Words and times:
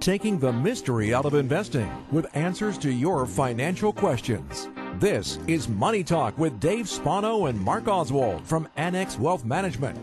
taking 0.00 0.38
the 0.38 0.50
mystery 0.50 1.12
out 1.12 1.26
of 1.26 1.34
investing 1.34 1.90
with 2.10 2.34
answers 2.34 2.78
to 2.78 2.90
your 2.90 3.26
financial 3.26 3.92
questions. 3.92 4.68
This 4.98 5.38
is 5.46 5.68
Money 5.68 6.02
Talk 6.02 6.36
with 6.38 6.58
Dave 6.58 6.88
Spano 6.88 7.46
and 7.46 7.60
Mark 7.60 7.86
Oswald 7.86 8.46
from 8.46 8.66
Annex 8.76 9.18
Wealth 9.18 9.44
Management. 9.44 9.98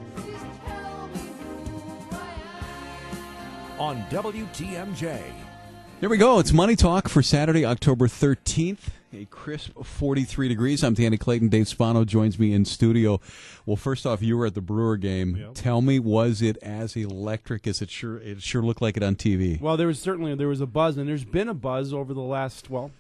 On 3.80 3.98
WTMJ. 4.10 5.47
Here 6.00 6.10
we 6.10 6.18
go. 6.18 6.38
It's 6.38 6.54
Money 6.54 6.76
Talk 6.76 7.10
for 7.10 7.24
Saturday, 7.24 7.66
October 7.66 8.08
13th. 8.08 8.90
A 9.14 9.26
crisp 9.26 9.84
43 9.84 10.48
degrees. 10.48 10.84
I'm 10.84 10.94
Danny 10.94 11.18
Clayton. 11.18 11.50
Dave 11.50 11.68
Spano 11.68 12.06
joins 12.06 12.38
me 12.38 12.54
in 12.54 12.66
studio. 12.66 13.20
Well, 13.66 13.78
first 13.78 14.06
off, 14.06 14.22
you 14.22 14.38
were 14.38 14.46
at 14.46 14.54
the 14.54 14.62
Brewer 14.62 14.98
game. 14.98 15.38
Yep. 15.38 15.52
Tell 15.56 15.82
me, 15.82 15.98
was 15.98 16.44
it 16.44 16.58
as 16.58 16.96
electric 16.96 17.66
as 17.66 17.82
it 17.82 17.90
sure 17.90 18.18
it 18.20 18.44
sure 18.44 18.62
looked 18.62 18.82
like 18.82 18.96
it 18.96 19.02
on 19.02 19.16
TV? 19.16 19.60
Well, 19.60 19.76
there 19.76 19.88
was 19.88 19.98
certainly 20.00 20.36
there 20.36 20.48
was 20.48 20.62
a 20.62 20.68
buzz, 20.68 20.98
and 20.98 21.10
there's 21.10 21.26
been 21.26 21.50
a 21.50 21.56
buzz 21.56 21.92
over 21.92 22.14
the 22.14 22.22
last 22.22 22.70
well 22.70 22.92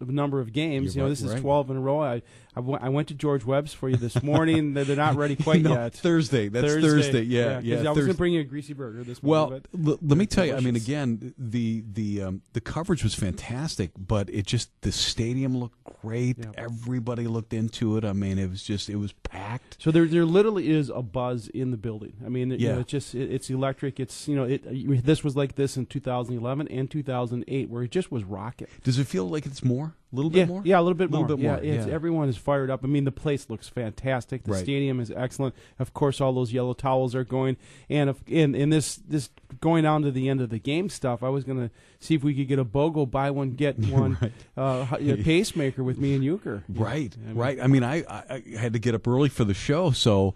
number 0.00 0.40
of 0.40 0.52
games. 0.52 0.94
You're 0.94 0.94
you 0.94 0.98
know, 1.00 1.04
right- 1.06 1.10
this 1.10 1.22
is 1.22 1.32
right. 1.32 1.40
12 1.40 1.70
in 1.70 1.76
a 1.76 1.80
row. 1.80 2.02
I 2.02 2.22
I 2.56 2.88
went- 2.88 3.08
to 3.08 3.14
George 3.14 3.44
Webb's 3.44 3.72
for 3.72 3.88
you 3.88 3.96
this 3.96 4.20
morning. 4.22 4.74
they're, 4.74 4.84
they're 4.84 4.96
not 4.96 5.14
ready 5.16 5.36
quite 5.36 5.62
No, 5.62 5.72
yet. 5.74 5.94
Thursday. 5.94 6.48
That's 6.48 6.66
Thursday. 6.74 7.22
Yeah, 7.22 7.54
'cause 7.56 7.64
yeah. 7.64 7.76
I 7.78 7.90
was 7.90 7.98
going 8.00 8.08
to 8.08 8.14
bring 8.14 8.32
you 8.34 8.40
a 8.40 8.44
greasy 8.44 8.72
burger 8.74 9.04
this 9.04 9.22
Well, 9.22 9.44
morning. 9.50 9.64
but 9.72 9.88
l- 9.92 9.98
let 10.02 10.18
me 10.18 10.26
tell 10.26 10.44
you. 10.44 10.54
I 10.56 10.60
mean, 10.60 10.74
again, 10.76 11.34
the 11.38 11.84
the 11.92 12.22
um, 12.22 12.42
the 12.54 12.60
coverage 12.60 13.02
was 13.04 13.14
fantastic, 13.14 13.92
but 13.96 14.28
it 14.30 14.44
just 14.46 14.70
the 14.82 14.90
stadium 14.92 15.56
looked 15.56 15.78
great. 16.02 16.38
Yeah. 16.38 16.50
Everybody 16.56 17.26
looked 17.28 17.52
into 17.54 17.96
it. 17.96 18.04
I 18.04 18.12
mean, 18.12 18.38
it 18.38 18.50
was 18.50 18.62
just 18.62 18.90
it 18.90 18.96
was 18.96 19.12
packed. 19.12 19.76
So 19.80 19.90
there, 19.90 20.06
there 20.06 20.24
literally 20.24 20.68
is 20.70 20.90
a 20.90 21.00
buzz 21.02 21.48
in 21.48 21.70
the 21.70 21.76
building. 21.76 22.14
I 22.26 22.28
mean, 22.28 22.50
it, 22.52 22.60
you 22.60 22.66
Yeah. 22.68 22.74
know, 22.74 22.80
it's 22.80 22.90
just 22.90 23.14
it, 23.14 23.30
it's 23.32 23.48
electric. 23.50 24.00
It's 24.00 24.26
you 24.26 24.34
know, 24.36 24.44
it 24.44 25.04
this 25.06 25.22
was 25.22 25.36
like 25.36 25.54
this 25.54 25.76
in 25.76 25.86
2011 25.86 26.66
and 26.68 26.90
2008, 26.90 27.70
where 27.70 27.82
it 27.84 27.90
just 27.92 28.10
was 28.10 28.24
rocking. 28.24 28.66
Does 28.82 28.98
it 28.98 29.06
feel 29.06 29.28
like 29.28 29.46
it's 29.46 29.64
more? 29.64 29.77
A 29.86 30.16
little 30.16 30.30
bit 30.30 30.38
yeah, 30.38 30.44
more? 30.46 30.62
Yeah, 30.64 30.80
a 30.80 30.82
little 30.82 30.94
bit 30.94 31.10
Little 31.10 31.26
more. 31.28 31.36
bit 31.36 31.64
yeah, 31.64 31.84
more, 31.84 31.90
everyone 31.94 32.28
is 32.30 32.36
fired 32.38 32.70
up. 32.70 32.82
I 32.82 32.86
mean, 32.86 33.04
the 33.04 33.12
place 33.12 33.50
looks 33.50 33.68
fantastic. 33.68 34.44
The 34.44 34.52
Right. 34.52 34.62
stadium 34.62 35.00
is 35.00 35.10
excellent. 35.10 35.54
Of 35.78 35.92
course, 35.92 36.20
all 36.20 36.32
those 36.32 36.52
yellow 36.52 36.72
towels 36.72 37.14
are 37.14 37.24
going. 37.24 37.56
And 37.90 38.08
if, 38.10 38.16
in 38.26 38.54
in 38.54 38.70
this 38.70 38.96
this 38.96 39.28
going 39.60 39.82
down 39.84 40.02
to 40.02 40.10
the 40.10 40.28
end 40.28 40.40
of 40.40 40.48
the 40.50 40.58
game 40.58 40.88
stuff, 40.88 41.22
I 41.22 41.28
was 41.28 41.44
going 41.44 41.58
to 41.58 41.70
see 42.00 42.14
if 42.14 42.22
we 42.24 42.34
could 42.34 42.48
get 42.48 42.58
a 42.58 42.64
BOGO 42.64 43.10
buy 43.10 43.30
one 43.30 43.50
get 43.52 43.78
one 43.90 44.16
uh, 44.56 44.86
h- 44.98 45.08
a 45.08 45.16
pacemaker 45.22 45.84
with 45.84 45.98
me 45.98 46.14
and 46.14 46.24
Uecker. 46.24 46.62
Right, 46.68 47.14
I 47.22 47.26
mean- 47.28 47.36
right. 47.36 47.58
I 47.60 47.66
mean, 47.66 47.84
I, 47.84 48.04
I 48.08 48.42
had 48.58 48.72
to 48.72 48.78
get 48.78 48.94
up 48.94 49.06
early 49.06 49.28
for 49.28 49.44
the 49.44 49.54
show, 49.54 49.90
so 49.90 50.34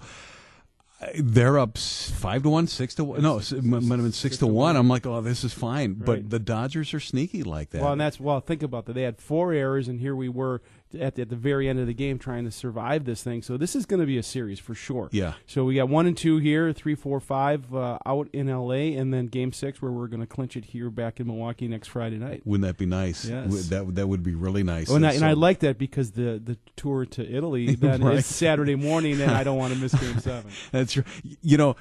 they're 1.16 1.58
up 1.58 1.78
five 1.78 2.42
to 2.44 2.48
one, 2.48 2.66
six 2.66 2.94
to 2.96 3.04
one. 3.04 3.22
No, 3.22 3.38
s- 3.38 3.52
it 3.52 3.62
might 3.64 3.80
have 3.82 3.88
been 3.88 4.12
six 4.12 4.36
to 4.38 4.46
one. 4.46 4.76
I'm 4.76 4.88
like, 4.88 5.06
oh, 5.06 5.20
this 5.20 5.44
is 5.44 5.52
fine. 5.52 5.94
But 5.94 6.30
the 6.30 6.38
Dodgers 6.38 6.94
are 6.94 7.00
sneaky 7.00 7.42
like 7.42 7.70
that. 7.70 7.82
Well, 7.82 7.92
and 7.92 8.00
that's 8.00 8.20
well. 8.20 8.40
Think 8.40 8.62
about 8.62 8.86
that. 8.86 8.92
They 8.94 9.02
had 9.02 9.18
four 9.20 9.52
errors, 9.52 9.88
and 9.88 10.00
here 10.00 10.14
we 10.14 10.28
were 10.28 10.62
at 11.00 11.14
the, 11.16 11.22
at 11.22 11.28
the 11.28 11.36
very 11.36 11.68
end 11.68 11.78
of 11.78 11.86
the 11.86 11.94
game 11.94 12.18
trying 12.18 12.44
to 12.44 12.50
survive 12.50 13.04
this 13.04 13.22
thing. 13.22 13.42
So 13.42 13.56
this 13.56 13.74
is 13.76 13.86
going 13.86 14.00
to 14.00 14.06
be 14.06 14.18
a 14.18 14.22
series 14.22 14.58
for 14.58 14.74
sure. 14.74 15.08
Yeah. 15.12 15.34
So 15.46 15.64
we 15.64 15.74
got 15.76 15.88
one 15.88 16.06
and 16.06 16.16
two 16.16 16.38
here, 16.38 16.72
three, 16.72 16.94
four, 16.94 17.20
five 17.20 17.74
uh, 17.74 17.98
out 18.06 18.28
in 18.32 18.48
L.A., 18.48 18.94
and 18.94 19.12
then 19.12 19.26
Game 19.26 19.52
Six 19.52 19.80
where 19.82 19.90
we're 19.92 20.06
going 20.08 20.20
to 20.20 20.26
clinch 20.26 20.56
it 20.56 20.66
here 20.66 20.90
back 20.90 21.20
in 21.20 21.26
Milwaukee 21.26 21.68
next 21.68 21.88
Friday 21.88 22.16
night. 22.18 22.42
Wouldn't 22.44 22.66
that 22.66 22.78
be 22.78 22.86
nice? 22.86 23.24
Yes. 23.24 23.68
That 23.68 23.94
that 23.94 24.06
would 24.08 24.22
be 24.22 24.34
really 24.34 24.62
nice. 24.62 24.90
Oh, 24.90 24.96
and, 24.96 25.06
I, 25.06 25.10
So- 25.10 25.16
and 25.16 25.24
I 25.24 25.32
like 25.32 25.60
that 25.60 25.78
because 25.78 26.12
the, 26.12 26.40
the 26.42 26.56
tour 26.76 27.06
to 27.06 27.28
Italy 27.28 27.74
then 27.74 28.02
Right. 28.02 28.18
is 28.18 28.26
Saturday 28.26 28.74
morning, 28.74 29.20
and 29.20 29.30
I 29.30 29.44
don't 29.44 29.56
want 29.58 29.72
to 29.74 29.78
miss 29.78 29.94
Game 29.94 30.18
Seven. 30.20 30.50
That's 30.70 30.92
true. 30.92 31.04
You 31.42 31.56
know, 31.56 31.76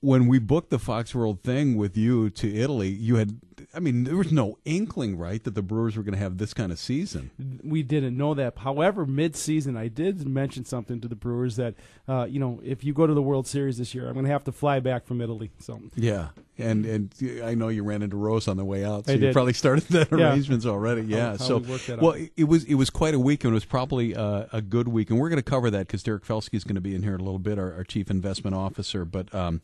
when 0.00 0.26
we 0.26 0.38
booked 0.38 0.70
the 0.70 0.78
Fox 0.78 1.14
World 1.14 1.42
thing 1.42 1.76
with 1.76 1.96
you 1.96 2.30
to 2.30 2.54
Italy, 2.54 2.88
you 2.88 3.16
had. 3.16 3.40
I 3.74 3.80
mean, 3.80 4.04
there 4.04 4.16
was 4.16 4.32
no 4.32 4.58
inkling, 4.64 5.16
right, 5.16 5.42
that 5.44 5.54
the 5.54 5.62
Brewers 5.62 5.96
were 5.96 6.02
going 6.02 6.14
to 6.14 6.18
have 6.18 6.38
this 6.38 6.54
kind 6.54 6.72
of 6.72 6.78
season. 6.78 7.30
we 7.62 7.82
didn't 7.82 8.16
know 8.16 8.34
that. 8.34 8.58
However, 8.58 9.06
mid-season, 9.06 9.76
I 9.76 9.88
did 9.88 10.26
mention 10.26 10.64
something 10.64 11.00
to 11.00 11.08
the 11.08 11.16
Brewers 11.16 11.56
that, 11.56 11.74
uh, 12.08 12.26
you 12.28 12.40
know, 12.40 12.60
if 12.62 12.84
you 12.84 12.92
go 12.92 13.06
to 13.06 13.14
the 13.14 13.22
World 13.22 13.46
Series 13.46 13.78
this 13.78 13.94
year, 13.94 14.06
I'm 14.06 14.14
going 14.14 14.26
to 14.26 14.32
have 14.32 14.44
to 14.44 14.52
fly 14.52 14.80
back 14.80 15.06
from 15.06 15.20
Italy. 15.20 15.50
So 15.58 15.80
Yeah, 15.94 16.28
and 16.60 16.86
and 16.86 17.42
I 17.44 17.54
know 17.54 17.68
you 17.68 17.82
ran 17.82 18.02
into 18.02 18.16
Rose 18.16 18.48
on 18.48 18.56
the 18.56 18.64
way 18.64 18.84
out, 18.84 19.06
so 19.06 19.12
you 19.12 19.32
probably 19.32 19.52
started 19.52 19.84
the 19.88 20.06
Yeah. 20.10 20.30
arrangements 20.30 20.66
already. 20.66 21.02
Yeah, 21.02 21.30
how 21.30 21.36
so 21.36 21.58
that 21.60 21.98
well, 22.00 22.12
out. 22.12 22.20
it- 22.36 22.44
was 22.44 22.64
it 22.64 22.74
was 22.74 22.90
quite 22.90 23.14
a 23.14 23.18
week, 23.18 23.44
and 23.44 23.52
it 23.52 23.54
was 23.54 23.64
probably 23.64 24.14
uh, 24.14 24.46
a 24.52 24.60
good 24.62 24.88
week, 24.88 25.10
and 25.10 25.18
we're 25.18 25.28
going 25.28 25.42
to 25.42 25.50
cover 25.50 25.70
that 25.70 25.86
because 25.86 26.02
Derek 26.02 26.24
Felske 26.24 26.54
is 26.54 26.64
going 26.64 26.74
to 26.74 26.80
be 26.80 26.94
in 26.94 27.02
here 27.02 27.14
in 27.14 27.20
a 27.20 27.24
little 27.24 27.38
bit, 27.38 27.58
our, 27.58 27.72
our 27.74 27.84
chief 27.84 28.10
investment 28.10 28.54
officer. 28.56 29.04
But 29.04 29.34
um, 29.34 29.60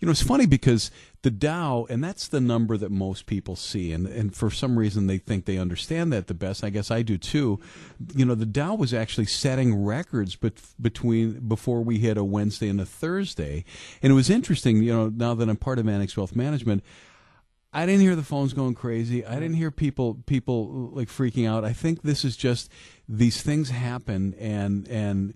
you 0.00 0.06
know, 0.06 0.12
it's 0.12 0.22
funny 0.22 0.46
because 0.46 0.90
the 1.22 1.30
Dow, 1.30 1.86
and 1.88 2.02
that's 2.02 2.26
the 2.26 2.40
number 2.40 2.76
that 2.76 2.90
most 2.90 3.26
people 3.26 3.54
see, 3.56 3.92
and 3.92 4.06
and 4.06 4.34
for 4.34 4.50
some 4.50 4.78
reason 4.78 5.06
they 5.06 5.18
think 5.18 5.44
they 5.44 5.58
understand 5.58 6.12
that 6.12 6.26
the 6.26 6.34
best. 6.34 6.64
I 6.64 6.70
guess 6.70 6.90
I 6.90 7.02
do 7.02 7.16
too. 7.18 7.60
You 8.16 8.24
know, 8.24 8.34
the 8.34 8.46
Dow 8.46 8.74
was 8.74 8.92
actually 8.92 9.26
setting 9.26 9.84
records, 9.84 10.34
but 10.34 10.54
between 10.80 11.46
before 11.46 11.82
we 11.82 11.98
hit 11.98 12.16
a 12.16 12.24
Wednesday 12.24 12.68
and 12.68 12.80
a 12.80 12.86
Thursday, 12.86 13.64
and 14.02 14.10
it 14.10 14.14
was 14.14 14.30
interesting. 14.30 14.82
You 14.82 14.92
know, 14.92 15.08
now 15.08 15.34
that 15.34 15.48
I'm 15.48 15.56
part 15.56 15.78
of 15.78 15.88
Annex 15.88 16.16
Wealth 16.16 16.31
Management. 16.36 16.82
I 17.72 17.86
didn't 17.86 18.02
hear 18.02 18.14
the 18.16 18.22
phones 18.22 18.52
going 18.52 18.74
crazy. 18.74 19.24
I 19.24 19.34
didn't 19.34 19.54
hear 19.54 19.70
people 19.70 20.14
people 20.26 20.90
like 20.92 21.08
freaking 21.08 21.48
out. 21.48 21.64
I 21.64 21.72
think 21.72 22.02
this 22.02 22.24
is 22.24 22.36
just 22.36 22.70
these 23.08 23.40
things 23.40 23.70
happen 23.70 24.34
and 24.38 24.86
and 24.88 25.34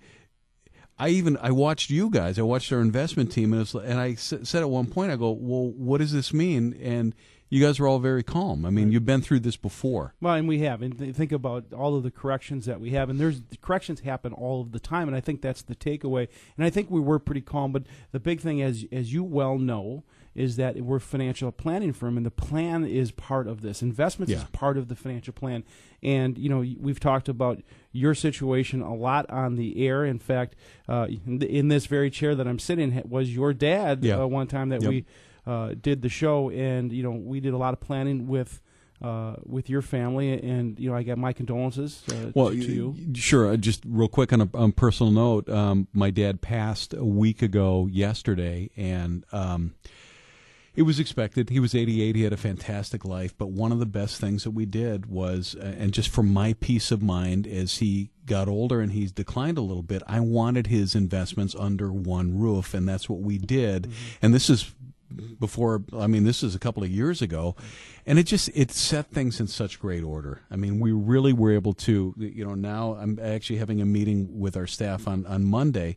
I 0.98 1.08
even 1.10 1.36
I 1.38 1.50
watched 1.50 1.90
you 1.90 2.10
guys. 2.10 2.38
I 2.38 2.42
watched 2.42 2.72
our 2.72 2.80
investment 2.80 3.32
team 3.32 3.52
and 3.52 3.62
it's, 3.62 3.74
and 3.74 3.98
I 3.98 4.12
s- 4.12 4.34
said 4.42 4.62
at 4.62 4.70
one 4.70 4.86
point 4.86 5.12
I 5.12 5.16
go, 5.16 5.30
"Well, 5.30 5.70
what 5.72 5.98
does 5.98 6.12
this 6.12 6.32
mean?" 6.32 6.74
And 6.82 7.14
you 7.48 7.60
guys 7.64 7.78
were 7.78 7.86
all 7.86 7.98
very 8.00 8.22
calm. 8.22 8.64
I 8.66 8.70
mean, 8.70 8.90
you've 8.90 9.06
been 9.06 9.22
through 9.22 9.40
this 9.40 9.56
before. 9.56 10.14
Well, 10.20 10.34
and 10.34 10.48
we 10.48 10.58
have, 10.60 10.82
and 10.82 10.98
th- 10.98 11.14
think 11.14 11.30
about 11.32 11.72
all 11.72 11.94
of 11.96 12.02
the 12.02 12.10
corrections 12.10 12.66
that 12.66 12.80
we 12.80 12.90
have, 12.90 13.08
and 13.08 13.18
there's 13.20 13.40
the 13.42 13.56
corrections 13.58 14.00
happen 14.00 14.32
all 14.32 14.60
of 14.60 14.72
the 14.72 14.80
time, 14.80 15.06
and 15.08 15.16
I 15.16 15.20
think 15.20 15.42
that's 15.42 15.62
the 15.62 15.74
takeaway. 15.76 16.28
And 16.56 16.66
I 16.66 16.70
think 16.70 16.90
we 16.90 17.00
were 17.00 17.18
pretty 17.18 17.40
calm, 17.42 17.72
but 17.72 17.84
the 18.12 18.20
big 18.20 18.40
thing, 18.40 18.60
as 18.62 18.84
as 18.90 19.12
you 19.12 19.22
well 19.22 19.58
know, 19.58 20.02
is 20.34 20.56
that 20.56 20.76
we're 20.76 20.96
a 20.96 21.00
financial 21.00 21.50
planning 21.52 21.92
firm, 21.94 22.16
and 22.16 22.26
the 22.26 22.30
plan 22.30 22.84
is 22.84 23.10
part 23.10 23.46
of 23.46 23.62
this. 23.62 23.80
Investments 23.80 24.32
is 24.32 24.44
part 24.52 24.76
of 24.76 24.88
the 24.88 24.96
financial 24.96 25.32
plan, 25.32 25.62
and 26.02 26.36
you 26.36 26.48
know 26.48 26.58
we've 26.80 27.00
talked 27.00 27.28
about 27.28 27.62
your 27.92 28.14
situation 28.14 28.82
a 28.82 28.94
lot 28.94 29.24
on 29.30 29.54
the 29.54 29.86
air. 29.86 30.04
In 30.04 30.18
fact, 30.18 30.56
uh, 30.88 31.06
in 31.26 31.68
this 31.68 31.86
very 31.86 32.10
chair 32.10 32.34
that 32.34 32.46
I'm 32.46 32.58
sitting 32.58 33.00
was 33.08 33.34
your 33.34 33.54
dad 33.54 34.04
Yeah. 34.04 34.20
uh, 34.22 34.26
one 34.26 34.46
time 34.48 34.68
that 34.70 34.82
Yep. 34.82 34.90
we 34.90 35.04
uh, 35.46 35.74
did 35.80 36.02
the 36.02 36.08
show, 36.08 36.50
and 36.50 36.92
you 36.92 37.02
know 37.02 37.10
we 37.12 37.40
did 37.40 37.54
a 37.54 37.58
lot 37.58 37.72
of 37.72 37.80
planning 37.80 38.26
with 38.26 38.60
uh, 39.02 39.36
with 39.44 39.68
your 39.68 39.82
family, 39.82 40.32
and 40.42 40.78
you 40.80 40.88
know 40.90 40.96
I 40.96 41.02
got 41.02 41.18
my 41.18 41.32
condolences 41.32 42.02
uh, 42.10 42.30
Well, 42.34 42.48
to, 42.50 42.56
you. 42.56 42.94
sure. 43.14 43.52
uh, 43.52 43.56
Just 43.56 43.82
real 43.86 44.08
quick 44.08 44.32
on 44.32 44.40
a 44.40 44.48
on 44.54 44.72
personal 44.72 45.12
note, 45.12 45.48
um, 45.48 45.86
my 45.92 46.10
dad 46.10 46.40
passed 46.40 46.94
a 46.94 47.04
week 47.04 47.42
ago 47.42 47.88
yesterday, 47.90 48.70
and 48.76 49.24
um, 49.32 49.74
it 50.74 50.82
was 50.82 50.98
expected. 51.00 51.48
He 51.50 51.58
was 51.60 51.74
88. 51.74 52.16
He 52.16 52.22
had 52.22 52.32
a 52.34 52.36
fantastic 52.38 53.02
life, 53.04 53.34
but 53.38 53.48
one 53.50 53.72
of 53.72 53.78
the 53.78 53.86
best 53.86 54.20
things 54.20 54.44
that 54.44 54.50
we 54.50 54.66
did 54.66 55.06
was, 55.06 55.54
uh, 55.58 55.74
and 55.78 55.92
just 55.92 56.10
for 56.10 56.22
my 56.22 56.52
peace 56.54 56.90
of 56.90 57.02
mind, 57.02 57.46
as 57.46 57.78
he 57.78 58.10
got 58.26 58.46
older 58.48 58.80
and 58.80 58.92
he's 58.92 59.10
declined 59.12 59.56
a 59.56 59.62
little 59.62 59.82
bit, 59.82 60.02
I 60.06 60.20
wanted 60.20 60.66
his 60.66 60.94
investments 60.94 61.54
under 61.58 61.90
one 61.92 62.38
roof, 62.38 62.74
and 62.74 62.86
that's 62.86 63.08
what 63.08 63.20
we 63.20 63.38
did. 63.38 63.90
And 64.20 64.34
this 64.34 64.50
is 64.50 64.74
before 65.38 65.84
i 65.96 66.06
mean 66.06 66.24
this 66.24 66.42
is 66.42 66.54
a 66.54 66.58
couple 66.58 66.82
of 66.82 66.90
years 66.90 67.22
ago 67.22 67.54
and 68.06 68.18
it 68.18 68.24
just 68.24 68.48
it 68.54 68.70
set 68.70 69.10
things 69.10 69.40
in 69.40 69.46
such 69.48 69.80
great 69.80 70.04
order. 70.04 70.42
I 70.50 70.56
mean 70.56 70.78
we 70.78 70.92
really 70.92 71.32
were 71.32 71.52
able 71.52 71.72
to 71.74 72.14
you 72.16 72.44
know 72.44 72.54
now 72.54 72.94
i'm 72.94 73.18
actually 73.20 73.56
having 73.56 73.80
a 73.80 73.84
meeting 73.84 74.38
with 74.38 74.56
our 74.56 74.66
staff 74.66 75.08
on 75.08 75.26
on 75.26 75.44
monday 75.44 75.96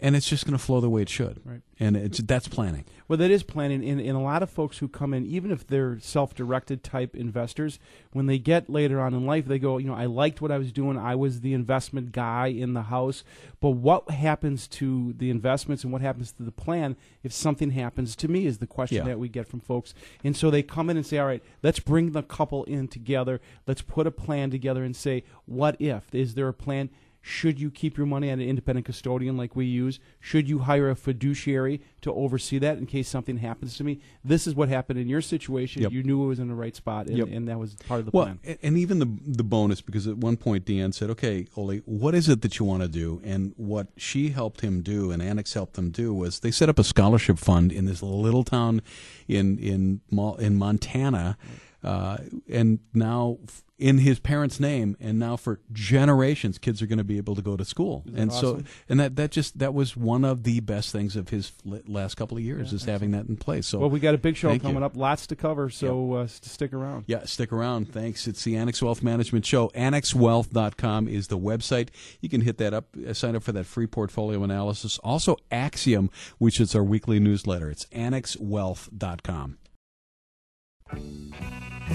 and 0.00 0.14
it's 0.14 0.28
just 0.28 0.44
going 0.44 0.56
to 0.56 0.62
flow 0.64 0.80
the 0.80 0.88
way 0.88 1.02
it 1.02 1.08
should 1.08 1.40
Right. 1.44 1.60
and 1.80 1.96
it's 1.96 2.18
that's 2.20 2.46
planning 2.48 2.84
Well, 3.08 3.16
that 3.18 3.30
is 3.30 3.42
planning, 3.42 3.82
and, 3.88 4.00
and 4.00 4.10
a 4.16 4.20
lot 4.20 4.42
of 4.42 4.50
folks 4.50 4.78
who 4.78 4.86
come 4.88 5.14
in, 5.14 5.24
even 5.26 5.50
if 5.50 5.66
they're 5.66 5.98
self-directed 5.98 6.82
type 6.84 7.16
investors, 7.16 7.78
when 8.12 8.26
they 8.26 8.38
get 8.38 8.68
later 8.68 9.00
on 9.00 9.14
in 9.14 9.24
life, 9.24 9.46
they 9.46 9.58
go, 9.58 9.78
you 9.78 9.86
know, 9.86 9.94
I 9.94 10.04
liked 10.04 10.42
what 10.42 10.50
I 10.52 10.58
was 10.58 10.72
doing. 10.72 10.98
I 10.98 11.14
was 11.14 11.40
the 11.40 11.54
investment 11.54 12.12
guy 12.12 12.48
in 12.48 12.74
the 12.74 12.82
house, 12.82 13.24
but 13.60 13.70
what 13.70 14.10
happens 14.10 14.68
to 14.68 15.14
the 15.16 15.30
investments 15.30 15.84
and 15.84 15.92
what 15.92 16.02
happens 16.02 16.32
to 16.32 16.42
the 16.42 16.52
plan 16.52 16.96
if 17.22 17.32
something 17.32 17.70
happens 17.70 18.14
to 18.16 18.28
me 18.28 18.44
is 18.46 18.58
the 18.58 18.66
question 18.66 18.98
Yeah. 18.98 19.04
that 19.04 19.18
we 19.18 19.28
get 19.30 19.48
from 19.48 19.60
folks. 19.60 19.94
And 20.22 20.36
so 20.36 20.50
they 20.50 20.62
come 20.62 20.90
in 20.90 20.96
and 20.98 21.06
say, 21.06 21.16
all 21.18 21.26
right, 21.26 21.42
let's 21.62 21.80
bring 21.80 22.12
the 22.12 22.22
couple 22.22 22.64
in 22.64 22.88
together. 22.88 23.40
Let's 23.66 23.80
put 23.82 24.06
a 24.06 24.10
plan 24.10 24.50
together 24.50 24.84
and 24.84 24.94
say, 24.94 25.24
what 25.46 25.80
if? 25.80 26.14
Is 26.14 26.34
there 26.34 26.48
a 26.48 26.54
plan? 26.54 26.90
Should 27.28 27.60
you 27.60 27.70
keep 27.70 27.98
your 27.98 28.06
money 28.06 28.30
at 28.30 28.38
an 28.38 28.48
independent 28.48 28.86
custodian 28.86 29.36
like 29.36 29.54
we 29.54 29.66
use? 29.66 30.00
Should 30.18 30.48
you 30.48 30.60
hire 30.60 30.88
a 30.88 30.96
fiduciary 30.96 31.82
to 32.00 32.10
oversee 32.10 32.58
that 32.60 32.78
in 32.78 32.86
case 32.86 33.06
something 33.06 33.36
happens 33.36 33.76
to 33.76 33.84
me? 33.84 34.00
This 34.24 34.46
is 34.46 34.54
what 34.54 34.70
happened 34.70 34.98
in 34.98 35.08
your 35.10 35.20
situation. 35.20 35.82
Yep. 35.82 35.92
You 35.92 36.02
knew 36.02 36.24
it 36.24 36.26
was 36.26 36.38
in 36.38 36.48
the 36.48 36.54
right 36.54 36.74
spot, 36.74 37.06
and, 37.06 37.18
Yep. 37.18 37.28
and 37.30 37.46
that 37.48 37.58
was 37.58 37.74
part 37.86 38.00
of 38.00 38.06
the 38.06 38.12
Well, 38.14 38.24
plan. 38.42 38.56
and 38.62 38.78
even 38.78 38.98
the 38.98 39.08
the 39.26 39.44
bonus 39.44 39.82
because 39.82 40.06
at 40.06 40.16
one 40.16 40.38
point 40.38 40.64
Deanne 40.64 40.94
said, 40.94 41.10
"Okay, 41.10 41.46
Ole, 41.54 41.76
what 41.84 42.14
is 42.14 42.30
it 42.30 42.40
that 42.40 42.58
you 42.58 42.64
want 42.64 42.82
to 42.82 42.88
do?" 42.88 43.20
And 43.22 43.52
what 43.58 43.88
she 43.98 44.30
helped 44.30 44.62
him 44.62 44.80
do, 44.80 45.10
and 45.10 45.20
Annex 45.20 45.52
helped 45.52 45.74
them 45.74 45.90
do, 45.90 46.14
was 46.14 46.40
they 46.40 46.50
set 46.50 46.70
up 46.70 46.78
a 46.78 46.84
scholarship 46.84 47.38
fund 47.38 47.72
in 47.72 47.84
this 47.84 48.02
little 48.02 48.42
town 48.42 48.80
in 49.28 49.58
in 49.58 50.00
in 50.38 50.56
Montana, 50.56 51.36
uh, 51.84 52.18
and 52.48 52.80
now. 52.94 53.38
f- 53.44 53.62
In 53.80 53.98
his 53.98 54.18
parents' 54.18 54.58
name, 54.58 54.96
and 54.98 55.20
now 55.20 55.36
for 55.36 55.60
generations, 55.70 56.58
kids 56.58 56.82
are 56.82 56.86
going 56.88 56.98
to 56.98 57.04
be 57.04 57.16
able 57.16 57.36
to 57.36 57.42
go 57.42 57.56
to 57.56 57.64
school, 57.64 58.02
and 58.12 58.28
that 58.32 58.34
so 58.34 58.60
and 58.88 58.98
that 58.98 59.14
that 59.14 59.30
just 59.30 59.60
that 59.60 59.72
was 59.72 59.96
one 59.96 60.24
of 60.24 60.42
the 60.42 60.58
best 60.58 60.90
things 60.90 61.14
of 61.14 61.28
his 61.28 61.52
last 61.86 62.16
couple 62.16 62.36
of 62.36 62.42
years 62.42 62.72
is 62.72 62.86
having 62.86 63.12
that 63.12 63.26
in 63.28 63.36
place. 63.36 63.68
So 63.68 63.78
well, 63.78 63.88
we 63.88 64.00
got 64.00 64.16
a 64.16 64.18
big 64.18 64.34
show 64.36 64.48
coming 64.58 64.78
you. 64.80 64.84
up, 64.84 64.96
lots 64.96 65.28
to 65.28 65.36
cover, 65.36 65.70
so 65.70 66.14
uh, 66.14 66.26
stick 66.26 66.72
around. 66.72 67.04
Yeah, 67.06 67.24
stick 67.24 67.52
around. 67.52 67.92
Thanks. 67.92 68.26
It's 68.26 68.42
the 68.42 68.56
Annex 68.56 68.82
Wealth 68.82 69.00
Management 69.00 69.46
Show. 69.46 69.68
AnnexWealth.com 69.76 71.06
is 71.06 71.28
the 71.28 71.38
website. 71.38 71.90
You 72.20 72.28
can 72.28 72.40
hit 72.40 72.58
that 72.58 72.74
up, 72.74 72.88
uh, 73.08 73.14
sign 73.14 73.36
up 73.36 73.44
for 73.44 73.52
that 73.52 73.66
free 73.66 73.86
portfolio 73.86 74.42
analysis. 74.42 74.98
Also, 75.04 75.36
Axiom, 75.52 76.10
which 76.38 76.58
is 76.58 76.74
our 76.74 76.82
weekly 76.82 77.20
newsletter. 77.20 77.70
It's 77.70 77.86
AnnexWealth.com. 77.94 79.58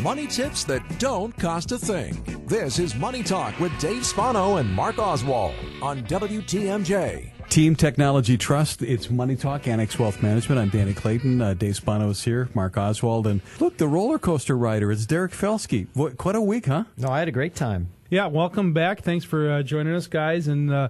Money 0.01 0.25
tips 0.25 0.63
that 0.63 0.81
don't 0.97 1.37
cost 1.37 1.71
a 1.71 1.77
thing. 1.77 2.17
This 2.47 2.79
is 2.79 2.95
Money 2.95 3.21
Talk 3.21 3.59
with 3.59 3.77
Dave 3.79 4.03
Spano 4.03 4.57
and 4.57 4.67
Mark 4.71 4.97
Oswald 4.97 5.53
on 5.83 6.01
WTMJ. 6.05 7.29
Team 7.49 7.75
Technology 7.75 8.35
Trust. 8.35 8.81
It's 8.81 9.11
Money 9.11 9.35
Talk, 9.35 9.67
Annex 9.67 9.99
Wealth 9.99 10.23
Management. 10.23 10.59
I'm 10.59 10.69
Danny 10.69 10.95
Clayton. 10.95 11.39
Uh, 11.39 11.53
Dave 11.53 11.75
Spano 11.75 12.09
is 12.09 12.23
here. 12.23 12.49
Mark 12.55 12.75
Oswald. 12.75 13.27
And 13.27 13.41
look, 13.59 13.77
the 13.77 13.87
roller 13.87 14.17
coaster 14.17 14.57
rider. 14.57 14.91
It's 14.91 15.05
Derek 15.05 15.31
Felske. 15.31 15.85
What, 15.93 16.17
quite 16.17 16.35
a 16.35 16.41
week, 16.41 16.65
huh? 16.65 16.85
No, 16.97 17.09
I 17.09 17.19
had 17.19 17.27
a 17.27 17.31
great 17.31 17.53
time. 17.53 17.89
Yeah, 18.13 18.27
welcome 18.27 18.73
back. 18.73 19.01
Thanks 19.01 19.25
for 19.25 19.49
uh, 19.49 19.63
joining 19.63 19.95
us, 19.95 20.05
guys. 20.05 20.47
And 20.47 20.71
uh, 20.71 20.89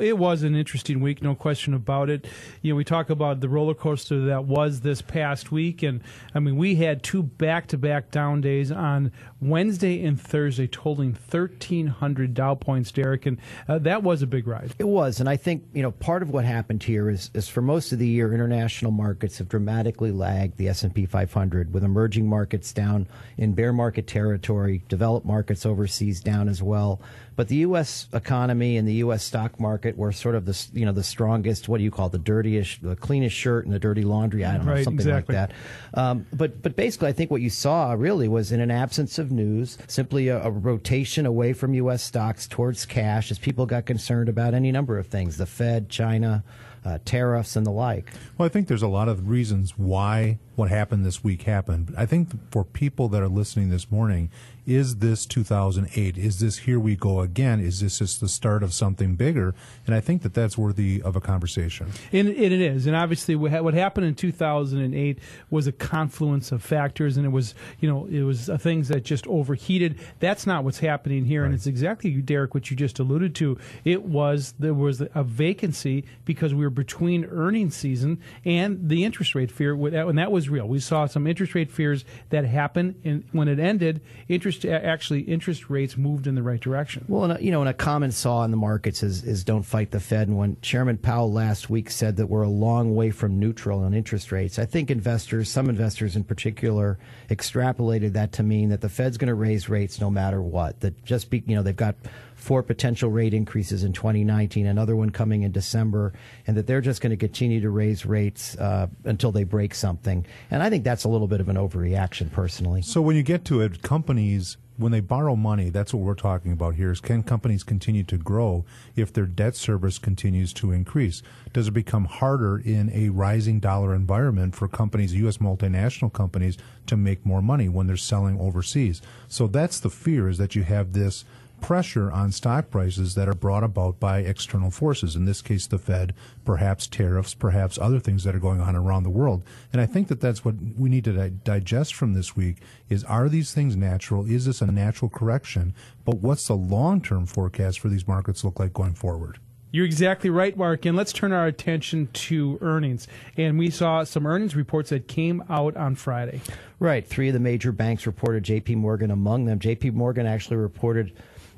it 0.00 0.16
was 0.16 0.42
an 0.42 0.54
interesting 0.54 1.00
week, 1.00 1.20
no 1.20 1.34
question 1.34 1.74
about 1.74 2.08
it. 2.08 2.26
You 2.62 2.72
know, 2.72 2.76
we 2.76 2.84
talk 2.84 3.10
about 3.10 3.40
the 3.40 3.48
roller 3.50 3.74
coaster 3.74 4.24
that 4.24 4.46
was 4.46 4.80
this 4.80 5.02
past 5.02 5.52
week, 5.52 5.82
and 5.82 6.00
I 6.34 6.38
mean, 6.38 6.56
we 6.56 6.76
had 6.76 7.02
two 7.02 7.24
back-to-back 7.24 8.10
down 8.10 8.40
days 8.40 8.72
on 8.72 9.12
Wednesday 9.38 10.02
and 10.02 10.18
Thursday, 10.18 10.66
totaling 10.66 11.12
thirteen 11.12 11.88
hundred 11.88 12.32
Dow 12.32 12.54
points, 12.54 12.90
Derek, 12.90 13.26
and 13.26 13.36
uh, 13.68 13.78
that 13.80 14.02
was 14.02 14.22
a 14.22 14.26
big 14.26 14.46
ride. 14.46 14.74
It 14.78 14.88
was, 14.88 15.20
and 15.20 15.28
I 15.28 15.36
think 15.36 15.64
you 15.74 15.82
know 15.82 15.90
part 15.90 16.22
of 16.22 16.30
what 16.30 16.46
happened 16.46 16.82
here 16.82 17.10
is, 17.10 17.30
is 17.34 17.48
for 17.48 17.60
most 17.60 17.92
of 17.92 17.98
the 17.98 18.08
year, 18.08 18.32
international 18.32 18.92
markets 18.92 19.36
have 19.36 19.48
dramatically 19.50 20.10
lagged 20.10 20.56
the 20.56 20.68
S 20.68 20.84
and 20.84 20.94
P 20.94 21.04
500, 21.04 21.74
with 21.74 21.84
emerging 21.84 22.26
markets 22.26 22.72
down 22.72 23.08
in 23.36 23.52
bear 23.52 23.74
market 23.74 24.06
territory, 24.06 24.82
developed 24.88 25.26
markets 25.26 25.66
overseas 25.66 26.22
down 26.22 26.48
as 26.48 26.61
well. 26.62 27.00
But 27.34 27.48
the 27.48 27.56
U.S. 27.56 28.08
economy 28.12 28.76
and 28.76 28.86
the 28.86 28.94
U.S. 28.94 29.24
stock 29.24 29.58
market 29.58 29.96
were 29.96 30.12
sort 30.12 30.34
of 30.34 30.44
the 30.44 30.66
you 30.74 30.84
know 30.84 30.92
the 30.92 31.02
strongest. 31.02 31.68
What 31.68 31.78
do 31.78 31.84
you 31.84 31.90
call 31.90 32.06
it, 32.06 32.12
the 32.12 32.18
dirtiest, 32.18 32.82
the 32.82 32.94
cleanest 32.94 33.34
shirt 33.34 33.64
and 33.64 33.74
the 33.74 33.78
dirty 33.78 34.02
laundry? 34.02 34.44
I 34.44 34.56
don't 34.56 34.66
know 34.66 34.82
something 34.82 35.06
exactly. 35.06 35.34
like 35.34 35.48
that. 35.48 35.98
Um, 35.98 36.26
but 36.32 36.62
but 36.62 36.76
basically, 36.76 37.08
I 37.08 37.12
think 37.12 37.30
what 37.30 37.40
you 37.40 37.50
saw 37.50 37.92
really 37.92 38.28
was 38.28 38.52
in 38.52 38.60
an 38.60 38.70
absence 38.70 39.18
of 39.18 39.32
news, 39.32 39.78
simply 39.86 40.28
a, 40.28 40.42
a 40.42 40.50
rotation 40.50 41.24
away 41.24 41.52
from 41.54 41.72
U.S. 41.74 42.02
stocks 42.02 42.46
towards 42.46 42.84
cash 42.84 43.30
as 43.30 43.38
people 43.38 43.64
got 43.64 43.86
concerned 43.86 44.28
about 44.28 44.52
any 44.52 44.70
number 44.70 44.98
of 44.98 45.06
things: 45.06 45.38
the 45.38 45.46
Fed, 45.46 45.88
China, 45.88 46.44
uh, 46.84 46.98
tariffs, 47.04 47.56
and 47.56 47.64
the 47.64 47.70
like. 47.70 48.12
Well, 48.36 48.46
I 48.46 48.50
think 48.50 48.68
there's 48.68 48.82
a 48.82 48.88
lot 48.88 49.08
of 49.08 49.28
reasons 49.28 49.78
why 49.78 50.38
what 50.54 50.68
happened 50.68 51.06
this 51.06 51.24
week 51.24 51.42
happened. 51.42 51.86
But 51.86 51.98
I 51.98 52.06
think 52.06 52.28
for 52.50 52.64
people 52.64 53.08
that 53.08 53.22
are 53.22 53.28
listening 53.28 53.70
this 53.70 53.90
morning, 53.90 54.30
is 54.66 54.96
this 54.96 55.26
2008? 55.26 56.16
Is 56.16 56.38
this 56.38 56.58
here 56.58 56.78
we 56.78 56.94
go 56.94 57.20
again? 57.20 57.60
Is 57.60 57.80
this 57.80 57.98
just 57.98 58.20
the 58.20 58.28
start 58.28 58.62
of 58.62 58.72
something 58.72 59.16
bigger? 59.16 59.54
And 59.86 59.94
I 59.94 60.00
think 60.00 60.22
that 60.22 60.34
that's 60.34 60.56
worthy 60.56 61.02
of 61.02 61.16
a 61.16 61.20
conversation. 61.20 61.90
And, 62.12 62.28
it 62.28 62.52
is, 62.52 62.86
and 62.86 62.94
obviously, 62.94 63.34
what 63.34 63.74
happened 63.74 64.06
in 64.06 64.14
2008 64.14 65.18
was 65.50 65.66
a 65.66 65.72
confluence 65.72 66.52
of 66.52 66.62
factors, 66.62 67.16
and 67.16 67.26
it 67.26 67.30
was, 67.30 67.54
you 67.80 67.88
know, 67.88 68.06
it 68.06 68.22
was 68.22 68.48
uh, 68.48 68.56
things 68.56 68.88
that 68.88 69.04
just 69.04 69.26
overheated. 69.26 69.98
That's 70.20 70.46
not 70.46 70.64
what's 70.64 70.78
happening 70.78 71.24
here, 71.24 71.44
and 71.44 71.54
it's 71.54 71.66
exactly, 71.66 72.10
Derek, 72.12 72.54
what 72.54 72.70
you 72.70 72.76
just 72.76 72.98
alluded 72.98 73.34
to. 73.36 73.58
It 73.84 74.04
was 74.04 74.54
there 74.58 74.74
was 74.74 75.02
a 75.14 75.24
vacancy 75.24 76.04
because 76.24 76.54
we 76.54 76.64
were 76.64 76.70
between 76.70 77.24
earnings 77.24 77.74
season 77.74 78.20
and 78.44 78.88
the 78.88 79.04
interest 79.04 79.34
rate 79.34 79.50
fear, 79.50 79.74
and 79.74 80.18
that 80.18 80.30
was 80.30 80.48
real. 80.48 80.68
We 80.68 80.78
saw 80.80 81.06
some 81.06 81.26
interest 81.26 81.54
rate 81.54 81.70
fears 81.70 82.04
that 82.30 82.44
happened, 82.44 83.00
and 83.04 83.24
when 83.32 83.48
it 83.48 83.58
ended, 83.58 84.00
interest 84.28 84.51
actually 84.64 85.20
interest 85.20 85.70
rates 85.70 85.96
moved 85.96 86.26
in 86.26 86.34
the 86.34 86.42
right 86.42 86.60
direction. 86.60 87.04
Well, 87.08 87.24
and 87.24 87.38
a, 87.38 87.44
you 87.44 87.50
know, 87.50 87.60
and 87.60 87.68
a 87.68 87.74
common 87.74 88.12
saw 88.12 88.44
in 88.44 88.50
the 88.50 88.56
markets 88.56 89.02
is 89.02 89.24
is 89.24 89.44
don't 89.44 89.62
fight 89.62 89.90
the 89.90 90.00
Fed. 90.00 90.28
And 90.28 90.36
when 90.36 90.56
Chairman 90.60 90.98
Powell 90.98 91.32
last 91.32 91.70
week 91.70 91.90
said 91.90 92.16
that 92.16 92.26
we're 92.26 92.42
a 92.42 92.48
long 92.48 92.94
way 92.94 93.10
from 93.10 93.38
neutral 93.38 93.84
on 93.84 93.94
interest 93.94 94.32
rates, 94.32 94.58
I 94.58 94.64
think 94.64 94.90
investors, 94.90 95.50
some 95.50 95.68
investors 95.68 96.16
in 96.16 96.24
particular, 96.24 96.98
extrapolated 97.28 98.12
that 98.14 98.32
to 98.32 98.42
mean 98.42 98.70
that 98.70 98.80
the 98.80 98.88
Fed's 98.88 99.18
going 99.18 99.28
to 99.28 99.34
raise 99.34 99.68
rates 99.68 100.00
no 100.00 100.10
matter 100.10 100.40
what. 100.40 100.80
That 100.80 101.04
just 101.04 101.30
be, 101.30 101.42
you 101.46 101.56
know, 101.56 101.62
they've 101.62 101.76
got 101.76 101.96
four 102.42 102.62
potential 102.62 103.08
rate 103.08 103.32
increases 103.32 103.84
in 103.84 103.92
2019, 103.92 104.66
another 104.66 104.96
one 104.96 105.10
coming 105.10 105.42
in 105.42 105.52
December, 105.52 106.12
and 106.46 106.56
that 106.56 106.66
they're 106.66 106.80
just 106.80 107.00
going 107.00 107.10
to 107.10 107.16
continue 107.16 107.60
to 107.60 107.70
raise 107.70 108.04
rates 108.04 108.56
uh, 108.58 108.88
until 109.04 109.30
they 109.30 109.44
break 109.44 109.74
something. 109.74 110.26
And 110.50 110.62
I 110.62 110.68
think 110.68 110.82
that's 110.82 111.04
a 111.04 111.08
little 111.08 111.28
bit 111.28 111.40
of 111.40 111.48
an 111.48 111.56
overreaction, 111.56 112.32
personally. 112.32 112.82
So 112.82 113.00
when 113.00 113.14
you 113.14 113.22
get 113.22 113.44
to 113.46 113.60
it, 113.60 113.82
companies 113.82 114.56
when 114.76 114.92
they 114.92 115.00
borrow 115.00 115.36
money, 115.36 115.70
that's 115.70 115.92
what 115.92 116.02
we're 116.02 116.14
talking 116.14 116.52
about 116.52 116.74
here. 116.74 116.90
Is 116.90 117.00
can 117.00 117.22
companies 117.22 117.62
continue 117.62 118.02
to 118.04 118.16
grow 118.16 118.64
if 118.96 119.12
their 119.12 119.26
debt 119.26 119.54
service 119.54 119.98
continues 119.98 120.52
to 120.54 120.72
increase? 120.72 121.22
Does 121.52 121.68
it 121.68 121.72
become 121.72 122.06
harder 122.06 122.58
in 122.58 122.90
a 122.92 123.10
rising 123.10 123.60
dollar 123.60 123.94
environment 123.94 124.54
for 124.56 124.68
companies, 124.68 125.14
U.S. 125.14 125.38
multinational 125.38 126.12
companies, 126.12 126.56
to 126.86 126.96
make 126.96 127.24
more 127.24 127.42
money 127.42 127.68
when 127.68 127.86
they're 127.86 127.96
selling 127.96 128.40
overseas? 128.40 129.02
So 129.28 129.46
that's 129.46 129.80
the 129.80 129.90
fear: 129.90 130.28
is 130.28 130.38
that 130.38 130.54
you 130.56 130.64
have 130.64 130.92
this 130.92 131.24
pressure 131.62 132.10
on 132.10 132.32
stock 132.32 132.68
prices 132.68 133.14
that 133.14 133.28
are 133.28 133.34
brought 133.34 133.64
about 133.64 133.98
by 133.98 134.18
external 134.18 134.70
forces. 134.70 135.16
In 135.16 135.24
this 135.24 135.40
case, 135.40 135.66
the 135.66 135.78
Fed, 135.78 136.12
perhaps 136.44 136.86
tariffs, 136.86 137.32
perhaps 137.32 137.78
other 137.78 138.00
things 138.00 138.24
that 138.24 138.34
are 138.34 138.40
going 138.40 138.60
on 138.60 138.76
around 138.76 139.04
the 139.04 139.10
world. 139.10 139.44
And 139.72 139.80
I 139.80 139.86
think 139.86 140.08
that 140.08 140.20
that's 140.20 140.44
what 140.44 140.56
we 140.76 140.90
need 140.90 141.04
to 141.04 141.12
di- 141.12 141.30
digest 141.44 141.94
from 141.94 142.12
this 142.12 142.36
week 142.36 142.58
is 142.90 143.04
are 143.04 143.28
these 143.28 143.54
things 143.54 143.76
natural? 143.76 144.26
Is 144.26 144.44
this 144.44 144.60
a 144.60 144.66
natural 144.66 145.08
correction? 145.08 145.72
But 146.04 146.16
what's 146.16 146.48
the 146.48 146.56
long-term 146.56 147.26
forecast 147.26 147.80
for 147.80 147.88
these 147.88 148.06
markets 148.06 148.44
look 148.44 148.58
like 148.58 148.74
going 148.74 148.94
forward? 148.94 149.38
You're 149.72 149.86
exactly 149.86 150.28
right, 150.28 150.54
Mark. 150.54 150.84
And 150.84 150.98
let's 150.98 151.14
turn 151.14 151.32
our 151.32 151.46
attention 151.46 152.08
to 152.12 152.58
earnings. 152.60 153.08
And 153.38 153.58
we 153.58 153.70
saw 153.70 154.04
some 154.04 154.26
earnings 154.26 154.54
reports 154.54 154.90
that 154.90 155.08
came 155.08 155.42
out 155.48 155.78
on 155.78 155.94
Friday. 155.94 156.42
Right. 156.78 157.06
Three 157.06 157.28
of 157.28 157.32
the 157.32 157.40
major 157.40 157.72
banks 157.72 158.06
reported, 158.06 158.42
J.P. 158.44 158.74
Morgan 158.74 159.10
among 159.10 159.46
them. 159.46 159.58
J.P. 159.58 159.90
Morgan 159.92 160.26
actually 160.26 160.58
reported 160.58 161.14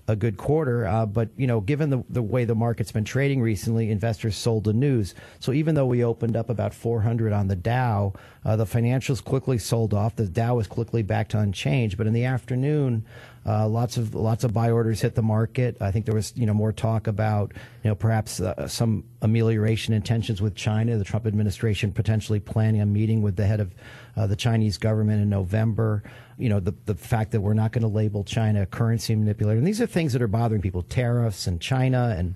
a 0.07 0.15
good 0.15 0.37
quarter, 0.37 0.87
uh, 0.87 1.07
but 1.07 1.31
you 1.37 1.47
know, 1.47 1.61
given 1.61 1.91
the 1.91 2.05
the 2.11 2.23
way 2.23 2.45
the 2.45 2.55
market's 2.55 2.93
been 2.93 3.05
trading 3.05 3.41
recently, 3.41 3.91
investors 3.91 4.37
sold 4.37 4.65
the 4.65 4.73
news. 4.73 5.15
So 5.41 5.53
even 5.53 5.75
though 5.75 5.87
we 5.87 6.05
opened 6.05 6.37
up 6.37 6.51
about 6.51 6.75
400 6.75 7.33
on 7.33 7.49
the 7.49 7.57
Dow, 7.57 8.13
uh, 8.45 8.57
the 8.57 8.67
financials 8.67 9.25
quickly 9.25 9.57
sold 9.57 9.95
off. 9.95 10.17
The 10.17 10.27
Dow 10.27 10.57
was 10.57 10.67
quickly 10.67 11.03
back 11.03 11.29
to 11.31 11.39
unchanged. 11.39 11.97
But 11.97 12.07
in 12.07 12.13
the 12.13 12.25
afternoon, 12.25 13.07
uh, 13.47 13.67
lots 13.67 13.97
of 13.97 14.15
lots 14.15 14.45
of 14.45 14.53
buy 14.53 14.71
orders 14.71 15.01
hit 15.01 15.15
the 15.15 15.23
market. 15.23 15.77
I 15.81 15.91
think 15.91 16.05
there 16.05 16.15
was 16.15 16.33
you 16.37 16.47
know 16.47 16.55
more 16.55 16.73
talk 16.73 17.07
about 17.07 17.53
you 17.83 17.89
know 17.89 17.95
perhaps 17.95 18.41
uh, 18.41 18.69
some 18.69 19.05
amelioration 19.23 19.95
intentions 19.95 20.43
with 20.43 20.55
China. 20.55 20.99
The 20.99 21.05
Trump 21.05 21.27
administration 21.27 21.93
potentially 21.93 22.41
planning 22.41 22.81
a 22.81 22.87
meeting 22.87 23.23
with 23.23 23.37
the 23.37 23.47
head 23.47 23.61
of 23.61 23.75
uh, 24.17 24.27
the 24.27 24.37
Chinese 24.37 24.79
government 24.79 25.23
in 25.23 25.29
November. 25.29 26.03
You 26.39 26.49
know 26.49 26.61
the 26.61 26.75
the 26.87 26.95
fact 26.95 27.33
that 27.33 27.41
we're 27.41 27.55
not 27.55 27.73
going 27.73 27.83
to 27.83 27.89
label 27.89 28.25
China 28.25 28.63
a 28.63 28.67
currency 28.67 29.15
manipulator. 29.15 29.59
And 29.59 29.67
these 29.67 29.81
are 29.81 29.87
things 29.87 30.13
that 30.13 30.23
are 30.23 30.29
bothering 30.29 30.63
people: 30.63 30.83
tariffs 30.83 31.47
and 31.47 31.61
China 31.61 32.15
and 32.17 32.35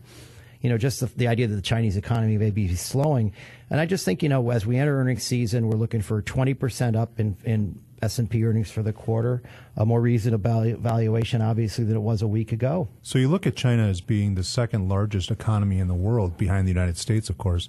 you 0.61 0.69
know, 0.69 0.79
just 0.79 1.01
the, 1.01 1.07
the 1.07 1.29
idea 1.29 1.47
that 1.47 1.55
the 1.55 1.63
Chinese 1.63 1.97
economy 1.97 2.37
may 2.37 2.51
be 2.51 2.75
slowing. 2.75 3.33
And 3.71 3.81
I 3.81 3.87
just 3.87 4.05
think, 4.05 4.23
you 4.23 4.29
know, 4.29 4.51
as 4.51 4.67
we 4.67 4.77
enter 4.77 4.99
earnings 4.99 5.23
season, 5.23 5.69
we're 5.69 5.77
looking 5.77 6.03
for 6.03 6.21
20% 6.21 6.97
up 6.97 7.21
in, 7.21 7.37
in 7.45 7.81
S&P 8.03 8.45
earnings 8.45 8.71
for 8.71 8.83
the 8.83 8.93
quarter, 8.93 9.43
a 9.77 9.85
more 9.85 10.01
reasonable 10.01 10.77
valuation, 10.79 11.43
obviously, 11.43 11.85
than 11.85 11.97
it 11.97 12.01
was 12.01 12.23
a 12.23 12.29
week 12.29 12.53
ago. 12.53 12.89
So 13.03 13.19
you 13.19 13.29
look 13.29 13.47
at 13.47 13.57
China 13.57 13.87
as 13.87 14.01
being 14.01 14.35
the 14.35 14.45
second 14.45 14.89
largest 14.89 15.31
economy 15.31 15.79
in 15.79 15.89
the 15.89 15.95
world, 15.95 16.37
behind 16.37 16.67
the 16.67 16.73
United 16.73 16.97
States, 16.97 17.31
of 17.31 17.39
course. 17.39 17.69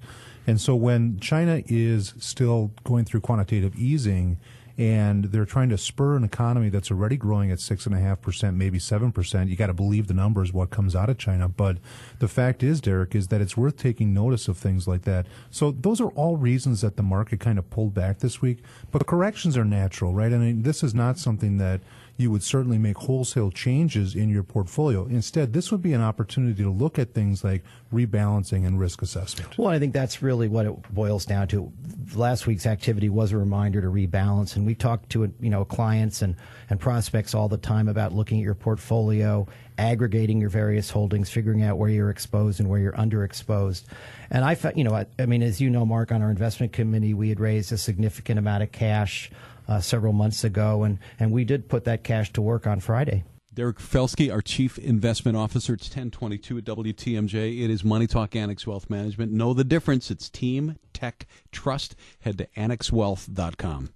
And 0.49 0.59
so 0.59 0.75
when 0.75 1.19
China 1.19 1.61
is 1.67 2.15
still 2.17 2.71
going 2.83 3.05
through 3.05 3.21
quantitative 3.21 3.75
easing, 3.75 4.39
and 4.79 5.25
they're 5.25 5.45
trying 5.45 5.69
to 5.69 5.77
spur 5.77 6.15
an 6.15 6.23
economy 6.23 6.69
that's 6.69 6.89
already 6.89 7.17
growing 7.17 7.51
at 7.51 7.59
six 7.59 7.85
and 7.85 7.93
a 7.93 7.99
half 7.99 8.21
percent, 8.21 8.57
maybe 8.57 8.79
seven 8.79 9.11
percent. 9.11 9.49
You 9.49 9.55
got 9.55 9.67
to 9.67 9.73
believe 9.73 10.07
the 10.07 10.13
numbers, 10.15 10.51
what 10.51 10.71
comes 10.71 10.95
out 10.95 11.07
of 11.07 11.19
China. 11.19 11.47
But 11.47 11.77
the 12.17 12.27
fact 12.27 12.63
is, 12.63 12.81
Derek, 12.81 13.13
is 13.13 13.27
that 13.27 13.41
it's 13.41 13.55
worth 13.55 13.77
taking 13.77 14.11
notice 14.11 14.47
of 14.47 14.57
things 14.57 14.87
like 14.87 15.03
that. 15.03 15.27
So 15.51 15.69
those 15.69 16.01
are 16.01 16.09
all 16.11 16.37
reasons 16.37 16.81
that 16.81 16.95
the 16.95 17.03
market 17.03 17.39
kind 17.39 17.59
of 17.59 17.69
pulled 17.69 17.93
back 17.93 18.19
this 18.19 18.41
week. 18.41 18.63
But 18.89 19.05
corrections 19.05 19.55
are 19.55 19.65
natural, 19.65 20.13
right? 20.13 20.33
I 20.33 20.37
mean, 20.37 20.63
this 20.63 20.81
is 20.81 20.95
not 20.95 21.19
something 21.19 21.57
that 21.57 21.81
you 22.19 22.29
would 22.29 22.43
certainly 22.43 22.77
make 22.77 22.97
wholesale 22.97 23.49
changes 23.49 24.13
in 24.13 24.27
your 24.27 24.43
portfolio. 24.43 25.05
Instead, 25.05 25.53
this 25.53 25.71
would 25.71 25.81
be 25.81 25.93
an 25.93 26.01
opportunity 26.01 26.61
to 26.61 26.69
look 26.69 26.99
at 26.99 27.13
things 27.13 27.45
like 27.45 27.63
rebalancing 27.93 28.67
and 28.67 28.77
risk 28.77 29.01
assessment. 29.01 29.57
Well, 29.57 29.69
I 29.69 29.79
think 29.79 29.93
that's 29.93 30.21
really 30.21 30.49
what 30.49 30.65
it 30.65 30.93
boils 30.93 31.25
down 31.25 31.47
to. 31.47 31.71
Last 32.13 32.45
week's 32.45 32.65
activity 32.65 33.07
was 33.07 33.31
a 33.31 33.37
reminder 33.37 33.81
to 33.81 33.87
rebalance, 33.87 34.57
and 34.57 34.65
we 34.65 34.75
talk 34.75 35.07
to 35.09 35.33
you 35.39 35.49
know 35.49 35.63
clients 35.63 36.21
and, 36.21 36.35
and 36.69 36.77
prospects 36.77 37.33
all 37.33 37.47
the 37.47 37.57
time 37.57 37.87
about 37.87 38.11
looking 38.11 38.39
at 38.39 38.43
your 38.43 38.53
portfolio, 38.53 39.47
aggregating 39.77 40.41
your 40.41 40.49
various 40.49 40.89
holdings, 40.89 41.29
figuring 41.29 41.63
out 41.63 41.77
where 41.77 41.89
you're 41.89 42.09
exposed 42.09 42.59
and 42.59 42.67
where 42.67 42.81
you're 42.81 42.91
underexposed. 42.93 43.83
And 44.29 44.43
I, 44.43 44.57
you 44.75 44.83
know, 44.83 44.93
I, 44.93 45.05
I 45.17 45.25
mean, 45.25 45.41
as 45.41 45.61
you 45.61 45.69
know, 45.69 45.85
Mark, 45.85 46.11
on 46.11 46.21
our 46.21 46.29
investment 46.29 46.73
committee, 46.73 47.13
we 47.13 47.29
had 47.29 47.39
raised 47.39 47.71
a 47.71 47.77
significant 47.77 48.39
amount 48.39 48.61
of 48.61 48.73
cash 48.73 49.31
uh, 49.69 49.79
several 49.79 50.11
months 50.11 50.43
ago, 50.43 50.83
and, 50.83 50.99
and 51.19 51.31
we 51.31 51.45
did 51.45 51.69
put 51.69 51.85
that 51.85 52.03
cash 52.03 52.33
to 52.33 52.41
work 52.41 52.67
on 52.67 52.79
Friday. 52.79 53.23
Derek 53.53 53.79
Felske, 53.79 54.31
our 54.31 54.41
Chief 54.41 54.77
Investment 54.77 55.37
Officer. 55.37 55.73
It's 55.73 55.87
1022 55.87 56.59
at 56.59 56.63
WTMJ. 56.65 57.61
It 57.61 57.69
is 57.69 57.83
Money 57.83 58.07
Talk 58.07 58.35
Annex 58.35 58.65
Wealth 58.65 58.89
Management. 58.89 59.31
Know 59.31 59.53
the 59.53 59.63
difference. 59.63 60.09
It's 60.09 60.29
Team 60.29 60.77
Tech 60.93 61.27
Trust. 61.51 61.95
Head 62.21 62.37
to 62.37 62.47
annexwealth.com. 62.55 63.89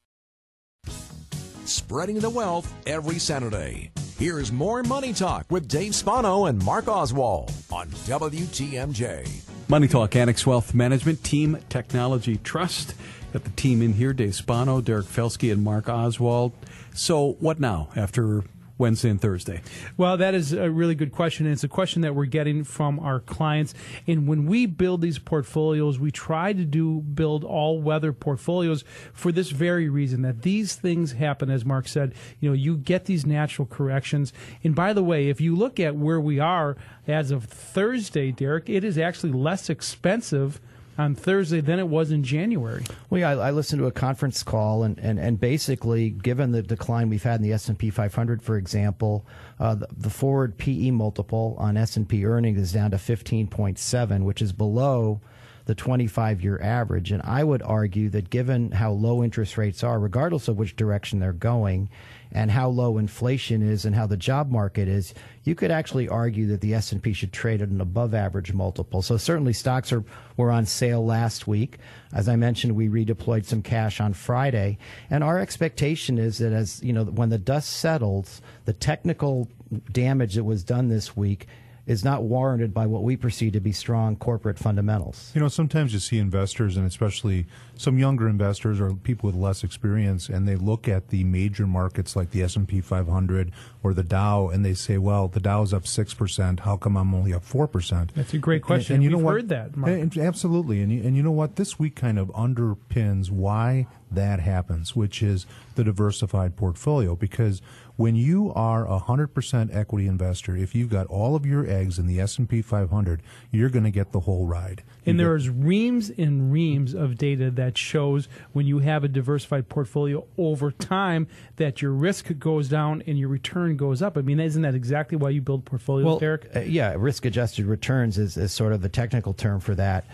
Spreading 1.66 2.20
the 2.20 2.30
wealth 2.30 2.74
every 2.86 3.20
Saturday. 3.20 3.92
Here's 4.18 4.52
more 4.52 4.84
Money 4.84 5.14
Talk 5.14 5.46
with 5.50 5.68
Dave 5.68 5.96
Spano 5.96 6.46
and 6.46 6.64
Mark 6.64 6.88
Oswald 6.88 7.52
on 7.72 7.88
WTMJ. 7.88 9.53
Money 9.70 9.88
Talk 9.88 10.16
Annex 10.16 10.46
Wealth 10.46 10.74
Management 10.74 11.24
Team 11.24 11.58
Technology 11.70 12.38
Trust. 12.38 12.96
Got 13.32 13.46
the 13.46 13.50
team 13.52 13.82
in 13.82 13.94
here 13.94 14.14
Dave 14.14 14.36
Spano, 14.36 14.82
Derek 14.82 15.06
Felske, 15.06 15.52
and 15.52 15.64
Mark 15.64 15.90
Oswald. 15.90 16.52
So, 16.94 17.38
what 17.40 17.60
now 17.60 17.90
after 17.96 18.44
Wednesday 18.84 19.10
and 19.10 19.22
Thursday? 19.22 19.62
Well, 19.96 20.18
that 20.18 20.34
is 20.34 20.52
a 20.52 20.70
really 20.70 20.94
good 20.94 21.14
question. 21.14 21.46
And 21.46 21.54
it's 21.54 21.64
a 21.64 21.70
question 21.70 22.02
that 22.02 22.16
we're 22.16 22.26
getting 22.26 22.66
from 22.66 23.00
our 23.00 23.22
clients. 23.22 23.74
And 24.08 24.28
when 24.28 24.46
we 24.46 24.66
build 24.66 25.00
these 25.00 25.20
portfolios, 25.20 26.00
we 26.00 26.12
try 26.12 26.52
to 26.52 26.66
do 26.66 27.00
build 27.00 27.46
all 27.46 27.82
weather 27.82 28.12
portfolios 28.12 28.84
for 29.14 29.32
this 29.32 29.52
very 29.52 29.88
reason 29.88 30.22
that 30.24 30.42
these 30.42 30.76
things 30.76 31.14
happen, 31.14 31.50
as 31.50 31.64
Mark 31.64 31.88
said. 31.88 32.14
You 32.42 32.50
know, 32.50 32.54
you 32.54 32.76
get 32.76 33.06
these 33.06 33.26
natural 33.26 33.66
corrections. 33.66 34.34
And 34.66 34.76
by 34.76 34.92
the 34.92 35.02
way, 35.02 35.30
if 35.30 35.40
you 35.40 35.56
look 35.56 35.80
at 35.80 35.96
where 35.96 36.20
we 36.20 36.40
are 36.40 36.76
as 37.08 37.32
of 37.32 37.46
Thursday, 37.46 38.34
Derek, 38.34 38.68
it 38.68 38.84
is 38.84 38.98
actually 38.98 39.32
less 39.32 39.70
expensive 39.70 40.60
on 40.98 41.16
Thursday 41.16 41.62
than 41.62 41.80
it 41.80 41.88
was 41.88 42.12
in 42.12 42.24
January. 42.24 42.84
Well, 43.10 43.22
yeah, 43.22 43.32
I, 43.32 43.48
I, 43.48 43.52
listened 43.52 43.80
to 43.82 43.88
a 43.88 43.92
conference 43.92 44.44
call, 44.44 44.84
and, 44.84 45.00
and, 45.00 45.20
and 45.20 45.40
basically, 45.40 46.10
given 46.10 46.52
the 46.52 46.62
decline 46.62 47.10
we've 47.10 47.24
had 47.24 47.40
in 47.40 47.44
the 47.44 47.54
S 47.54 47.68
and 47.68 47.78
P 47.78 47.90
500, 47.90 48.42
for 48.42 48.58
example, 48.58 49.26
uh, 49.60 49.76
the, 49.76 49.88
the, 49.96 50.10
forward 50.10 50.58
PE 50.58 50.92
multiple 50.92 51.56
on 51.58 51.78
S 51.78 51.98
and 51.98 52.08
P 52.08 52.26
earnings 52.26 52.60
is 52.60 52.72
down 52.72 52.92
to 52.92 52.98
15.7, 52.98 54.24
which 54.24 54.42
is 54.42 54.54
below 54.54 55.22
the 55.66 55.76
25-year 55.76 56.60
average. 56.62 57.12
And 57.12 57.22
I 57.24 57.44
would 57.44 57.62
argue 57.62 58.10
that 58.10 58.30
given 58.30 58.72
how 58.72 58.92
low 58.92 59.24
interest 59.24 59.58
rates 59.58 59.84
are, 59.84 60.00
regardless 60.00 60.48
of 60.48 60.58
which 60.58 60.76
direction 60.76 61.20
they're 61.20 61.34
going, 61.34 61.90
and 62.34 62.50
how 62.52 62.68
low 62.68 62.98
inflation 62.98 63.62
is 63.62 63.86
and 63.86 63.96
how 63.96 64.08
the 64.08 64.18
job 64.18 64.50
market 64.50 64.88
is, 64.88 65.14
you 65.44 65.54
could 65.54 65.72
actually 65.72 66.10
argue 66.10 66.48
that 66.48 66.62
the 66.62 66.74
S&P 66.74 67.14
should 67.14 67.32
trade 67.32 67.62
at 67.62 67.70
an 67.70 67.80
above 67.80 68.14
average 68.14 68.52
multiple. 68.54 69.02
So 69.02 69.18
certainly 69.18 69.54
stocks 69.54 69.94
are 69.94 70.04
were 70.36 70.52
on 70.52 70.66
sale 70.66 71.06
last 71.06 71.48
week. 71.48 71.78
As 72.12 72.28
I 72.28 72.36
mentioned, 72.36 72.76
we 72.76 72.90
redeployed 72.90 73.46
some 73.46 73.62
cash 73.62 74.02
on 74.02 74.14
Friday, 74.14 74.80
and 75.10 75.24
our 75.24 75.40
expectation 75.40 76.18
is 76.18 76.40
that 76.40 76.54
as, 76.54 76.82
you 76.84 76.92
know, 76.92 77.06
when 77.06 77.30
the 77.30 77.38
dust 77.38 77.70
settles, 77.70 78.42
the 78.66 78.74
technical 78.74 79.48
damage 79.92 80.36
that 80.36 80.44
was 80.44 80.64
done 80.64 80.88
this 80.90 81.16
week 81.16 81.48
is 81.86 82.04
not 82.04 82.24
warranted 82.24 82.74
by 82.74 82.86
what 82.86 83.04
we 83.04 83.18
perceive 83.18 83.52
to 83.54 83.60
be 83.60 83.74
strong 83.74 84.16
corporate 84.16 84.58
fundamentals. 84.58 85.32
You 85.36 85.42
know, 85.42 85.50
sometimes 85.50 85.94
you 85.94 86.00
see 86.00 86.18
investors, 86.18 86.78
and 86.78 86.88
especially 86.88 87.46
some 87.76 87.98
younger 87.98 88.30
investors 88.30 88.80
or 88.80 88.94
people 88.94 89.28
with 89.28 89.36
less 89.36 89.64
experience, 89.64 90.30
and 90.30 90.48
they 90.48 90.56
look 90.56 90.88
at 90.88 91.10
the 91.10 91.26
major 91.26 91.68
markets 91.68 92.16
like 92.16 92.32
the 92.32 92.42
S 92.42 92.56
and 92.56 92.68
P 92.68 92.80
500 92.80 93.52
or 93.84 93.94
the 93.94 94.04
Dow, 94.04 94.48
and 94.48 94.64
they 94.64 94.74
say, 94.74 94.98
"Well, 94.98 95.28
the 95.28 95.42
Dow's 95.42 95.74
up 95.74 95.86
six 95.86 96.14
percent. 96.14 96.62
How 96.62 96.78
come 96.78 96.96
I'm 96.96 97.14
only 97.14 97.34
up 97.34 97.44
four 97.44 97.68
percent?" 97.68 98.14
That's 98.16 98.34
a 98.34 98.38
great 98.38 98.62
question. 98.62 98.96
And, 98.96 99.04
and 99.04 99.12
you 99.12 99.18
We've 99.18 99.20
know 99.20 99.26
what? 99.26 99.34
heard 99.34 99.50
that, 99.50 99.76
and, 99.76 100.18
absolutely. 100.18 100.82
And 100.82 100.92
you, 100.92 101.04
and 101.04 101.18
you 101.18 101.24
know 101.24 101.32
what? 101.32 101.58
This 101.58 101.78
week 101.78 101.96
kind 101.96 102.18
of 102.18 102.30
underpins 102.30 103.30
why 103.30 103.88
that 104.10 104.40
happens, 104.40 104.96
which 104.96 105.22
is 105.22 105.46
the 105.76 105.84
diversified 105.84 106.56
portfolio, 106.56 107.16
because 107.16 107.62
when 107.96 108.16
you 108.16 108.52
are 108.56 108.88
a 108.88 109.00
100% 109.00 109.76
equity 109.76 110.08
investor, 110.08 110.56
if 110.56 110.74
you've 110.74 110.90
got 110.90 111.06
all 111.08 111.36
of 111.36 111.46
your 111.46 111.68
eggs 111.70 112.00
in 112.00 112.08
the 112.08 112.20
S&P 112.20 112.62
500, 112.62 113.22
you're 113.52 113.70
going 113.70 113.84
to 113.84 113.92
get 113.92 114.12
the 114.12 114.22
whole 114.22 114.48
ride. 114.48 114.84
You 115.06 115.12
and 115.12 115.18
get, 115.18 115.24
there's 115.24 115.50
reams 115.50 116.10
and 116.10 116.52
reams 116.52 116.96
of 116.96 117.18
data 117.18 117.52
that 117.52 117.78
shows 117.78 118.28
when 118.52 118.66
you 118.66 118.80
have 118.80 119.04
a 119.04 119.08
diversified 119.08 119.70
portfolio 119.70 120.26
over 120.38 120.72
time 120.72 121.28
that 121.58 121.82
your 121.82 121.92
risk 121.92 122.32
goes 122.40 122.68
down 122.68 123.04
and 123.06 123.20
your 123.20 123.30
return 123.30 123.78
goes 123.78 124.02
up. 124.02 124.18
I 124.18 124.22
mean, 124.22 124.40
isn't 124.40 124.64
that 124.64 124.74
exactly 124.74 125.18
why 125.18 125.30
you 125.30 125.42
build 125.42 125.66
portfolios, 125.66 126.06
well, 126.06 126.20
Derek? 126.20 126.50
Uh, 126.56 126.62
yeah, 126.62 126.96
risk-adjusted 126.98 127.66
returns 127.66 128.18
is, 128.18 128.38
is 128.38 128.52
sort 128.52 128.74
of 128.74 128.82
the 128.82 128.90
technical 128.90 129.34
term 129.34 129.60
for 129.60 129.76
that. 129.76 130.06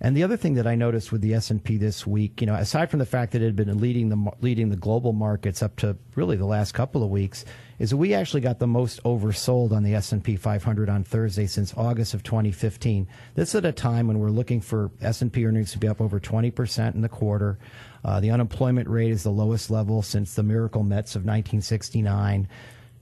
And 0.00 0.16
the 0.16 0.22
other 0.22 0.36
thing 0.36 0.54
that 0.54 0.66
I 0.66 0.76
noticed 0.76 1.10
with 1.10 1.22
the 1.22 1.34
S&P 1.34 1.76
this 1.76 2.06
week, 2.06 2.40
you 2.40 2.46
know, 2.46 2.54
aside 2.54 2.88
from 2.90 3.00
the 3.00 3.06
fact 3.06 3.32
that 3.32 3.42
it 3.42 3.46
had 3.46 3.56
been 3.56 3.78
leading 3.78 4.08
the 4.08 4.30
leading 4.40 4.70
the 4.70 4.76
global 4.76 5.12
markets 5.12 5.62
up 5.62 5.74
to 5.76 5.96
really 6.14 6.36
the 6.36 6.46
last 6.46 6.72
couple 6.72 7.02
of 7.02 7.10
weeks, 7.10 7.44
is 7.80 7.90
that 7.90 7.96
we 7.96 8.14
actually 8.14 8.40
got 8.40 8.60
the 8.60 8.66
most 8.66 9.02
oversold 9.02 9.72
on 9.72 9.82
the 9.82 9.94
S&P 9.94 10.36
500 10.36 10.88
on 10.88 11.02
Thursday 11.02 11.46
since 11.46 11.74
August 11.76 12.14
of 12.14 12.22
2015. 12.22 13.08
This 13.34 13.54
at 13.54 13.64
a 13.64 13.72
time 13.72 14.06
when 14.06 14.20
we're 14.20 14.30
looking 14.30 14.60
for 14.60 14.90
S&P 15.00 15.44
earnings 15.44 15.72
to 15.72 15.78
be 15.78 15.88
up 15.88 16.00
over 16.00 16.20
20% 16.20 16.94
in 16.94 17.00
the 17.00 17.08
quarter. 17.08 17.58
Uh, 18.04 18.20
the 18.20 18.30
unemployment 18.30 18.88
rate 18.88 19.10
is 19.10 19.24
the 19.24 19.30
lowest 19.30 19.70
level 19.70 20.02
since 20.02 20.34
the 20.34 20.42
miracle 20.44 20.84
Mets 20.84 21.16
of 21.16 21.22
1969. 21.22 22.48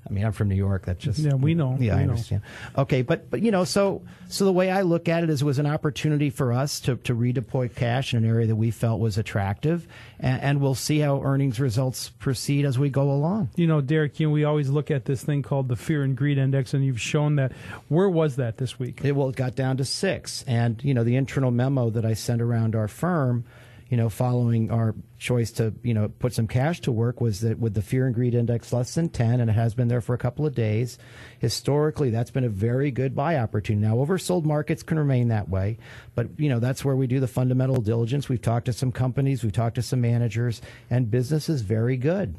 I 0.09 0.13
mean, 0.13 0.25
I'm 0.25 0.33
from 0.33 0.49
New 0.49 0.55
York. 0.55 0.87
That 0.87 0.99
just 0.99 1.19
yeah, 1.19 1.35
we 1.35 1.55
know. 1.55 1.77
Yeah, 1.81 1.97
we 1.97 2.01
I 2.01 2.03
understand. 2.05 2.43
Know. 2.77 2.83
Okay, 2.83 3.03
but 3.03 3.29
but 3.29 3.43
you 3.43 3.51
know, 3.51 3.65
so 3.65 4.03
so 4.29 4.45
the 4.45 4.53
way 4.53 4.71
I 4.71 4.83
look 4.83 5.09
at 5.09 5.25
it 5.25 5.31
is, 5.31 5.43
it 5.43 5.45
was 5.45 5.59
an 5.59 5.67
opportunity 5.67 6.31
for 6.31 6.53
us 6.53 6.79
to 6.81 6.97
to 6.97 7.15
redeploy 7.15 7.75
cash 7.75 8.15
in 8.15 8.25
an 8.25 8.31
area 8.31 8.47
that 8.47 8.57
we 8.57 8.71
felt 8.71 9.01
was 9.01 9.19
attractive, 9.19 9.89
and, 10.21 10.43
and, 10.43 10.61
we'll 10.61 10.75
see 10.75 11.01
how 11.01 11.23
earnings 11.23 11.59
results 11.59 12.11
proceed 12.19 12.65
as 12.65 12.79
we 12.79 12.89
go 12.89 13.11
along. 13.11 13.51
You 13.57 13.67
know, 13.67 13.81
Derek, 13.81 14.21
you 14.21 14.29
know, 14.29 14.33
we 14.33 14.45
always 14.45 14.69
look 14.69 14.91
at 14.91 15.05
this 15.05 15.23
thing 15.23 15.43
called 15.43 15.69
the 15.69 15.77
Fear 15.77 16.05
and 16.05 16.17
Greed 16.17 16.39
Index, 16.39 16.73
and 16.73 16.85
you've 16.85 17.01
shown 17.01 17.37
that. 17.37 17.53
Where 17.89 18.09
was 18.09 18.37
that 18.37 18.59
this 18.59 18.79
week? 18.79 19.05
It 19.05 19.13
well, 19.13 19.29
it 19.29 19.37
got 19.37 19.55
down 19.57 19.77
to 19.79 19.85
six, 19.85 20.45
and 20.47 20.83
you 20.85 20.95
know, 20.95 21.05
the 21.05 21.17
internal 21.17 21.51
memo 21.51 21.91
that 21.91 22.05
I 22.05 22.15
sent 22.15 22.41
around 22.41 22.77
our 22.77 22.89
firm 22.89 23.45
you 23.89 23.97
know, 23.97 24.09
following 24.09 24.71
our 24.71 24.95
choice 25.19 25.53
to, 25.53 25.73
you 25.83 25.95
know, 25.95 26.09
put 26.19 26.33
some 26.33 26.49
cash 26.49 26.81
to 26.81 26.93
work 26.93 27.21
was 27.21 27.41
that 27.41 27.59
with 27.59 27.75
the 27.75 27.83
fear 27.83 28.07
and 28.07 28.15
greed 28.15 28.35
index 28.35 28.73
less 28.73 28.95
than 28.95 29.09
10, 29.09 29.41
and 29.41 29.49
it 29.49 29.53
has 29.53 29.75
been 29.75 29.89
there 29.89 30.01
for 30.01 30.15
a 30.15 30.19
couple 30.19 30.45
of 30.45 30.55
days, 30.55 30.99
historically, 31.39 32.11
that's 32.11 32.31
been 32.31 32.45
a 32.45 32.49
very 32.49 32.91
good 32.91 33.15
buy 33.15 33.37
opportunity. 33.37 33.87
Now, 33.87 33.97
oversold 33.97 34.45
markets 34.45 34.83
can 34.83 34.99
remain 34.99 35.29
that 35.29 35.49
way, 35.49 35.79
but, 36.15 36.29
you 36.37 36.49
know, 36.49 36.59
that's 36.59 36.85
where 36.85 36.97
we 36.97 37.07
do 37.07 37.21
the 37.21 37.29
fundamental 37.29 37.81
diligence. 37.81 38.29
We've 38.29 38.43
talked 38.43 38.67
to 38.67 38.73
some 38.73 38.91
companies, 38.91 39.45
we've 39.45 39.53
talked 39.53 39.77
to 39.77 39.83
some 39.83 40.01
managers, 40.01 40.61
and 40.91 41.11
business 41.11 41.49
is 41.49 41.63
very 41.63 41.97
good. 41.97 42.35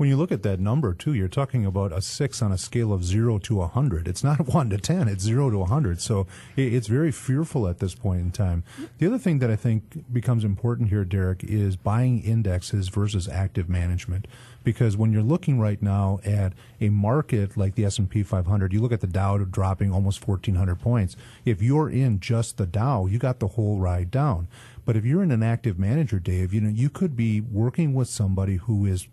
When 0.00 0.08
you 0.08 0.16
look 0.16 0.32
at 0.32 0.42
that 0.44 0.60
number, 0.60 0.94
too, 0.94 1.12
you're 1.12 1.28
talking 1.28 1.66
about 1.66 1.92
a 1.92 2.00
six 2.00 2.40
on 2.40 2.52
a 2.52 2.56
scale 2.56 2.90
of 2.90 3.04
zero 3.04 3.38
to 3.40 3.56
a 3.56 3.66
100. 3.66 4.08
It's 4.08 4.24
not 4.24 4.48
one 4.54 4.70
to 4.70 4.78
10, 4.78 5.08
it's 5.08 5.22
zero 5.22 5.50
to 5.50 5.56
a 5.56 5.60
100. 5.60 6.00
So 6.00 6.26
it's 6.56 6.86
very 6.86 7.12
fearful 7.12 7.68
at 7.68 7.80
this 7.80 7.94
point 7.94 8.22
in 8.22 8.30
time. 8.30 8.64
The 8.96 9.06
other 9.06 9.18
thing 9.18 9.40
that 9.40 9.50
I 9.50 9.56
think 9.56 10.10
becomes 10.10 10.42
important 10.42 10.88
here, 10.88 11.04
Derek, 11.04 11.44
is 11.44 11.76
buying 11.76 12.22
indexes 12.22 12.88
versus 12.88 13.28
active 13.28 13.68
management. 13.68 14.26
Because 14.64 14.96
when 14.96 15.12
you're 15.12 15.22
looking 15.22 15.60
right 15.60 15.82
now 15.82 16.20
at 16.24 16.54
a 16.80 16.88
market 16.88 17.58
like 17.58 17.74
the 17.74 17.84
S&P 17.84 18.22
500, 18.22 18.72
you 18.72 18.80
look 18.80 18.92
at 18.92 19.02
the 19.02 19.06
Dow 19.06 19.36
dropping 19.36 19.92
almost 19.92 20.26
1,400 20.26 20.76
points. 20.76 21.14
If 21.44 21.60
you're 21.60 21.90
in 21.90 22.20
just 22.20 22.56
the 22.56 22.64
Dow, 22.64 23.04
you 23.04 23.18
got 23.18 23.38
the 23.38 23.48
whole 23.48 23.78
ride 23.78 24.10
down. 24.10 24.48
But 24.86 24.96
if 24.96 25.04
you're 25.04 25.22
in 25.22 25.30
an 25.30 25.42
active 25.42 25.78
manager, 25.78 26.18
Dave, 26.18 26.54
you 26.54 26.62
know 26.62 26.70
you 26.70 26.88
could 26.88 27.16
be 27.18 27.42
working 27.42 27.92
with 27.92 28.08
somebody 28.08 28.56
who 28.56 28.86
is 28.86 29.06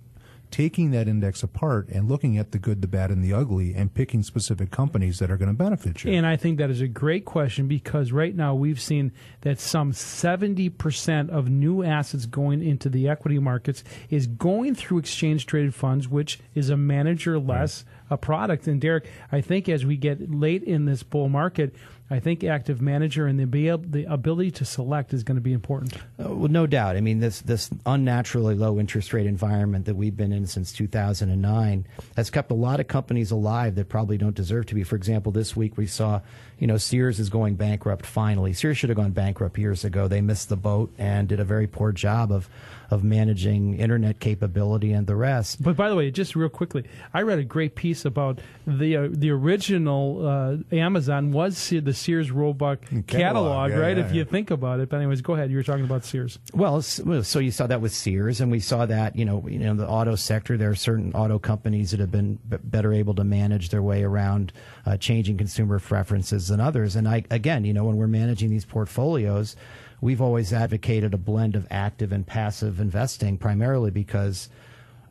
taking 0.52 0.92
that 0.92 1.08
index 1.08 1.44
apart 1.44 1.88
and 1.90 2.08
looking 2.08 2.38
at 2.38 2.52
the 2.52 2.60
good, 2.60 2.82
the 2.82 2.88
bad, 2.88 3.12
and 3.12 3.24
the 3.24 3.34
ugly, 3.34 3.74
and 3.74 3.94
picking 3.94 4.24
specific 4.24 4.72
companies 4.72 5.20
that 5.20 5.30
are 5.30 5.38
going 5.38 5.50
to 5.50 5.58
benefit 5.58 6.04
you. 6.04 6.12
And 6.12 6.26
I 6.26 6.36
think 6.36 6.58
that 6.58 6.70
is 6.70 6.82
a 6.82 6.88
great 6.88 7.26
question 7.26 7.68
because 7.68 8.12
right 8.12 8.36
now 8.36 8.56
we've 8.56 8.80
seen 8.80 9.12
that 9.42 9.60
some 9.60 9.92
70% 9.92 11.30
of 11.30 11.50
new 11.50 11.84
assets 11.84 12.26
going 12.26 12.62
into 12.62 12.90
the 12.90 13.08
equity 13.08 13.40
markets 13.40 13.84
is 14.10 14.28
going 14.28 14.76
through 14.76 15.00
exchange 15.00 15.46
traded 15.46 15.74
funds, 15.74 16.08
which 16.08 16.40
is 16.56 16.70
a 16.70 16.78
manager 16.78 17.40
less 17.40 17.86
a 18.10 18.18
product. 18.18 18.68
And 18.68 18.80
Derek, 18.80 19.10
I 19.32 19.42
think 19.42 19.68
as 19.70 19.86
we 19.86 19.98
get 19.98 20.32
late 20.32 20.64
in 20.64 20.86
this 20.86 21.04
bull 21.04 21.30
market, 21.30 21.76
I 22.10 22.20
think 22.22 22.44
active 22.44 22.82
manager 22.82 23.28
and 23.28 23.38
the, 23.38 23.46
be 23.46 23.68
able, 23.68 23.84
the 23.86 24.06
ability 24.06 24.52
to 24.52 24.66
select 24.66 25.14
is 25.14 25.24
going 25.24 25.36
to 25.36 25.42
be 25.42 25.52
important. 25.52 25.94
Uh, 25.96 26.34
well, 26.34 26.48
no 26.48 26.66
doubt. 26.66 26.96
I 26.96 27.02
mean, 27.02 27.20
this 27.20 27.42
this 27.42 27.70
unnaturally 27.86 28.56
low 28.56 28.80
interest 28.80 29.12
rate 29.12 29.26
environment 29.26 29.86
that 29.86 29.96
we've 29.96 30.16
been 30.16 30.32
in 30.32 30.48
since 30.48 30.72
2009 30.72 31.86
has 32.16 32.30
kept 32.30 32.50
a 32.52 32.54
lot 32.54 32.80
of 32.80 32.88
companies 32.88 33.32
alive 33.32 33.76
that 33.76 33.90
probably 33.90 34.18
don't 34.18 34.36
deserve 34.36 34.68
to 34.68 34.76
be. 34.76 34.84
For 34.84 34.96
example, 34.96 35.34
this 35.34 35.56
week 35.56 35.76
we 35.76 35.86
saw, 35.86 36.22
you 36.60 36.68
know, 36.68 36.78
Sears 36.78 37.20
is 37.20 37.30
going 37.30 37.56
bankrupt 37.56 38.06
finally. 38.06 38.54
Sears 38.54 38.78
should 38.78 38.90
have 38.90 38.98
gone 38.98 39.12
bankrupt 39.12 39.58
years 39.58 39.86
ago. 39.86 40.08
They 40.08 40.22
missed 40.22 40.50
the 40.50 40.56
boat 40.56 40.92
and 40.98 41.28
did 41.28 41.40
a 41.40 41.46
very 41.46 41.68
poor 41.68 41.92
job 41.92 42.32
of 42.32 42.50
of 42.90 43.04
managing 43.04 43.78
internet 43.78 44.20
capability 44.20 44.94
and 44.94 45.08
the 45.08 45.16
rest. 45.16 45.62
But 45.62 45.76
by 45.76 45.90
the 45.90 45.96
way, 45.96 46.10
just 46.10 46.36
real 46.36 46.48
quickly, 46.50 46.86
I 47.14 47.22
read 47.22 47.38
a 47.38 47.44
great 47.44 47.76
piece 47.76 48.06
about 48.06 48.40
the 48.66 48.96
uh, 48.96 49.08
the 49.12 49.30
original 49.30 50.26
uh, 50.26 50.76
Amazon 50.76 51.32
was 51.32 51.70
the 51.70 51.94
Sears 51.94 52.32
Roebuck 52.32 52.82
catalog, 52.82 53.08
Catalog, 53.08 53.72
yeah, 53.72 53.78
right? 53.78 53.98
yeah, 53.98 54.06
if 54.06 54.14
you 54.14 54.26
think 54.26 54.52
about 54.52 54.80
it. 54.80 54.90
But 54.90 54.98
anyways, 54.98 55.22
go 55.22 55.34
ahead. 55.34 55.52
You 55.52 55.58
were 55.58 55.64
talking 55.64 55.84
about 55.84 56.06
Sears. 56.06 56.40
Well, 56.54 56.84
well, 57.04 57.24
so 57.24 57.40
you 57.40 57.52
saw 57.52 57.68
that 57.68 57.82
with 57.82 57.94
Sears, 57.94 58.42
and 58.42 58.50
we 58.52 58.60
saw 58.60 58.86
that 58.86 59.16
you 59.16 59.26
know, 59.26 59.46
you 59.48 59.60
know, 59.60 59.76
the 59.76 59.88
auto 59.88 60.16
sector. 60.16 60.58
There 60.58 60.70
are 60.70 60.76
certain 60.76 61.12
auto 61.14 61.40
companies 61.40 61.92
that 61.92 62.00
have 62.00 62.12
been 62.12 62.40
b- 62.48 62.58
better 62.64 62.94
able 62.94 63.16
to 63.16 63.24
manage 63.24 63.70
their 63.70 63.82
way 63.82 64.04
around 64.04 64.54
uh, 64.86 64.98
changing 64.98 65.38
consumer 65.38 65.80
preferences 65.80 66.47
than 66.48 66.60
others. 66.60 66.96
And 66.96 67.08
I, 67.08 67.24
again, 67.30 67.66
you 67.66 67.74
know, 67.74 67.86
when 67.86 67.98
we're 67.98 68.08
managing 68.08 68.50
these 68.50 68.66
portfolios, 68.66 69.56
we've 70.02 70.22
always 70.22 70.54
advocated 70.54 71.14
a 71.14 71.18
blend 71.18 71.56
of 71.56 71.68
active 71.70 72.12
and 72.12 72.26
passive 72.26 72.80
investing, 72.80 73.38
primarily 73.38 73.92
because. 73.92 74.50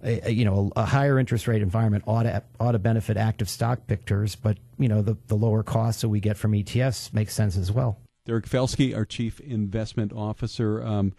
A, 0.05 0.31
you 0.31 0.45
know, 0.45 0.71
a, 0.77 0.83
a 0.83 0.85
higher 0.85 1.19
interest 1.19 1.49
rate 1.49 1.63
environment 1.63 2.05
ought 2.07 2.25
to, 2.25 2.43
ought 2.61 2.73
to 2.73 2.79
benefit 2.79 3.17
active 3.17 3.49
stock 3.49 3.87
pickers, 3.87 4.37
but 4.37 4.59
you 4.79 4.89
know, 4.89 5.01
the, 5.01 5.17
the 5.29 5.35
lower 5.35 5.63
costs 5.63 6.03
that 6.03 6.11
we 6.11 6.21
get 6.21 6.37
from 6.37 6.53
ETFs 6.53 7.13
makes 7.15 7.35
sense 7.35 7.57
as 7.57 7.73
well. 7.73 7.99
Derek 8.27 8.47
Felske, 8.47 8.95
our 8.95 9.07
chief 9.07 9.41
investment 9.41 10.13
officer. 10.13 10.85
Um, 10.85 11.15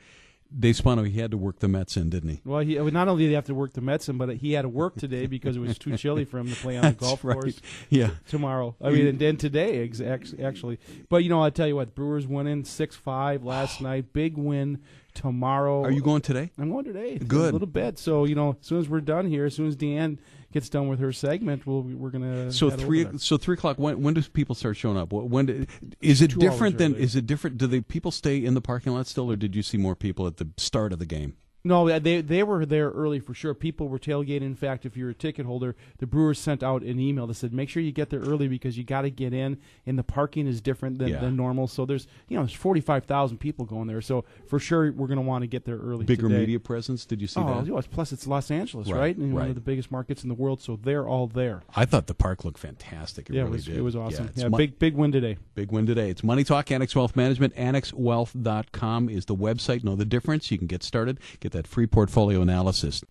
Dave 0.57 0.75
Spano, 0.75 1.03
he 1.03 1.19
had 1.19 1.31
to 1.31 1.37
work 1.37 1.59
the 1.59 1.67
Mets 1.67 1.97
in, 1.97 2.09
didn't 2.09 2.29
he? 2.29 2.41
Well, 2.45 2.59
he 2.61 2.75
not 2.75 3.07
only 3.07 3.23
did 3.23 3.29
he 3.29 3.35
have 3.35 3.45
to 3.45 3.55
work 3.55 3.73
the 3.73 3.81
Mets, 3.81 4.07
but 4.07 4.29
he 4.37 4.53
had 4.53 4.61
to 4.63 4.69
work 4.69 4.95
today 4.95 5.25
because 5.27 5.55
it 5.57 5.59
was 5.59 5.77
too 5.77 5.97
chilly 5.97 6.25
for 6.25 6.39
him 6.39 6.49
to 6.49 6.55
play 6.55 6.77
on 6.77 6.83
the 6.83 6.91
golf 6.93 7.23
right. 7.23 7.33
course 7.33 7.59
Yeah. 7.89 8.11
tomorrow. 8.27 8.75
I 8.81 8.91
mean, 8.91 9.07
and 9.07 9.19
then 9.19 9.37
today, 9.37 9.83
ex- 9.83 9.99
ex- 9.99 10.33
actually. 10.41 10.79
But 11.09 11.23
you 11.23 11.29
know, 11.29 11.43
I 11.43 11.49
tell 11.49 11.67
you 11.67 11.75
what, 11.75 11.95
Brewers 11.95 12.25
went 12.27 12.47
in 12.47 12.63
six 12.63 12.95
five 12.95 13.43
last 13.43 13.81
night. 13.81 14.13
Big 14.13 14.37
win 14.37 14.79
tomorrow. 15.17 15.83
Are 15.83 15.91
you 15.91 16.01
going 16.01 16.21
today? 16.21 16.51
I'm 16.57 16.71
going 16.71 16.86
today. 16.86 17.17
Good. 17.17 17.50
A 17.50 17.53
little 17.53 17.67
bit. 17.67 17.97
So 18.00 18.25
you 18.25 18.36
know, 18.36 18.55
as 18.59 18.67
soon 18.67 18.79
as 18.79 18.88
we're 18.88 19.01
done 19.01 19.27
here, 19.27 19.45
as 19.45 19.55
soon 19.55 19.67
as 19.67 19.75
Deanne 19.75 20.19
gets 20.53 20.69
done 20.69 20.88
with 20.88 21.00
her 21.00 21.12
segment, 21.12 21.65
we'll 21.65 21.81
we're 21.81 22.12
gonna. 22.12 22.51
So 22.51 22.69
three, 22.69 23.07
so 23.17 23.38
three 23.38 23.55
o'clock. 23.55 23.77
When 23.77 24.01
when 24.01 24.13
do 24.13 24.21
people 24.21 24.55
start 24.55 24.77
showing 24.77 24.97
up? 24.97 25.12
When 25.12 25.45
do, 25.47 25.65
is 26.00 26.21
it 26.21 26.31
Two 26.31 26.39
different 26.39 26.77
than? 26.77 26.95
Is 26.95 27.15
it 27.15 27.25
different? 27.25 27.57
Do 27.57 27.67
the 27.67 27.81
people 27.81 28.12
stay 28.12 28.43
in 28.43 28.53
the 28.53 28.62
parking 28.62 28.93
lot 28.93 29.07
still, 29.07 29.31
or 29.31 29.36
did 29.36 29.55
you 29.55 29.63
see 29.63 29.77
more 29.77 29.95
people 29.95 30.27
at 30.27 30.38
the 30.38 30.47
start 30.57 30.93
of 30.93 31.00
the 31.00 31.05
game? 31.05 31.36
No, 31.67 32.00
they 32.00 32.21
they 32.21 32.43
were 32.43 32.65
there 32.65 32.89
early 32.89 33.19
for 33.19 33.33
sure. 33.33 33.53
People 33.53 33.88
were 33.89 34.00
tailgating. 34.00 34.41
In 34.43 34.55
fact, 34.55 34.86
if 34.86 34.95
you're 34.97 35.09
a 35.09 35.13
ticket 35.13 35.45
holder, 35.45 35.75
the 36.00 36.07
Brewers 36.07 36.39
sent 36.39 36.63
out 36.63 36.81
an 36.81 37.00
email 37.00 37.27
that 37.27 37.33
said, 37.36 37.53
"Make 37.53 37.69
sure 37.69 37.83
you 37.83 37.91
get 37.91 38.09
there 38.09 38.21
early 38.21 38.47
because 38.47 38.77
you 38.77 38.83
got 38.83 39.01
to 39.01 39.09
get 39.09 39.33
in, 39.33 39.57
and 39.86 39.97
the 40.00 40.03
parking 40.03 40.47
is 40.47 40.62
different 40.62 40.97
than, 40.97 41.09
Yeah. 41.09 41.19
than 41.19 41.36
normal." 41.36 41.67
So 41.67 41.86
there's 41.86 42.07
you 42.29 42.38
know 42.38 42.43
there's 42.43 42.53
45,000 42.53 43.38
people 43.39 43.65
going 43.65 43.88
there. 43.88 44.01
So 44.01 44.24
for 44.47 44.59
sure 44.59 44.91
we're 44.91 45.07
going 45.07 45.17
to 45.17 45.21
want 45.25 45.43
to 45.43 45.47
get 45.47 45.65
there 45.65 45.77
early. 45.77 46.05
Bigger 46.05 46.29
today. 46.29 46.39
media 46.39 46.59
presence? 46.59 47.05
Did 47.05 47.21
you 47.21 47.27
see 47.27 47.39
Oh, 47.41 47.62
that? 47.62 47.67
know, 47.67 47.81
plus 47.91 48.12
it's 48.12 48.25
Los 48.27 48.50
Angeles, 48.50 48.88
Right, 48.89 48.97
right? 49.00 49.17
And 49.17 49.33
one 49.33 49.47
of 49.50 49.55
the 49.55 49.62
biggest 49.62 49.91
markets 49.91 50.24
in 50.24 50.29
the 50.29 50.36
world, 50.36 50.62
so 50.62 50.79
they're 50.81 51.07
all 51.07 51.27
there. 51.27 51.63
I 51.75 51.86
thought 51.86 52.07
the 52.07 52.13
park 52.15 52.45
looked 52.45 52.57
fantastic. 52.59 53.29
It 53.29 53.36
yeah, 53.36 53.41
really 53.41 53.50
it 53.50 53.55
was 53.57 53.65
did. 53.65 53.77
it 53.77 53.81
was 53.81 53.95
awesome. 53.95 54.27
it's 54.27 54.38
Yeah, 54.41 54.47
mon- 54.47 54.57
big 54.57 54.79
big 54.79 54.95
win 54.95 55.12
today. 55.12 55.38
Big 55.55 55.71
win 55.71 55.86
today. 55.86 56.09
It's 56.09 56.24
Money 56.24 56.43
Talk, 56.43 56.71
Annex 56.71 56.95
Wealth 56.95 57.15
Management. 57.15 57.53
AnnexWealth.com 57.55 59.09
is 59.09 59.25
the 59.25 59.36
website. 59.36 59.83
Know 59.83 59.95
the 59.95 60.05
difference. 60.05 60.51
You 60.51 60.57
can 60.57 60.67
get 60.67 60.83
started, 60.83 61.19
get 61.39 61.51
that 61.57 61.67
free 61.67 61.87
portfolio 61.87 62.41
analysis. 62.41 63.01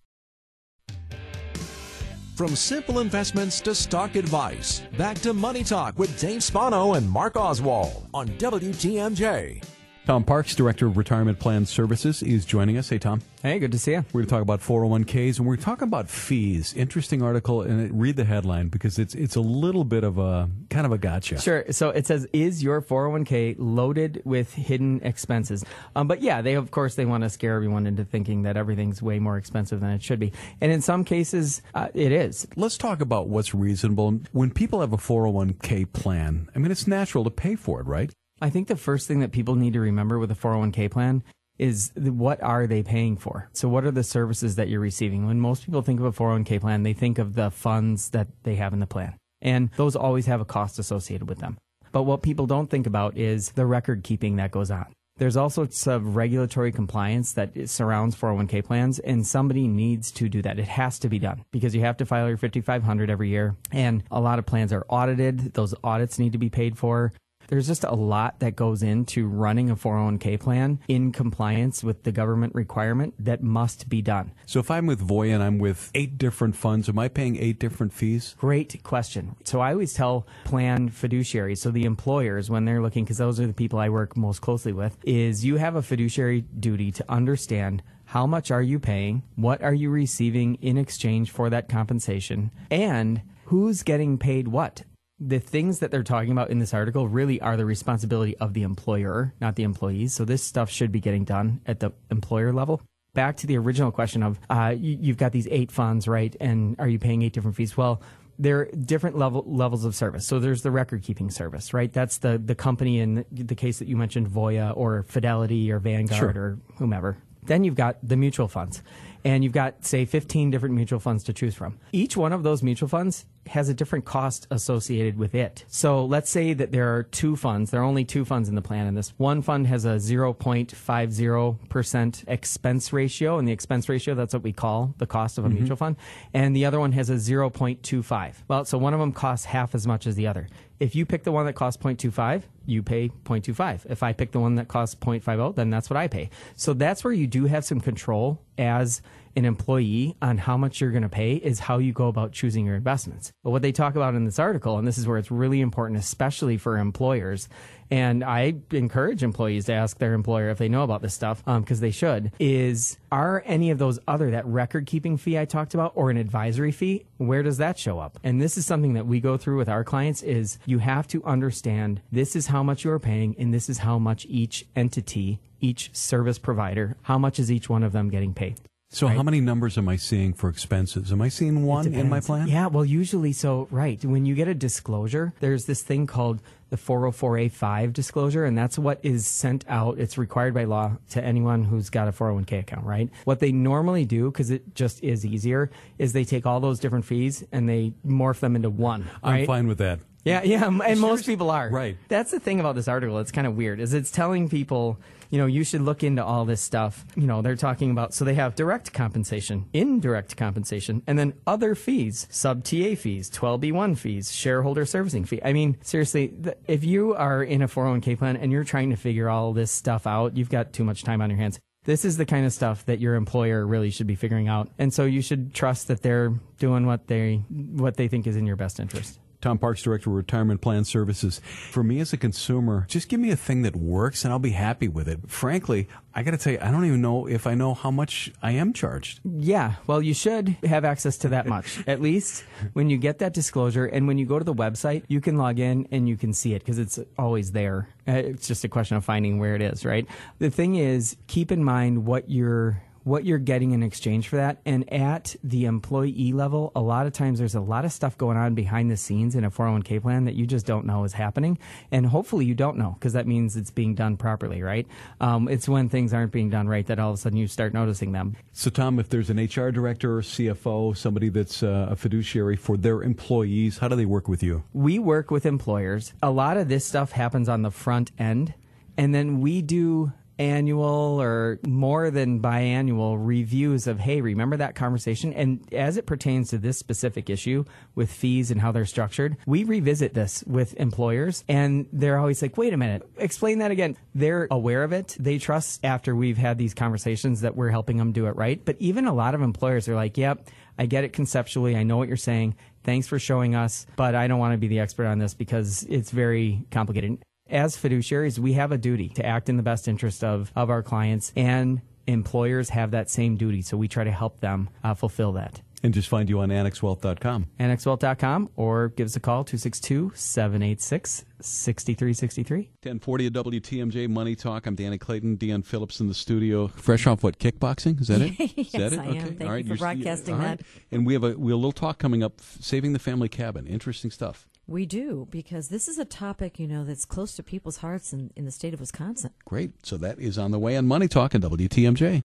From 2.35 2.55
simple 2.55 2.99
investments 2.99 3.59
to 3.61 3.73
stock 3.75 4.15
advice, 4.15 4.83
back 4.97 5.17
to 5.19 5.33
Money 5.33 5.63
Talk 5.63 5.97
with 5.99 6.17
Dave 6.19 6.43
Spano 6.43 6.93
and 6.93 7.09
Mark 7.09 7.35
Oswald 7.35 8.07
on 8.13 8.27
WTMJ. 8.37 9.76
Tom 10.07 10.23
Parks, 10.23 10.55
Director 10.55 10.87
of 10.87 10.95
Retirement 10.95 11.37
Plan 11.37 11.65
Services, 11.65 12.23
is 12.23 12.45
joining 12.45 12.77
us. 12.77 12.87
Hey, 12.87 12.97
Tom. 12.97 13.21
Hey, 13.43 13.59
good 13.59 13.73
to 13.73 13.77
see 13.77 13.91
you. 13.91 14.05
We're 14.13 14.21
going 14.21 14.27
to 14.27 14.29
talk 14.29 14.41
about 14.41 14.61
401ks 14.61 15.37
and 15.37 15.45
we're 15.45 15.57
talking 15.57 15.85
about 15.85 16.09
fees. 16.09 16.73
Interesting 16.75 17.21
article, 17.21 17.61
and 17.61 17.81
it- 17.81 17.91
read 17.93 18.15
the 18.15 18.23
headline 18.23 18.69
because 18.69 18.99
it's 18.99 19.13
it's 19.15 19.35
a 19.35 19.41
little 19.41 19.83
bit 19.83 20.05
of 20.05 20.17
a 20.17 20.49
kind 20.69 20.85
of 20.85 20.93
a 20.93 20.97
gotcha. 20.97 21.41
Sure. 21.41 21.65
So 21.71 21.89
it 21.89 22.07
says, 22.07 22.25
"Is 22.31 22.63
your 22.63 22.81
401k 22.81 23.55
loaded 23.59 24.21
with 24.23 24.53
hidden 24.53 25.01
expenses?" 25.03 25.65
Um, 25.93 26.07
but 26.07 26.21
yeah, 26.21 26.41
they 26.41 26.53
of 26.53 26.71
course 26.71 26.95
they 26.95 27.03
want 27.05 27.25
to 27.25 27.29
scare 27.29 27.55
everyone 27.57 27.85
into 27.85 28.05
thinking 28.05 28.43
that 28.43 28.55
everything's 28.55 29.01
way 29.01 29.19
more 29.19 29.35
expensive 29.35 29.81
than 29.81 29.89
it 29.89 30.01
should 30.01 30.21
be, 30.21 30.31
and 30.61 30.71
in 30.71 30.81
some 30.81 31.03
cases, 31.03 31.61
uh, 31.75 31.89
it 31.93 32.13
is. 32.13 32.47
Let's 32.55 32.77
talk 32.77 33.01
about 33.01 33.27
what's 33.27 33.53
reasonable. 33.53 34.21
When 34.31 34.51
people 34.51 34.79
have 34.79 34.93
a 34.93 34.97
401k 34.97 35.91
plan, 35.91 36.49
I 36.55 36.59
mean, 36.59 36.71
it's 36.71 36.87
natural 36.87 37.25
to 37.25 37.29
pay 37.29 37.55
for 37.55 37.81
it, 37.81 37.87
right? 37.87 38.09
I 38.41 38.49
think 38.49 38.67
the 38.67 38.75
first 38.75 39.07
thing 39.07 39.19
that 39.19 39.31
people 39.31 39.55
need 39.55 39.73
to 39.73 39.79
remember 39.79 40.19
with 40.19 40.31
a 40.31 40.35
401k 40.35 40.91
plan 40.91 41.23
is 41.57 41.91
what 41.95 42.41
are 42.43 42.67
they 42.67 42.83
paying 42.83 43.17
for? 43.17 43.49
So 43.53 43.67
what 43.67 43.83
are 43.83 43.91
the 43.91 44.03
services 44.03 44.55
that 44.55 44.69
you're 44.69 44.79
receiving? 44.79 45.25
When 45.25 45.39
most 45.39 45.65
people 45.65 45.81
think 45.81 45.99
of 45.99 46.05
a 46.05 46.11
401k 46.11 46.61
plan, 46.61 46.83
they 46.83 46.93
think 46.93 47.17
of 47.17 47.33
the 47.33 47.49
funds 47.49 48.11
that 48.11 48.27
they 48.43 48.55
have 48.55 48.73
in 48.73 48.79
the 48.79 48.85
plan. 48.85 49.15
And 49.41 49.71
those 49.75 49.95
always 49.95 50.27
have 50.27 50.39
a 50.39 50.45
cost 50.45 50.77
associated 50.77 51.27
with 51.27 51.39
them. 51.39 51.57
But 51.91 52.03
what 52.03 52.21
people 52.21 52.45
don't 52.45 52.69
think 52.69 52.85
about 52.85 53.17
is 53.17 53.53
the 53.53 53.65
record 53.65 54.03
keeping 54.03 54.35
that 54.35 54.51
goes 54.51 54.69
on. 54.69 54.85
There's 55.17 55.37
also 55.37 55.67
some 55.67 56.13
regulatory 56.13 56.71
compliance 56.71 57.33
that 57.33 57.67
surrounds 57.67 58.15
401k 58.15 58.63
plans, 58.63 58.99
and 58.99 59.25
somebody 59.25 59.67
needs 59.67 60.11
to 60.11 60.29
do 60.29 60.43
that. 60.43 60.59
It 60.59 60.67
has 60.67 60.99
to 60.99 61.09
be 61.09 61.17
done 61.17 61.43
because 61.51 61.73
you 61.73 61.81
have 61.81 61.97
to 61.97 62.05
file 62.05 62.27
your 62.27 62.37
5500 62.37 63.09
every 63.09 63.29
year, 63.29 63.55
and 63.71 64.03
a 64.11 64.19
lot 64.19 64.37
of 64.37 64.45
plans 64.45 64.71
are 64.71 64.85
audited. 64.89 65.55
Those 65.55 65.73
audits 65.83 66.19
need 66.19 66.33
to 66.33 66.37
be 66.37 66.51
paid 66.51 66.77
for. 66.77 67.13
There's 67.47 67.67
just 67.67 67.83
a 67.83 67.95
lot 67.95 68.39
that 68.39 68.55
goes 68.55 68.83
into 68.83 69.27
running 69.27 69.69
a 69.69 69.75
401k 69.75 70.39
plan 70.39 70.79
in 70.87 71.11
compliance 71.11 71.83
with 71.83 72.03
the 72.03 72.11
government 72.11 72.53
requirement 72.53 73.13
that 73.19 73.41
must 73.41 73.87
be 73.89 74.01
done. 74.01 74.33
So 74.45 74.59
if 74.59 74.69
I'm 74.69 74.85
with 74.85 75.05
Voya 75.05 75.33
and 75.33 75.43
I'm 75.43 75.57
with 75.57 75.91
eight 75.95 76.17
different 76.17 76.55
funds, 76.55 76.89
am 76.89 76.99
I 76.99 77.07
paying 77.07 77.37
eight 77.37 77.59
different 77.59 77.93
fees? 77.93 78.35
Great 78.37 78.83
question. 78.83 79.35
So 79.45 79.61
I 79.61 79.71
always 79.71 79.93
tell 79.93 80.27
plan 80.43 80.89
fiduciaries, 80.89 81.59
so 81.59 81.71
the 81.71 81.85
employers, 81.85 82.49
when 82.49 82.65
they're 82.65 82.81
looking, 82.81 83.05
because 83.05 83.17
those 83.17 83.39
are 83.39 83.47
the 83.47 83.53
people 83.53 83.79
I 83.79 83.89
work 83.89 84.17
most 84.17 84.41
closely 84.41 84.73
with, 84.73 84.97
is 85.03 85.45
you 85.45 85.57
have 85.57 85.75
a 85.75 85.81
fiduciary 85.81 86.41
duty 86.41 86.91
to 86.91 87.05
understand 87.09 87.81
how 88.05 88.25
much 88.25 88.51
are 88.51 88.61
you 88.61 88.79
paying, 88.79 89.23
what 89.35 89.61
are 89.61 89.73
you 89.73 89.89
receiving 89.89 90.55
in 90.55 90.77
exchange 90.77 91.31
for 91.31 91.49
that 91.49 91.69
compensation, 91.69 92.51
and 92.71 93.21
who's 93.45 93.83
getting 93.83 94.17
paid 94.17 94.47
what. 94.47 94.83
The 95.19 95.39
things 95.39 95.79
that 95.79 95.89
they're 95.89 96.03
talking 96.03 96.31
about 96.31 96.51
in 96.51 96.59
this 96.59 96.73
article 96.73 97.07
really 97.07 97.41
are 97.41 97.57
the 97.57 97.65
responsibility 97.65 98.37
of 98.37 98.53
the 98.53 98.61
employer, 98.61 99.33
not 99.41 99.55
the 99.55 99.63
employees. 99.63 100.13
So 100.13 100.25
this 100.25 100.43
stuff 100.43 100.69
should 100.69 100.91
be 100.91 100.99
getting 100.99 101.23
done 101.23 101.61
at 101.65 101.79
the 101.79 101.91
employer 102.11 102.53
level 102.53 102.81
back 103.17 103.37
to 103.37 103.47
the 103.47 103.57
original 103.57 103.91
question 103.91 104.21
of 104.21 104.39
uh, 104.47 104.75
you, 104.77 104.95
you've 105.01 105.17
got 105.17 105.31
these 105.31 105.47
eight 105.49 105.71
funds, 105.71 106.07
right? 106.07 106.35
And 106.39 106.75
are 106.77 106.87
you 106.87 106.99
paying 106.99 107.23
eight 107.23 107.33
different 107.33 107.57
fees? 107.57 107.75
Well, 107.75 107.99
there 108.37 108.59
are 108.59 108.65
different 108.65 109.17
level 109.17 109.43
levels 109.47 109.85
of 109.85 109.95
service. 109.95 110.27
So 110.27 110.37
there's 110.37 110.61
the 110.61 110.69
record 110.69 111.01
keeping 111.01 111.31
service, 111.31 111.73
right? 111.73 111.91
That's 111.91 112.19
the 112.19 112.37
the 112.37 112.53
company 112.53 112.99
in 112.99 113.25
the 113.31 113.55
case 113.55 113.79
that 113.79 113.87
you 113.87 113.97
mentioned, 113.97 114.27
Voya 114.27 114.77
or 114.77 115.01
Fidelity 115.01 115.71
or 115.71 115.79
Vanguard 115.79 116.35
Sure. 116.35 116.43
or 116.43 116.59
whomever. 116.77 117.17
Then 117.47 117.63
you've 117.63 117.75
got 117.75 117.97
the 118.03 118.17
mutual 118.17 118.47
funds. 118.47 118.83
And 119.23 119.43
you've 119.43 119.51
got, 119.51 119.83
say, 119.83 120.05
15 120.05 120.51
different 120.51 120.75
mutual 120.75 120.99
funds 120.99 121.23
to 121.25 121.33
choose 121.33 121.55
from. 121.55 121.79
Each 121.91 122.15
one 122.15 122.31
of 122.31 122.43
those 122.43 122.63
mutual 122.63 122.87
funds 122.87 123.25
has 123.47 123.67
a 123.67 123.73
different 123.73 124.05
cost 124.05 124.47
associated 124.51 125.17
with 125.17 125.35
it. 125.35 125.65
So 125.67 126.05
let's 126.05 126.29
say 126.29 126.53
that 126.53 126.71
there 126.71 126.95
are 126.95 127.03
two 127.03 127.35
funds. 127.35 127.71
There 127.71 127.81
are 127.81 127.83
only 127.83 128.05
two 128.05 128.23
funds 128.25 128.47
in 128.47 128.55
the 128.55 128.61
plan, 128.61 128.87
and 128.87 128.95
this 128.95 129.13
one 129.17 129.41
fund 129.41 129.67
has 129.67 129.83
a 129.85 129.95
0.50% 129.95 132.23
expense 132.27 132.93
ratio, 132.93 133.37
and 133.37 133.47
the 133.47 133.51
expense 133.51 133.89
ratio, 133.89 134.15
that's 134.15 134.33
what 134.33 134.43
we 134.43 134.53
call 134.53 134.93
the 134.97 135.07
cost 135.07 135.37
of 135.37 135.45
a 135.45 135.47
mm-hmm. 135.47 135.57
mutual 135.57 135.77
fund. 135.77 135.95
And 136.33 136.55
the 136.55 136.65
other 136.65 136.79
one 136.79 136.91
has 136.93 137.09
a 137.09 137.15
0.25. 137.15 138.35
Well, 138.47 138.65
so 138.65 138.77
one 138.77 138.93
of 138.93 138.99
them 138.99 139.11
costs 139.11 139.45
half 139.45 139.75
as 139.75 139.87
much 139.87 140.07
as 140.07 140.15
the 140.15 140.27
other. 140.27 140.47
If 140.79 140.95
you 140.95 141.05
pick 141.05 141.23
the 141.23 141.31
one 141.31 141.45
that 141.47 141.53
costs 141.53 141.81
0.25, 141.81 142.43
you 142.67 142.83
pay 142.83 143.09
0.25. 143.09 143.85
If 143.89 144.03
I 144.03 144.13
pick 144.13 144.31
the 144.31 144.39
one 144.39 144.55
that 144.55 144.67
costs 144.67 144.95
0.50, 144.95 145.55
then 145.55 145.69
that's 145.69 145.89
what 145.89 145.97
I 145.97 146.07
pay. 146.07 146.29
So 146.55 146.73
that's 146.73 147.03
where 147.03 147.13
you 147.13 147.27
do 147.27 147.45
have 147.45 147.65
some 147.65 147.79
control 147.79 148.41
as 148.57 149.01
an 149.37 149.45
employee 149.45 150.15
on 150.19 150.39
how 150.39 150.57
much 150.57 150.81
you're 150.81 150.89
going 150.89 151.03
to 151.03 151.09
pay 151.09 151.35
is 151.35 151.59
how 151.59 151.77
you 151.77 151.93
go 151.93 152.07
about 152.07 152.31
choosing 152.31 152.65
your 152.65 152.75
investments. 152.75 153.31
But 153.43 153.51
what 153.51 153.61
they 153.61 153.71
talk 153.71 153.95
about 153.95 154.15
in 154.15 154.25
this 154.25 154.39
article, 154.39 154.79
and 154.79 154.87
this 154.87 154.97
is 154.97 155.07
where 155.07 155.19
it's 155.19 155.29
really 155.29 155.61
important, 155.61 155.99
especially 155.99 156.57
for 156.57 156.79
employers, 156.79 157.47
and 157.89 158.23
I 158.23 158.55
encourage 158.71 159.23
employees 159.23 159.65
to 159.65 159.73
ask 159.73 159.97
their 159.97 160.13
employer 160.13 160.49
if 160.49 160.57
they 160.57 160.69
know 160.69 160.83
about 160.83 161.01
this 161.01 161.13
stuff 161.13 161.43
because 161.45 161.77
um, 161.77 161.81
they 161.81 161.91
should. 161.91 162.31
Is 162.39 162.97
are 163.11 163.43
any 163.45 163.71
of 163.71 163.77
those 163.77 163.99
other 164.07 164.31
that 164.31 164.45
record 164.45 164.87
keeping 164.87 165.17
fee 165.17 165.39
I 165.39 165.45
talked 165.45 165.73
about 165.73 165.93
or 165.95 166.09
an 166.09 166.17
advisory 166.17 166.71
fee? 166.71 167.05
Where 167.17 167.43
does 167.43 167.57
that 167.57 167.79
show 167.79 167.99
up? 167.99 168.19
And 168.23 168.41
this 168.41 168.57
is 168.57 168.65
something 168.65 168.93
that 168.93 169.07
we 169.07 169.19
go 169.19 169.37
through 169.37 169.57
with 169.57 169.69
our 169.69 169.83
clients. 169.83 170.21
Is 170.21 170.57
you 170.65 170.79
have 170.79 171.07
to 171.09 171.23
understand 171.23 172.01
this 172.11 172.35
is 172.35 172.47
how 172.47 172.56
much 172.63 172.83
you 172.83 172.91
are 172.91 172.99
paying 172.99 173.35
and 173.37 173.53
this 173.53 173.69
is 173.69 173.79
how 173.79 173.97
much 173.97 174.25
each 174.29 174.65
entity, 174.75 175.39
each 175.61 175.93
service 175.93 176.37
provider, 176.37 176.97
how 177.03 177.17
much 177.17 177.39
is 177.39 177.51
each 177.51 177.69
one 177.69 177.83
of 177.83 177.91
them 177.91 178.09
getting 178.09 178.33
paid. 178.33 178.59
So, 178.89 179.07
right? 179.07 179.17
how 179.17 179.23
many 179.23 179.41
numbers 179.41 179.77
am 179.77 179.89
I 179.89 179.97
seeing 179.97 180.31
for 180.31 180.49
expenses? 180.49 181.11
Am 181.11 181.21
I 181.21 181.27
seeing 181.27 181.65
one 181.65 181.93
in 181.93 182.07
my 182.07 182.21
plan? 182.21 182.47
Yeah, 182.47 182.67
well, 182.67 182.85
usually, 182.85 183.33
so, 183.33 183.67
right. 183.69 184.03
When 184.03 184.25
you 184.25 184.33
get 184.33 184.47
a 184.47 184.53
disclosure, 184.53 185.33
there's 185.41 185.65
this 185.65 185.81
thing 185.81 186.07
called 186.07 186.41
the 186.69 186.77
404A5 186.77 187.91
disclosure, 187.91 188.45
and 188.45 188.57
that's 188.57 188.79
what 188.79 188.99
is 189.03 189.27
sent 189.27 189.65
out. 189.67 189.99
It's 189.99 190.17
required 190.17 190.53
by 190.53 190.63
law 190.63 190.97
to 191.09 191.21
anyone 191.21 191.65
who's 191.65 191.89
got 191.89 192.07
a 192.07 192.13
401k 192.13 192.59
account, 192.59 192.85
right? 192.85 193.09
What 193.25 193.39
they 193.39 193.51
normally 193.51 194.05
do, 194.05 194.31
because 194.31 194.51
it 194.51 194.73
just 194.73 195.03
is 195.03 195.25
easier, 195.25 195.69
is 195.97 196.13
they 196.13 196.23
take 196.23 196.45
all 196.45 196.61
those 196.61 196.79
different 196.79 197.03
fees 197.03 197.43
and 197.51 197.67
they 197.67 197.93
morph 198.05 198.39
them 198.39 198.55
into 198.55 198.69
one. 198.69 199.01
Right? 199.21 199.41
I'm 199.41 199.45
fine 199.45 199.67
with 199.67 199.79
that. 199.79 199.99
Yeah, 200.27 200.43
yeah, 200.43 200.67
and 200.67 200.99
most 200.99 201.25
people 201.25 201.49
are. 201.49 201.69
Right. 201.69 201.97
That's 202.07 202.31
the 202.31 202.39
thing 202.39 202.59
about 202.59 202.75
this 202.75 202.87
article. 202.87 203.19
It's 203.19 203.31
kind 203.31 203.47
of 203.47 203.55
weird. 203.55 203.79
Is 203.79 203.93
it's 203.93 204.11
telling 204.11 204.49
people, 204.49 204.99
you 205.29 205.37
know, 205.37 205.45
you 205.45 205.63
should 205.63 205.81
look 205.81 206.03
into 206.03 206.23
all 206.23 206.45
this 206.45 206.61
stuff. 206.61 207.05
You 207.15 207.27
know, 207.27 207.41
they're 207.41 207.55
talking 207.55 207.91
about 207.91 208.13
so 208.13 208.25
they 208.25 208.33
have 208.33 208.55
direct 208.55 208.93
compensation, 208.93 209.65
indirect 209.73 210.35
compensation, 210.35 211.01
and 211.07 211.17
then 211.17 211.33
other 211.45 211.75
fees, 211.75 212.27
sub 212.29 212.63
TA 212.63 212.95
fees, 212.95 213.29
12B1 213.29 213.97
fees, 213.97 214.33
shareholder 214.33 214.85
servicing 214.85 215.25
fee. 215.25 215.41
I 215.43 215.53
mean, 215.53 215.77
seriously, 215.81 216.33
if 216.67 216.83
you 216.83 217.15
are 217.15 217.43
in 217.43 217.61
a 217.61 217.67
401k 217.67 218.17
plan 218.17 218.37
and 218.37 218.51
you're 218.51 218.63
trying 218.63 218.89
to 218.89 218.97
figure 218.97 219.29
all 219.29 219.53
this 219.53 219.71
stuff 219.71 220.05
out, 220.05 220.35
you've 220.35 220.49
got 220.49 220.73
too 220.73 220.83
much 220.83 221.03
time 221.03 221.21
on 221.21 221.29
your 221.29 221.39
hands 221.39 221.59
this 221.87 222.03
is 222.03 222.17
the 222.17 222.25
kind 222.25 222.45
of 222.45 222.51
stuff 222.51 222.85
that 222.85 222.99
your 222.99 223.15
employer 223.15 223.65
really 223.65 223.89
should 223.89 224.07
be 224.07 224.15
figuring 224.15 224.49
out 224.49 224.69
and 224.77 224.93
so 224.93 225.05
you 225.05 225.21
should 225.21 225.53
trust 225.53 225.87
that 225.87 226.01
they're 226.01 226.33
doing 226.59 226.85
what 226.85 227.07
they 227.07 227.35
what 227.47 227.95
they 227.95 228.09
think 228.09 228.27
is 228.27 228.35
in 228.35 228.45
your 228.45 228.57
best 228.57 228.79
interest 228.79 229.19
Tom 229.41 229.57
Parks, 229.57 229.83
Director 229.83 230.09
of 230.09 230.15
Retirement 230.15 230.61
Plan 230.61 230.83
Services. 230.83 231.39
For 231.71 231.83
me 231.83 231.99
as 231.99 232.11
a 232.13 232.17
consumer, 232.17 232.85
just 232.89 233.07
give 233.07 233.19
me 233.19 233.31
a 233.31 233.35
thing 233.35 233.61
that 233.61 233.75
works 233.75 234.23
and 234.23 234.31
I'll 234.31 234.39
be 234.39 234.51
happy 234.51 234.87
with 234.87 235.07
it. 235.07 235.19
Frankly, 235.27 235.87
I 236.15 236.23
got 236.23 236.31
to 236.31 236.37
tell 236.37 236.53
you, 236.53 236.59
I 236.59 236.71
don't 236.71 236.85
even 236.85 237.01
know 237.01 237.27
if 237.27 237.45
I 237.45 237.53
know 237.53 237.75
how 237.75 237.91
much 237.91 238.31
I 238.41 238.53
am 238.53 238.73
charged. 238.73 239.19
Yeah, 239.23 239.75
well, 239.85 240.01
you 240.01 240.15
should 240.15 240.49
have 240.63 240.83
access 240.83 241.17
to 241.19 241.29
that 241.29 241.45
much. 241.45 241.83
At 241.87 242.01
least 242.01 242.43
when 242.73 242.89
you 242.89 242.97
get 242.97 243.19
that 243.19 243.33
disclosure 243.33 243.85
and 243.85 244.07
when 244.07 244.17
you 244.17 244.25
go 244.25 244.39
to 244.39 244.45
the 244.45 244.53
website, 244.53 245.03
you 245.07 245.21
can 245.21 245.37
log 245.37 245.59
in 245.59 245.87
and 245.91 246.09
you 246.09 246.17
can 246.17 246.33
see 246.33 246.53
it 246.55 246.59
because 246.59 246.79
it's 246.79 246.99
always 247.19 247.51
there. 247.51 247.89
Uh, 248.07 248.13
it's 248.13 248.47
just 248.47 248.63
a 248.63 248.69
question 248.69 248.97
of 248.97 249.05
finding 249.05 249.37
where 249.37 249.55
it 249.55 249.61
is, 249.61 249.85
right? 249.85 250.07
The 250.39 250.49
thing 250.49 250.75
is, 250.75 251.15
keep 251.27 251.51
in 251.51 251.63
mind 251.63 252.05
what 252.05 252.29
you're 252.29 252.81
what 253.07 253.23
you're 253.23 253.37
getting 253.37 253.71
in 253.71 253.81
exchange 253.81 254.27
for 254.27 254.35
that. 254.35 254.57
And 254.65 254.91
at 254.91 255.35
the 255.43 255.65
employee 255.65 256.33
level, 256.33 256.73
a 256.75 256.81
lot 256.81 257.07
of 257.07 257.13
times 257.13 257.39
there's 257.39 257.55
a 257.55 257.61
lot 257.61 257.85
of 257.85 257.93
stuff 257.93 258.17
going 258.17 258.37
on 258.37 258.53
behind 258.53 258.91
the 258.91 258.97
scenes 258.97 259.33
in 259.33 259.45
a 259.45 259.49
401k 259.49 260.01
plan 260.01 260.25
that 260.25 260.35
you 260.35 260.45
just 260.45 260.65
don't 260.65 260.85
know 260.85 261.05
is 261.05 261.13
happening. 261.13 261.57
And 261.89 262.05
hopefully 262.05 262.45
you 262.45 262.53
don't 262.53 262.77
know 262.77 262.97
because 262.99 263.13
that 263.13 263.25
means 263.25 263.55
it's 263.55 263.71
being 263.71 263.95
done 263.95 264.17
properly, 264.17 264.61
right? 264.61 264.85
Um, 265.21 265.47
it's 265.47 265.69
when 265.69 265.87
things 265.87 266.13
aren't 266.13 266.33
being 266.33 266.49
done 266.49 266.67
right 266.67 266.85
that 266.87 266.99
all 266.99 267.11
of 267.11 267.15
a 267.15 267.17
sudden 267.17 267.37
you 267.37 267.47
start 267.47 267.73
noticing 267.73 268.11
them. 268.11 268.35
So, 268.51 268.69
Tom, 268.69 268.99
if 268.99 269.07
there's 269.07 269.29
an 269.29 269.37
HR 269.37 269.71
director 269.71 270.17
or 270.17 270.21
CFO, 270.21 270.95
somebody 270.97 271.29
that's 271.29 271.63
uh, 271.63 271.87
a 271.89 271.95
fiduciary 271.95 272.57
for 272.57 272.75
their 272.75 273.01
employees, 273.03 273.77
how 273.77 273.87
do 273.87 273.95
they 273.95 274.05
work 274.05 274.27
with 274.27 274.43
you? 274.43 274.63
We 274.73 274.99
work 274.99 275.31
with 275.31 275.45
employers. 275.45 276.13
A 276.21 276.31
lot 276.31 276.57
of 276.57 276.67
this 276.67 276.85
stuff 276.85 277.13
happens 277.13 277.47
on 277.47 277.61
the 277.61 277.71
front 277.71 278.11
end. 278.19 278.53
And 278.97 279.13
then 279.13 279.39
we 279.39 279.61
do 279.61 280.11
annual 280.39 281.21
or 281.21 281.59
more 281.65 282.11
than 282.11 282.41
biannual 282.41 283.17
reviews 283.19 283.87
of, 283.87 283.99
hey, 283.99 284.21
remember 284.21 284.57
that 284.57 284.75
conversation? 284.75 285.33
And 285.33 285.61
as 285.73 285.97
it 285.97 286.05
pertains 286.05 286.49
to 286.49 286.57
this 286.57 286.77
specific 286.77 287.29
issue 287.29 287.65
with 287.95 288.11
fees 288.11 288.51
and 288.51 288.61
how 288.61 288.71
they're 288.71 288.85
structured, 288.85 289.37
we 289.45 289.63
revisit 289.63 290.13
this 290.13 290.43
with 290.45 290.73
employers 290.75 291.43
and 291.47 291.87
they're 291.91 292.17
always 292.17 292.41
like, 292.41 292.57
wait 292.57 292.73
a 292.73 292.77
minute, 292.77 293.07
explain 293.17 293.59
that 293.59 293.71
again. 293.71 293.97
They're 294.13 294.47
aware 294.51 294.83
of 294.83 294.93
it. 294.93 295.15
They 295.19 295.37
trust 295.37 295.83
after 295.83 296.15
we've 296.15 296.37
had 296.37 296.57
these 296.57 296.73
conversations 296.73 297.41
that 297.41 297.55
we're 297.55 297.71
helping 297.71 297.97
them 297.97 298.11
do 298.11 298.27
it 298.27 298.35
right. 298.35 298.63
But 298.63 298.77
even 298.79 299.05
a 299.05 299.13
lot 299.13 299.35
of 299.35 299.41
employers 299.41 299.87
are 299.87 299.95
like, 299.95 300.17
yep, 300.17 300.47
I 300.77 300.85
get 300.85 301.03
it 301.03 301.13
conceptually. 301.13 301.75
I 301.75 301.83
know 301.83 301.97
what 301.97 302.07
you're 302.07 302.17
saying. 302.17 302.55
Thanks 302.83 303.07
for 303.07 303.19
showing 303.19 303.55
us, 303.55 303.85
but 303.95 304.15
I 304.15 304.27
don't 304.27 304.39
want 304.39 304.53
to 304.53 304.57
be 304.57 304.67
the 304.67 304.79
expert 304.79 305.07
on 305.07 305.19
this 305.19 305.33
because 305.33 305.83
it's 305.89 306.11
very 306.11 306.65
complicated 306.71 307.17
as 307.49 307.77
fiduciaries, 307.77 308.39
we 308.39 308.53
have 308.53 308.71
a 308.71 308.77
duty 308.77 309.09
to 309.09 309.25
act 309.25 309.49
in 309.49 309.57
the 309.57 309.63
best 309.63 309.87
interest 309.87 310.23
of, 310.23 310.51
of 310.55 310.69
our 310.69 310.83
clients, 310.83 311.31
and 311.35 311.81
employers 312.07 312.69
have 312.69 312.91
that 312.91 313.09
same 313.09 313.35
duty. 313.35 313.61
So 313.61 313.77
we 313.77 313.87
try 313.87 314.03
to 314.03 314.11
help 314.11 314.39
them 314.39 314.69
uh, 314.83 314.93
fulfill 314.93 315.33
that. 315.33 315.61
And 315.83 315.93
just 315.93 316.09
find 316.09 316.27
you 316.27 316.39
on 316.39 316.49
annexwealth.com. 316.49 317.47
Annexwealth.com 317.59 318.49
or 318.55 318.89
give 318.89 319.05
us 319.05 319.15
a 319.15 319.19
call, 319.19 319.43
262 319.43 320.11
786 320.15 321.25
6363. 321.39 322.57
1040 322.57 323.25
at 323.27 323.33
WTMJ 323.33 324.09
Money 324.09 324.35
Talk. 324.35 324.65
I'm 324.65 324.73
Danny 324.73 324.97
Clayton, 324.97 325.37
Deanne 325.37 325.63
Phillips 325.63 325.99
in 325.99 326.07
the 326.07 326.15
studio. 326.15 326.67
Fresh 326.67 327.05
off 327.05 327.23
what, 327.23 327.37
kickboxing? 327.37 328.01
Is 328.01 328.07
that 328.07 328.21
it? 328.21 328.33
yes, 328.57 328.71
that 328.71 328.93
it? 328.93 328.99
I 328.99 329.05
am. 329.05 329.25
Thank 329.35 329.41
all 329.43 329.49
right. 329.49 329.63
you 329.63 329.75
for 329.75 329.77
broadcasting 329.77 330.39
that. 330.39 330.61
And 330.91 331.05
we 331.05 331.13
have 331.13 331.23
a, 331.23 331.37
we 331.37 331.51
have 331.51 331.57
a 331.57 331.61
little 331.61 331.71
talk 331.71 331.99
coming 331.99 332.23
up, 332.23 332.41
Saving 332.41 332.93
the 332.93 332.99
Family 332.99 333.29
Cabin. 333.29 333.67
Interesting 333.67 334.09
stuff. 334.09 334.47
We 334.69 334.85
do, 334.85 335.27
because 335.31 335.69
this 335.69 335.87
is 335.87 335.97
a 335.97 336.03
topic, 336.03 336.59
you 336.59 336.67
know, 336.67 336.83
that's 336.83 337.05
close 337.05 337.33
to 337.37 337.43
people's 337.43 337.77
hearts 337.77 338.11
in, 338.11 338.31
in 338.35 338.43
the 338.43 338.51
state 338.51 338.73
of 338.73 338.81
Wisconsin. 338.81 339.31
Great. 339.45 339.71
So 339.85 339.95
that 339.95 340.19
is 340.19 340.37
on 340.37 340.51
the 340.51 340.59
way 340.59 340.75
on 340.75 340.85
Money 340.85 341.07
Talk 341.07 341.33
and 341.33 341.43
WTMJ. 341.43 342.21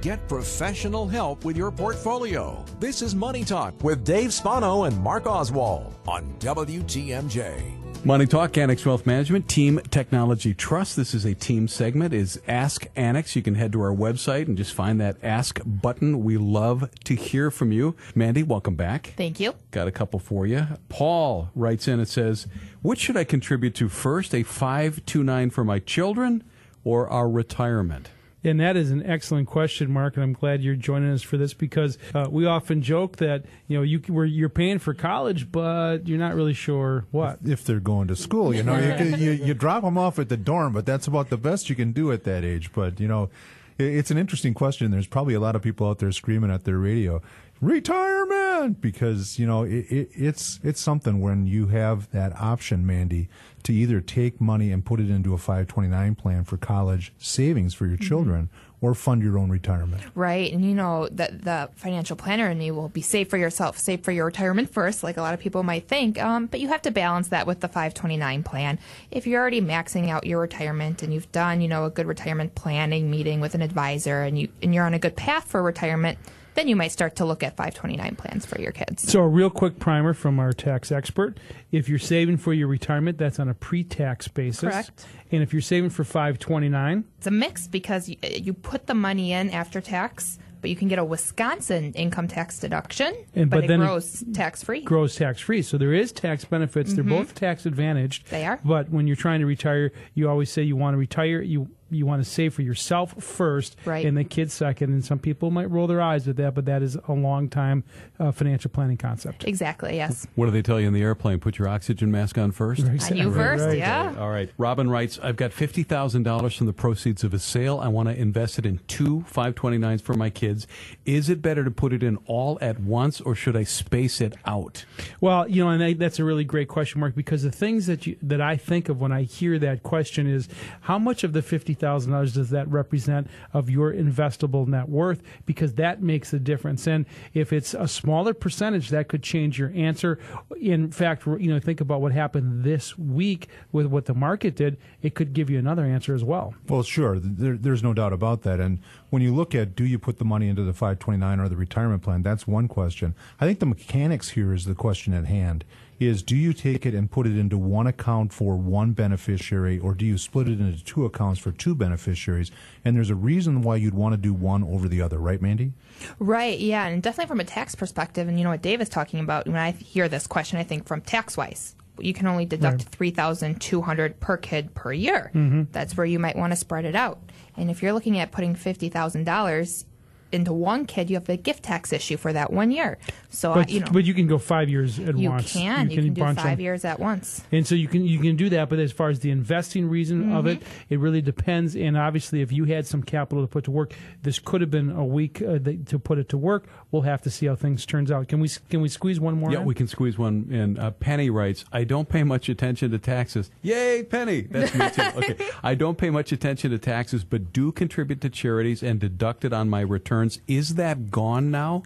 Get 0.00 0.28
professional 0.28 1.08
help 1.08 1.44
with 1.44 1.56
your 1.56 1.72
portfolio. 1.72 2.64
This 2.78 3.02
is 3.02 3.16
Money 3.16 3.44
Talk 3.44 3.82
with 3.82 4.04
Dave 4.04 4.32
Spano 4.32 4.84
and 4.84 4.96
Mark 5.00 5.26
Oswald 5.26 5.94
on 6.06 6.34
WTMJ. 6.38 7.81
Money 8.04 8.26
Talk, 8.26 8.58
Annex 8.58 8.84
Wealth 8.84 9.06
Management, 9.06 9.48
Team 9.48 9.78
Technology 9.90 10.54
Trust. 10.54 10.96
This 10.96 11.14
is 11.14 11.24
a 11.24 11.34
team 11.34 11.68
segment. 11.68 12.12
Is 12.12 12.42
Ask 12.48 12.88
Annex. 12.96 13.36
You 13.36 13.42
can 13.42 13.54
head 13.54 13.70
to 13.72 13.80
our 13.80 13.94
website 13.94 14.48
and 14.48 14.56
just 14.56 14.74
find 14.74 15.00
that 15.00 15.18
Ask 15.22 15.60
button. 15.64 16.24
We 16.24 16.36
love 16.36 16.90
to 17.04 17.14
hear 17.14 17.52
from 17.52 17.70
you. 17.70 17.94
Mandy, 18.16 18.42
welcome 18.42 18.74
back. 18.74 19.14
Thank 19.16 19.38
you. 19.38 19.54
Got 19.70 19.86
a 19.86 19.92
couple 19.92 20.18
for 20.18 20.48
you. 20.48 20.66
Paul 20.88 21.50
writes 21.54 21.86
in 21.86 22.00
and 22.00 22.08
says, 22.08 22.48
"Which 22.82 22.98
should 22.98 23.16
I 23.16 23.22
contribute 23.22 23.76
to 23.76 23.88
first? 23.88 24.34
A 24.34 24.42
five 24.42 25.06
two 25.06 25.22
nine 25.22 25.50
for 25.50 25.62
my 25.62 25.78
children, 25.78 26.42
or 26.82 27.08
our 27.08 27.30
retirement?" 27.30 28.10
And 28.44 28.58
that 28.60 28.76
is 28.76 28.90
an 28.90 29.04
excellent 29.06 29.48
question, 29.48 29.92
Mark, 29.92 30.16
and 30.16 30.24
I'm 30.24 30.32
glad 30.32 30.62
you're 30.62 30.74
joining 30.74 31.12
us 31.12 31.22
for 31.22 31.36
this 31.36 31.54
because 31.54 31.96
uh, 32.14 32.26
we 32.28 32.44
often 32.44 32.82
joke 32.82 33.16
that 33.16 33.44
you 33.68 33.76
know 33.76 33.82
you 33.82 34.02
were 34.08 34.24
you're 34.24 34.48
paying 34.48 34.78
for 34.78 34.94
college, 34.94 35.52
but 35.52 36.08
you're 36.08 36.18
not 36.18 36.34
really 36.34 36.54
sure 36.54 37.06
what 37.12 37.38
if 37.44 37.64
they're 37.64 37.80
going 37.80 38.08
to 38.08 38.16
school. 38.16 38.54
You 38.54 38.64
know, 38.64 38.78
you, 38.78 39.16
you, 39.16 39.30
you 39.46 39.54
drop 39.54 39.84
them 39.84 39.96
off 39.96 40.18
at 40.18 40.28
the 40.28 40.36
dorm, 40.36 40.72
but 40.72 40.86
that's 40.86 41.06
about 41.06 41.30
the 41.30 41.36
best 41.36 41.70
you 41.70 41.76
can 41.76 41.92
do 41.92 42.10
at 42.10 42.24
that 42.24 42.44
age. 42.44 42.72
But 42.72 42.98
you 42.98 43.06
know, 43.06 43.30
it's 43.78 44.10
an 44.10 44.18
interesting 44.18 44.54
question. 44.54 44.90
There's 44.90 45.06
probably 45.06 45.34
a 45.34 45.40
lot 45.40 45.54
of 45.54 45.62
people 45.62 45.88
out 45.88 45.98
there 45.98 46.12
screaming 46.12 46.50
at 46.50 46.64
their 46.64 46.78
radio 46.78 47.22
retirement 47.60 48.80
because 48.80 49.38
you 49.38 49.46
know 49.46 49.62
it, 49.62 49.86
it, 49.88 50.10
it's 50.14 50.58
it's 50.64 50.80
something 50.80 51.20
when 51.20 51.46
you 51.46 51.68
have 51.68 52.10
that 52.10 52.34
option 52.40 52.84
mandy 52.84 53.28
to 53.64 53.72
either 53.72 54.00
take 54.00 54.40
money 54.40 54.72
and 54.72 54.84
put 54.84 55.00
it 55.00 55.10
into 55.10 55.34
a 55.34 55.38
529 55.38 56.14
plan 56.14 56.44
for 56.44 56.56
college 56.56 57.12
savings 57.18 57.74
for 57.74 57.86
your 57.86 57.96
mm-hmm. 57.96 58.06
children 58.06 58.50
or 58.80 58.94
fund 58.94 59.22
your 59.22 59.38
own 59.38 59.48
retirement 59.48 60.02
right 60.14 60.52
and 60.52 60.64
you 60.64 60.74
know 60.74 61.08
that 61.12 61.44
the 61.44 61.70
financial 61.76 62.16
planner 62.16 62.48
and 62.48 62.62
you 62.62 62.74
will 62.74 62.88
be 62.88 63.00
safe 63.00 63.30
for 63.30 63.36
yourself 63.36 63.78
safe 63.78 64.02
for 64.02 64.10
your 64.10 64.26
retirement 64.26 64.68
first 64.72 65.02
like 65.02 65.16
a 65.16 65.22
lot 65.22 65.32
of 65.32 65.40
people 65.40 65.62
might 65.62 65.86
think 65.86 66.20
um, 66.20 66.46
but 66.46 66.60
you 66.60 66.68
have 66.68 66.82
to 66.82 66.90
balance 66.90 67.28
that 67.28 67.46
with 67.46 67.60
the 67.60 67.68
529 67.68 68.42
plan 68.42 68.78
if 69.10 69.26
you're 69.26 69.40
already 69.40 69.60
maxing 69.60 70.08
out 70.08 70.26
your 70.26 70.40
retirement 70.40 71.02
and 71.02 71.14
you've 71.14 71.30
done 71.32 71.60
you 71.60 71.68
know 71.68 71.84
a 71.84 71.90
good 71.90 72.06
retirement 72.06 72.54
planning 72.54 73.10
meeting 73.10 73.40
with 73.40 73.54
an 73.54 73.62
advisor 73.62 74.22
and 74.22 74.38
you 74.38 74.48
and 74.60 74.74
you're 74.74 74.84
on 74.84 74.94
a 74.94 74.98
good 74.98 75.16
path 75.16 75.44
for 75.44 75.62
retirement 75.62 76.18
then 76.54 76.68
you 76.68 76.76
might 76.76 76.92
start 76.92 77.16
to 77.16 77.24
look 77.24 77.42
at 77.42 77.56
529 77.56 78.16
plans 78.16 78.46
for 78.46 78.60
your 78.60 78.72
kids. 78.72 79.10
So, 79.10 79.20
a 79.20 79.28
real 79.28 79.50
quick 79.50 79.78
primer 79.78 80.14
from 80.14 80.38
our 80.38 80.52
tax 80.52 80.92
expert. 80.92 81.38
If 81.70 81.88
you're 81.88 81.98
saving 81.98 82.36
for 82.38 82.52
your 82.52 82.68
retirement, 82.68 83.18
that's 83.18 83.38
on 83.38 83.48
a 83.48 83.54
pre 83.54 83.84
tax 83.84 84.28
basis. 84.28 84.60
Correct. 84.60 85.06
And 85.30 85.42
if 85.42 85.52
you're 85.52 85.62
saving 85.62 85.90
for 85.90 86.04
529, 86.04 87.04
it's 87.18 87.26
a 87.26 87.30
mix 87.30 87.66
because 87.66 88.08
you, 88.08 88.16
you 88.22 88.52
put 88.52 88.86
the 88.86 88.94
money 88.94 89.32
in 89.32 89.50
after 89.50 89.80
tax, 89.80 90.38
but 90.60 90.70
you 90.70 90.76
can 90.76 90.88
get 90.88 90.98
a 90.98 91.04
Wisconsin 91.04 91.92
income 91.94 92.28
tax 92.28 92.58
deduction, 92.58 93.14
and, 93.34 93.50
but, 93.50 93.62
but 93.62 93.70
it 93.70 93.76
grows 93.76 94.24
tax 94.32 94.62
free. 94.62 94.82
Grows 94.82 95.16
tax 95.16 95.40
free. 95.40 95.62
So 95.62 95.76
there 95.76 95.92
is 95.92 96.12
tax 96.12 96.44
benefits. 96.44 96.92
Mm-hmm. 96.92 97.08
They're 97.08 97.18
both 97.18 97.34
tax 97.34 97.66
advantaged. 97.66 98.28
They 98.30 98.46
are. 98.46 98.60
But 98.64 98.90
when 98.90 99.06
you're 99.06 99.16
trying 99.16 99.40
to 99.40 99.46
retire, 99.46 99.90
you 100.14 100.28
always 100.30 100.50
say 100.50 100.62
you 100.62 100.76
want 100.76 100.94
to 100.94 100.98
retire. 100.98 101.42
You 101.42 101.68
you 101.92 102.06
want 102.06 102.22
to 102.24 102.28
save 102.28 102.54
for 102.54 102.62
yourself 102.62 103.14
first, 103.22 103.76
Right. 103.84 104.04
and 104.04 104.16
the 104.16 104.24
kids 104.24 104.52
second. 104.54 104.90
And 104.92 105.04
some 105.04 105.18
people 105.18 105.50
might 105.50 105.70
roll 105.70 105.86
their 105.86 106.00
eyes 106.02 106.26
at 106.28 106.36
that, 106.36 106.54
but 106.54 106.64
that 106.66 106.82
is 106.82 106.96
a 107.08 107.12
long 107.12 107.48
time 107.48 107.84
uh, 108.18 108.32
financial 108.32 108.70
planning 108.70 108.96
concept. 108.96 109.44
Exactly. 109.46 109.96
Yes. 109.96 110.26
What 110.34 110.46
do 110.46 110.50
they 110.52 110.62
tell 110.62 110.80
you 110.80 110.86
in 110.86 110.92
the 110.92 111.02
airplane? 111.02 111.38
Put 111.40 111.58
your 111.58 111.68
oxygen 111.68 112.10
mask 112.10 112.38
on 112.38 112.52
first? 112.52 112.84
On 112.86 112.92
you 113.16 113.32
first. 113.32 113.64
right. 113.64 113.78
Yeah. 113.78 114.14
All 114.18 114.30
right. 114.30 114.50
Robin 114.58 114.88
writes, 114.90 115.18
I've 115.22 115.36
got 115.36 115.50
$50,000 115.50 116.56
from 116.56 116.66
the 116.66 116.72
proceeds 116.72 117.24
of 117.24 117.34
a 117.34 117.38
sale. 117.38 117.78
I 117.78 117.88
want 117.88 118.08
to 118.08 118.14
invest 118.16 118.58
it 118.58 118.66
in 118.66 118.80
two 118.86 119.24
529s 119.32 120.00
for 120.00 120.14
my 120.14 120.30
kids. 120.30 120.66
Is 121.04 121.28
it 121.28 121.42
better 121.42 121.64
to 121.64 121.70
put 121.70 121.92
it 121.92 122.02
in 122.02 122.16
all 122.26 122.58
at 122.60 122.80
once 122.80 123.20
or 123.20 123.34
should 123.34 123.56
I 123.56 123.64
space 123.64 124.20
it 124.20 124.34
out? 124.44 124.84
Well, 125.20 125.48
you 125.48 125.64
know, 125.64 125.70
and 125.70 125.82
I, 125.82 125.92
that's 125.94 126.18
a 126.18 126.24
really 126.24 126.44
great 126.44 126.68
question, 126.68 127.00
Mark, 127.00 127.14
because 127.14 127.42
the 127.42 127.50
things 127.50 127.86
that 127.86 128.06
you, 128.06 128.16
that 128.22 128.40
I 128.40 128.56
think 128.56 128.88
of 128.88 129.00
when 129.00 129.12
I 129.12 129.22
hear 129.22 129.58
that 129.58 129.82
question 129.82 130.26
is 130.26 130.48
how 130.82 130.98
much 130.98 131.24
of 131.24 131.32
the 131.32 131.42
fifty 131.42 131.74
thousand 131.82 132.12
dollars 132.12 132.32
does 132.32 132.50
that 132.50 132.68
represent 132.68 133.28
of 133.52 133.68
your 133.68 133.92
investable 133.92 134.66
net 134.66 134.88
worth? 134.88 135.22
Because 135.44 135.74
that 135.74 136.00
makes 136.00 136.32
a 136.32 136.38
difference. 136.38 136.86
And 136.86 137.04
if 137.34 137.52
it's 137.52 137.74
a 137.74 137.88
smaller 137.88 138.32
percentage, 138.32 138.88
that 138.90 139.08
could 139.08 139.22
change 139.22 139.58
your 139.58 139.72
answer. 139.74 140.18
In 140.60 140.90
fact, 140.90 141.26
you 141.26 141.52
know, 141.52 141.58
think 141.58 141.80
about 141.80 142.00
what 142.00 142.12
happened 142.12 142.62
this 142.64 142.96
week 142.96 143.48
with 143.72 143.86
what 143.86 144.06
the 144.06 144.14
market 144.14 144.54
did. 144.54 144.78
It 145.02 145.14
could 145.14 145.32
give 145.32 145.50
you 145.50 145.58
another 145.58 145.84
answer 145.84 146.14
as 146.14 146.22
well. 146.22 146.54
Well, 146.68 146.84
sure. 146.84 147.18
There, 147.18 147.56
there's 147.56 147.82
no 147.82 147.92
doubt 147.92 148.12
about 148.12 148.42
that. 148.42 148.60
And 148.60 148.78
when 149.10 149.20
you 149.20 149.34
look 149.34 149.54
at 149.54 149.74
do 149.74 149.84
you 149.84 149.98
put 149.98 150.18
the 150.18 150.24
money 150.24 150.48
into 150.48 150.62
the 150.62 150.72
529 150.72 151.40
or 151.40 151.48
the 151.48 151.56
retirement 151.56 152.02
plan, 152.02 152.22
that's 152.22 152.46
one 152.46 152.68
question. 152.68 153.14
I 153.40 153.46
think 153.46 153.58
the 153.58 153.66
mechanics 153.66 154.30
here 154.30 154.54
is 154.54 154.64
the 154.64 154.74
question 154.76 155.12
at 155.12 155.26
hand. 155.26 155.64
Is 156.06 156.22
do 156.22 156.36
you 156.36 156.52
take 156.52 156.86
it 156.86 156.94
and 156.94 157.10
put 157.10 157.26
it 157.26 157.36
into 157.38 157.58
one 157.58 157.86
account 157.86 158.32
for 158.32 158.56
one 158.56 158.92
beneficiary, 158.92 159.78
or 159.78 159.94
do 159.94 160.04
you 160.04 160.18
split 160.18 160.48
it 160.48 160.60
into 160.60 160.82
two 160.84 161.04
accounts 161.04 161.40
for 161.40 161.52
two 161.52 161.74
beneficiaries? 161.74 162.50
And 162.84 162.96
there's 162.96 163.10
a 163.10 163.14
reason 163.14 163.62
why 163.62 163.76
you'd 163.76 163.94
want 163.94 164.14
to 164.14 164.16
do 164.16 164.32
one 164.32 164.64
over 164.64 164.88
the 164.88 165.02
other, 165.02 165.18
right, 165.18 165.40
Mandy? 165.40 165.72
Right, 166.18 166.58
yeah, 166.58 166.86
and 166.86 167.02
definitely 167.02 167.28
from 167.28 167.40
a 167.40 167.44
tax 167.44 167.74
perspective, 167.74 168.28
and 168.28 168.38
you 168.38 168.44
know 168.44 168.50
what 168.50 168.62
Dave 168.62 168.80
is 168.80 168.88
talking 168.88 169.20
about. 169.20 169.46
When 169.46 169.56
I 169.56 169.72
hear 169.72 170.08
this 170.08 170.26
question, 170.26 170.58
I 170.58 170.64
think 170.64 170.86
from 170.86 171.00
tax 171.00 171.36
wise, 171.36 171.74
you 171.98 172.14
can 172.14 172.26
only 172.26 172.46
deduct 172.46 172.82
three 172.84 173.10
thousand 173.10 173.60
two 173.60 173.82
hundred 173.82 174.18
per 174.18 174.36
kid 174.36 174.74
per 174.74 174.92
year. 174.92 175.30
Mm-hmm. 175.34 175.64
That's 175.72 175.96
where 175.96 176.06
you 176.06 176.18
might 176.18 176.36
want 176.36 176.52
to 176.52 176.56
spread 176.56 176.84
it 176.84 176.94
out. 176.96 177.20
And 177.56 177.70
if 177.70 177.82
you're 177.82 177.92
looking 177.92 178.18
at 178.18 178.32
putting 178.32 178.54
fifty 178.54 178.88
thousand 178.88 179.24
dollars 179.24 179.84
into 180.32 180.52
one 180.52 180.86
kid, 180.86 181.10
you 181.10 181.16
have 181.16 181.28
a 181.28 181.36
gift 181.36 181.62
tax 181.64 181.92
issue 181.92 182.16
for 182.16 182.32
that 182.32 182.52
one 182.52 182.70
year. 182.70 182.98
So 183.30 183.54
But 183.54 183.68
uh, 183.68 183.72
you 183.72 183.80
know, 183.80 183.86
but 183.92 184.04
you 184.04 184.14
can 184.14 184.26
go 184.26 184.38
five 184.38 184.68
years 184.68 184.98
at 184.98 185.16
you 185.16 185.30
once. 185.30 185.52
can 185.52 185.90
you 185.90 185.96
can, 186.02 186.12
do 186.14 186.20
bunch 186.20 186.38
'em. 186.38 186.44
five 186.44 186.60
years 186.60 186.84
at 186.84 186.98
once. 187.00 187.42
And 187.52 187.66
so 187.66 187.74
you 187.74 187.88
can 187.88 188.04
you 188.04 188.18
can 188.18 188.36
do 188.36 188.48
that, 188.50 188.68
but 188.68 188.78
as 188.78 188.92
far 188.92 189.08
as 189.10 189.20
the 189.20 189.30
investing 189.30 189.88
reason 189.88 190.32
of 190.32 190.46
it, 190.46 190.60
Mm-hmm. 190.60 190.94
it 190.94 190.98
really 190.98 191.22
depends. 191.22 191.74
And 191.76 191.96
obviously, 191.96 192.40
if 192.42 192.52
you 192.52 192.64
had 192.64 192.86
some 192.86 193.02
capital 193.02 193.42
to 193.42 193.48
put 193.48 193.64
to 193.64 193.70
work, 193.70 193.94
this 194.22 194.38
could 194.38 194.60
have 194.60 194.70
been 194.70 194.90
a 194.90 195.04
week 195.04 195.40
uh, 195.42 195.58
to 195.86 195.98
put 195.98 196.18
it 196.18 196.28
to 196.30 196.38
work. 196.38 196.66
We'll 196.90 197.02
have 197.02 197.22
to 197.22 197.30
see 197.30 197.46
how 197.46 197.54
things 197.56 197.86
turns 197.86 198.10
out. 198.10 198.28
Can 198.28 198.40
we 198.40 198.48
can 198.68 198.80
we 198.80 198.88
squeeze 198.88 199.18
one 199.20 199.38
more? 199.38 199.50
Yeah, 199.52 199.60
in? 199.60 199.64
we 199.66 199.74
can 199.74 199.86
squeeze 199.88 200.18
one 200.18 200.48
in. 200.50 200.78
Uh, 200.78 200.90
Penny 200.90 201.30
writes, 201.30 201.64
I 201.72 201.84
don't 201.84 202.08
pay 202.08 202.22
much 202.22 202.48
attention 202.48 202.90
to 202.90 202.98
taxes. 202.98 203.50
Yay, 203.62 204.02
Penny! 204.04 204.42
That's 204.42 204.74
me 204.74 204.90
too. 204.90 205.02
Okay. 205.22 205.36
I 205.62 205.74
don't 205.74 205.98
pay 205.98 206.10
much 206.10 206.32
attention 206.32 206.70
to 206.70 206.78
taxes, 206.78 207.22
but 207.24 207.52
do 207.52 207.70
contribute 207.72 208.20
to 208.22 208.30
charities 208.30 208.82
and 208.82 208.98
deduct 209.00 209.44
it 209.44 209.52
on 209.52 209.68
my 209.68 209.82
returns. 210.22 210.40
Is 210.48 210.74
that 210.76 211.10
gone 211.10 211.50
now? 211.50 211.82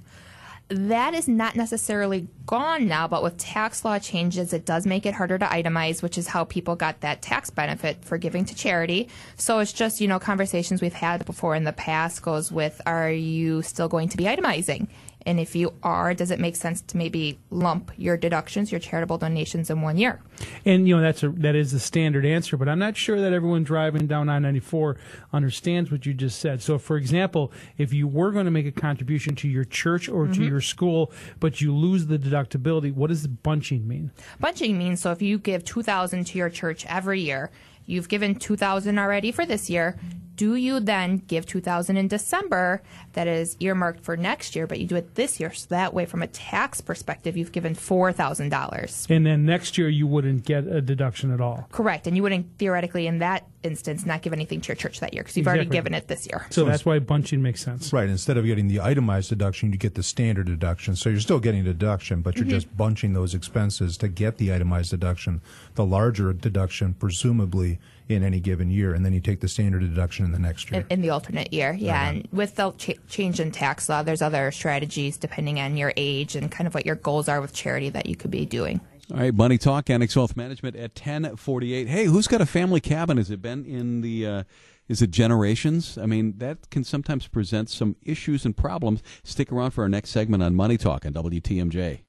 That 0.68 1.14
is 1.14 1.28
not 1.28 1.54
necessarily 1.54 2.26
gone 2.44 2.88
now, 2.88 3.06
but 3.06 3.22
with 3.22 3.38
tax 3.38 3.84
law 3.84 4.00
changes, 4.00 4.52
it 4.52 4.64
does 4.64 4.84
make 4.84 5.06
it 5.06 5.14
harder 5.14 5.38
to 5.38 5.44
itemize, 5.44 6.02
which 6.02 6.18
is 6.18 6.26
how 6.26 6.42
people 6.42 6.74
got 6.74 7.02
that 7.02 7.22
tax 7.22 7.50
benefit 7.50 8.04
for 8.04 8.18
giving 8.18 8.44
to 8.46 8.54
charity. 8.54 9.08
So 9.36 9.60
it's 9.60 9.72
just, 9.72 10.00
you 10.00 10.08
know, 10.08 10.18
conversations 10.18 10.82
we've 10.82 10.92
had 10.92 11.24
before 11.24 11.54
in 11.54 11.62
the 11.62 11.72
past 11.72 12.22
goes 12.22 12.50
with 12.50 12.80
are 12.84 13.12
you 13.12 13.62
still 13.62 13.86
going 13.88 14.08
to 14.08 14.16
be 14.16 14.24
itemizing? 14.24 14.88
And 15.26 15.40
if 15.40 15.56
you 15.56 15.74
are, 15.82 16.14
does 16.14 16.30
it 16.30 16.38
make 16.38 16.54
sense 16.54 16.80
to 16.82 16.96
maybe 16.96 17.40
lump 17.50 17.90
your 17.96 18.16
deductions, 18.16 18.70
your 18.70 18.78
charitable 18.78 19.18
donations 19.18 19.68
in 19.70 19.82
one 19.82 19.98
year? 19.98 20.22
And 20.64 20.86
you 20.86 20.94
know 20.94 21.02
that's 21.02 21.24
a 21.24 21.30
that 21.30 21.56
is 21.56 21.72
the 21.72 21.80
standard 21.80 22.24
answer, 22.24 22.56
but 22.56 22.68
I'm 22.68 22.78
not 22.78 22.96
sure 22.96 23.20
that 23.20 23.32
everyone 23.32 23.64
driving 23.64 24.06
down 24.06 24.28
I-94 24.28 24.96
understands 25.32 25.90
what 25.90 26.06
you 26.06 26.14
just 26.14 26.38
said. 26.38 26.62
So, 26.62 26.78
for 26.78 26.96
example, 26.96 27.52
if 27.76 27.92
you 27.92 28.06
were 28.06 28.30
going 28.30 28.44
to 28.44 28.52
make 28.52 28.66
a 28.66 28.72
contribution 28.72 29.34
to 29.36 29.48
your 29.48 29.64
church 29.64 30.08
or 30.08 30.26
to 30.26 30.32
mm-hmm. 30.32 30.44
your 30.44 30.60
school, 30.60 31.12
but 31.40 31.60
you 31.60 31.74
lose 31.74 32.06
the 32.06 32.18
deductibility, 32.18 32.94
what 32.94 33.08
does 33.08 33.26
bunching 33.26 33.88
mean? 33.88 34.12
Bunching 34.38 34.78
means 34.78 35.00
so 35.00 35.10
if 35.10 35.20
you 35.20 35.38
give 35.38 35.64
2000 35.64 36.24
to 36.24 36.38
your 36.38 36.50
church 36.50 36.86
every 36.86 37.20
year, 37.20 37.50
you've 37.84 38.08
given 38.08 38.36
2000 38.36 38.96
already 38.96 39.32
for 39.32 39.44
this 39.44 39.68
year. 39.68 39.98
Do 40.36 40.54
you 40.54 40.80
then 40.80 41.18
give 41.26 41.46
2000 41.46 41.96
in 41.96 42.08
December 42.08 42.82
that 43.14 43.26
is 43.26 43.56
earmarked 43.58 44.00
for 44.04 44.16
next 44.16 44.54
year, 44.54 44.66
but 44.66 44.78
you 44.78 44.86
do 44.86 44.96
it 44.96 45.14
this 45.14 45.40
year? 45.40 45.52
So 45.52 45.66
that 45.70 45.94
way, 45.94 46.04
from 46.04 46.22
a 46.22 46.26
tax 46.26 46.80
perspective, 46.80 47.36
you've 47.36 47.52
given 47.52 47.74
$4,000. 47.74 49.10
And 49.10 49.26
then 49.26 49.44
next 49.46 49.78
year 49.78 49.88
you 49.88 50.06
wouldn't 50.06 50.44
get 50.44 50.66
a 50.66 50.80
deduction 50.80 51.32
at 51.32 51.40
all. 51.40 51.66
Correct. 51.72 52.06
And 52.06 52.16
you 52.16 52.22
wouldn't 52.22 52.58
theoretically, 52.58 53.06
in 53.06 53.18
that 53.18 53.46
instance, 53.62 54.06
not 54.06 54.22
give 54.22 54.32
anything 54.32 54.60
to 54.60 54.68
your 54.68 54.76
church 54.76 55.00
that 55.00 55.12
year 55.14 55.22
because 55.22 55.36
you've 55.36 55.46
already 55.46 55.64
given 55.64 55.94
it 55.94 56.06
this 56.06 56.26
year. 56.26 56.46
So 56.50 56.64
that's 56.64 56.84
why 56.84 56.98
bunching 56.98 57.42
makes 57.42 57.62
sense. 57.64 57.92
Right. 57.92 58.08
Instead 58.08 58.36
of 58.36 58.44
getting 58.44 58.68
the 58.68 58.80
itemized 58.80 59.30
deduction, 59.30 59.72
you 59.72 59.78
get 59.78 59.94
the 59.94 60.02
standard 60.02 60.46
deduction. 60.46 60.96
So 60.96 61.08
you're 61.08 61.20
still 61.20 61.40
getting 61.40 61.60
a 61.60 61.64
deduction, 61.64 62.20
but 62.22 62.36
you're 62.36 62.46
Mm-hmm. 62.46 62.50
just 62.50 62.76
bunching 62.76 63.12
those 63.12 63.34
expenses 63.34 63.96
to 63.96 64.06
get 64.06 64.36
the 64.38 64.52
itemized 64.52 64.90
deduction, 64.90 65.40
the 65.74 65.84
larger 65.84 66.32
deduction, 66.32 66.94
presumably 66.94 67.80
in 68.08 68.22
any 68.22 68.40
given 68.40 68.70
year, 68.70 68.94
and 68.94 69.04
then 69.04 69.12
you 69.12 69.20
take 69.20 69.40
the 69.40 69.48
standard 69.48 69.80
deduction 69.80 70.24
in 70.24 70.32
the 70.32 70.38
next 70.38 70.70
year. 70.70 70.80
in, 70.80 70.86
in 70.98 71.00
the 71.02 71.10
alternate 71.10 71.52
year. 71.52 71.72
Yeah, 71.78 72.10
and 72.10 72.28
with 72.32 72.54
the 72.56 72.72
ch- 72.72 72.98
change 73.08 73.40
in 73.40 73.50
tax 73.50 73.88
law, 73.88 74.02
there's 74.02 74.22
other 74.22 74.50
strategies 74.52 75.16
depending 75.16 75.60
on 75.60 75.76
your 75.76 75.92
age 75.96 76.36
and 76.36 76.50
kind 76.50 76.66
of 76.66 76.74
what 76.74 76.86
your 76.86 76.96
goals 76.96 77.28
are 77.28 77.40
with 77.40 77.52
charity 77.52 77.90
that 77.90 78.06
you 78.06 78.16
could 78.16 78.30
be 78.30 78.46
doing. 78.46 78.80
All 79.12 79.18
right, 79.18 79.34
Money 79.34 79.56
Talk, 79.56 79.88
Annex 79.88 80.16
Wealth 80.16 80.36
Management 80.36 80.74
at 80.74 80.90
1048. 80.98 81.86
Hey, 81.86 82.04
who's 82.06 82.26
got 82.26 82.40
a 82.40 82.46
family 82.46 82.80
cabin? 82.80 83.18
Has 83.18 83.30
it 83.30 83.40
been 83.40 83.64
in 83.64 84.00
the, 84.00 84.26
uh, 84.26 84.42
is 84.88 85.00
it 85.00 85.12
generations? 85.12 85.96
I 85.96 86.06
mean, 86.06 86.34
that 86.38 86.70
can 86.70 86.82
sometimes 86.82 87.28
present 87.28 87.70
some 87.70 87.94
issues 88.02 88.44
and 88.44 88.56
problems. 88.56 89.04
Stick 89.22 89.52
around 89.52 89.70
for 89.72 89.82
our 89.82 89.88
next 89.88 90.10
segment 90.10 90.42
on 90.42 90.56
Money 90.56 90.76
Talk 90.76 91.06
on 91.06 91.12
WTMJ. 91.12 92.00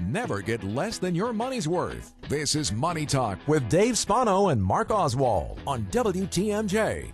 Never 0.00 0.42
get 0.42 0.64
less 0.64 0.98
than 0.98 1.14
your 1.14 1.32
money's 1.32 1.68
worth. 1.68 2.14
This 2.28 2.56
is 2.56 2.72
Money 2.72 3.06
Talk 3.06 3.38
with 3.46 3.68
Dave 3.68 3.96
Spano 3.96 4.48
and 4.48 4.62
Mark 4.62 4.90
Oswald 4.90 5.60
on 5.68 5.84
WTMJ. 5.84 7.12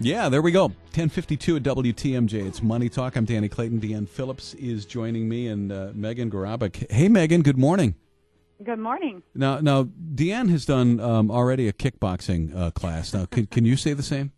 Yeah, 0.00 0.30
there 0.30 0.40
we 0.40 0.50
go. 0.50 0.64
1052 0.64 1.56
at 1.56 1.62
WTMJ. 1.62 2.46
It's 2.46 2.62
Money 2.62 2.88
Talk. 2.88 3.16
I'm 3.16 3.26
Danny 3.26 3.50
Clayton. 3.50 3.80
Deanne 3.80 4.08
Phillips 4.08 4.54
is 4.54 4.86
joining 4.86 5.28
me 5.28 5.48
and 5.48 5.70
uh, 5.70 5.90
Megan 5.94 6.30
Garabak. 6.30 6.90
Hey, 6.90 7.08
Megan, 7.08 7.42
good 7.42 7.58
morning. 7.58 7.96
Good 8.64 8.78
morning. 8.78 9.22
Now, 9.34 9.60
now 9.60 9.84
Deanne 9.84 10.48
has 10.50 10.64
done 10.64 11.00
um, 11.00 11.30
already 11.30 11.68
a 11.68 11.72
kickboxing 11.72 12.56
uh, 12.56 12.70
class. 12.70 13.12
Now, 13.12 13.26
can, 13.26 13.46
can 13.46 13.66
you 13.66 13.76
say 13.76 13.92
the 13.92 14.02
same? 14.02 14.32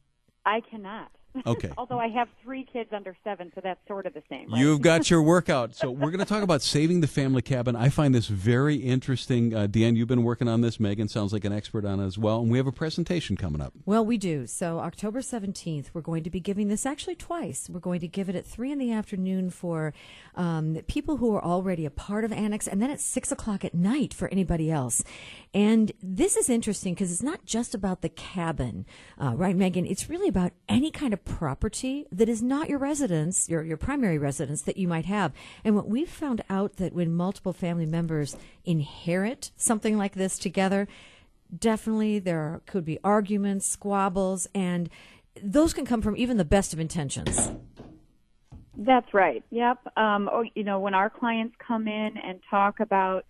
I 0.45 0.61
cannot. 0.69 1.11
Okay. 1.47 1.71
Although 1.79 1.99
I 1.99 2.09
have 2.09 2.29
three 2.43 2.65
kids 2.65 2.91
under 2.93 3.17
seven, 3.25 3.51
so 3.55 3.61
that's 3.63 3.81
sort 3.87 4.07
of 4.07 4.15
the 4.15 4.23
same. 4.29 4.51
Right? 4.51 4.61
You've 4.61 4.81
got 4.81 5.11
your 5.11 5.23
workout. 5.23 5.75
So 5.75 5.91
we're 5.91 6.11
going 6.11 6.19
to 6.19 6.25
talk 6.25 6.43
about 6.43 6.63
saving 6.63 7.01
the 7.01 7.07
family 7.07 7.43
cabin. 7.43 7.77
I 7.77 7.89
find 7.89 8.15
this 8.15 8.27
very 8.27 8.77
interesting. 8.77 9.55
Uh, 9.55 9.67
Deanne, 9.67 9.97
you've 9.97 10.09
been 10.09 10.23
working 10.23 10.49
on 10.49 10.61
this. 10.61 10.79
Megan 10.79 11.09
sounds 11.09 11.33
like 11.33 11.45
an 11.45 11.53
expert 11.53 11.85
on 11.85 12.01
it 12.01 12.07
as 12.07 12.19
well. 12.19 12.41
And 12.41 12.51
we 12.51 12.59
have 12.59 12.67
a 12.67 12.73
presentation 12.73 13.37
coming 13.37 13.61
up. 13.61 13.73
Well, 13.85 14.05
we 14.05 14.19
do. 14.19 14.47
So 14.47 14.79
October 14.79 15.21
17th, 15.21 15.87
we're 15.93 16.01
going 16.01 16.25
to 16.25 16.31
be 16.31 16.41
giving 16.41 16.69
this 16.69 16.87
actually 16.87 17.17
twice. 17.17 17.69
We're 17.71 17.81
going 17.81 18.01
to 18.01 18.09
give 18.09 18.29
it 18.29 18.37
at 18.37 18.47
3 18.47 18.73
in 18.73 18.79
the 18.79 18.93
afternoon 18.93 19.51
for 19.51 19.93
um, 20.37 20.79
people 20.87 21.17
who 21.17 21.35
are 21.35 21.45
already 21.45 21.85
a 21.87 21.91
part 21.91 22.25
of 22.25 22.33
Annex, 22.33 22.67
and 22.67 22.81
then 22.81 22.91
at 22.91 23.01
6 23.01 23.33
o'clock 23.33 23.65
at 23.65 23.75
night 23.75 24.13
for 24.15 24.29
anybody 24.29 24.71
else. 24.71 25.03
And 25.53 25.93
this 26.03 26.37
is 26.37 26.49
interesting 26.49 26.95
because 26.95 27.13
it's 27.13 27.23
not 27.23 27.45
just 27.45 27.75
about 27.75 28.03
the 28.03 28.09
cabin, 28.09 28.87
uh, 29.21 29.35
right, 29.37 29.57
Megan? 29.57 29.87
It's 29.87 30.09
really 30.09 30.29
about 30.29 30.53
any 30.69 30.91
kind 30.91 31.13
of 31.13 31.24
property 31.25 32.07
that 32.13 32.29
is 32.29 32.43
not 32.43 32.69
your 32.69 32.79
residence, 32.79 33.49
your, 33.49 33.63
your 33.63 33.77
primary 33.77 34.19
residence 34.19 34.63
that 34.63 34.77
you 34.77 34.89
might 34.89 35.07
have. 35.07 35.33
And 35.65 35.75
what 35.75 35.89
we've 35.89 36.09
found 36.09 36.43
out 36.49 36.77
that 36.77 36.93
when 36.93 37.15
multiple 37.15 37.53
family 37.53 37.87
members 37.87 38.37
inherit 38.65 39.51
something 39.57 39.97
like 39.97 40.15
this 40.15 40.39
together, 40.39 40.87
definitely 41.57 42.19
there 42.19 42.61
could 42.67 42.85
be 42.85 42.99
arguments, 43.05 43.67
squabbles, 43.67 44.47
and 44.55 44.89
those 45.43 45.73
can 45.73 45.85
come 45.85 46.03
from 46.03 46.17
even 46.17 46.37
the 46.37 46.45
best 46.45 46.73
of 46.73 46.81
intentions. 46.81 47.51
That's 48.77 49.13
right. 49.15 49.43
Yep. 49.51 49.97
Um, 49.97 50.29
you 50.55 50.65
know, 50.65 50.81
when 50.81 50.95
our 50.95 51.11
clients 51.11 51.55
come 51.65 51.87
in 51.87 52.17
and 52.17 52.41
talk 52.51 52.81
about 52.81 53.25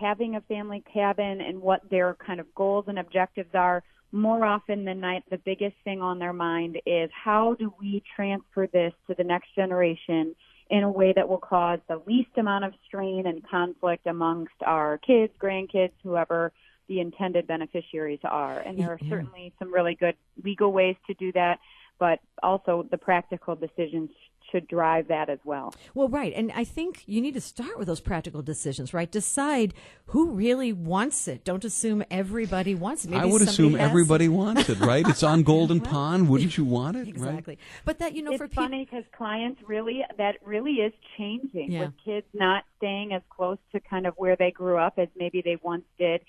having 0.00 0.36
a 0.36 0.40
family 0.42 0.82
cabin 0.92 1.40
and 1.40 1.60
what 1.60 1.88
their 1.90 2.14
kind 2.14 2.40
of 2.40 2.54
goals 2.54 2.86
and 2.88 2.98
objectives 2.98 3.54
are, 3.54 3.82
more 4.16 4.44
often 4.44 4.84
than 4.84 5.00
not, 5.00 5.22
the 5.30 5.38
biggest 5.38 5.76
thing 5.84 6.00
on 6.00 6.18
their 6.18 6.32
mind 6.32 6.80
is 6.86 7.10
how 7.12 7.54
do 7.54 7.72
we 7.80 8.02
transfer 8.14 8.66
this 8.66 8.92
to 9.06 9.14
the 9.14 9.24
next 9.24 9.54
generation 9.54 10.34
in 10.70 10.82
a 10.82 10.90
way 10.90 11.12
that 11.12 11.28
will 11.28 11.38
cause 11.38 11.78
the 11.88 12.00
least 12.06 12.30
amount 12.36 12.64
of 12.64 12.72
strain 12.86 13.26
and 13.26 13.46
conflict 13.48 14.06
amongst 14.06 14.54
our 14.64 14.98
kids, 14.98 15.32
grandkids, 15.40 15.92
whoever 16.02 16.52
the 16.88 17.00
intended 17.00 17.46
beneficiaries 17.46 18.20
are. 18.24 18.60
And 18.60 18.78
there 18.78 18.90
are 18.90 18.98
certainly 19.08 19.52
some 19.58 19.72
really 19.72 19.94
good 19.94 20.16
legal 20.42 20.72
ways 20.72 20.96
to 21.06 21.14
do 21.14 21.32
that, 21.32 21.58
but 21.98 22.20
also 22.42 22.86
the 22.90 22.98
practical 22.98 23.54
decisions 23.54 24.10
should 24.50 24.68
drive 24.68 25.08
that 25.08 25.28
as 25.28 25.38
well. 25.44 25.74
Well, 25.94 26.08
right. 26.08 26.32
And 26.34 26.52
I 26.54 26.64
think 26.64 27.02
you 27.06 27.20
need 27.20 27.34
to 27.34 27.40
start 27.40 27.78
with 27.78 27.86
those 27.88 28.00
practical 28.00 28.42
decisions, 28.42 28.94
right? 28.94 29.10
Decide 29.10 29.74
who 30.06 30.30
really 30.30 30.72
wants 30.72 31.26
it. 31.28 31.44
Don't 31.44 31.64
assume 31.64 32.04
everybody 32.10 32.74
wants 32.74 33.04
it. 33.04 33.10
Maybe 33.10 33.22
I 33.22 33.24
would 33.26 33.42
assume 33.42 33.74
has- 33.74 33.88
everybody 33.88 34.28
wants 34.42 34.68
it, 34.68 34.78
right? 34.80 35.06
It's 35.08 35.22
on 35.22 35.42
Golden 35.42 35.80
Pond. 35.80 36.28
Wouldn't 36.28 36.56
you 36.56 36.64
want 36.64 36.96
it? 36.96 37.00
Right? 37.00 37.08
Exactly. 37.08 37.58
But 37.84 37.98
that, 37.98 38.14
you 38.14 38.22
know, 38.22 38.32
it's 38.32 38.38
for 38.40 38.48
people. 38.48 38.64
funny 38.64 38.84
because 38.84 39.04
clients 39.16 39.60
really 39.66 40.02
that 40.18 40.36
really 40.44 40.74
is 40.74 40.92
changing 41.18 41.72
Yeah. 41.72 41.80
with 41.86 41.92
kids 42.04 42.26
not 42.32 42.64
staying 42.78 43.12
as 43.12 43.22
close 43.30 43.58
to 43.72 43.80
kind 43.80 44.06
of 44.06 44.14
where 44.16 44.36
they 44.36 44.50
grew 44.50 44.78
up 44.78 44.94
as 44.98 45.08
maybe 45.16 45.42
they 45.44 45.56
once 45.62 45.84
did. 45.98 46.22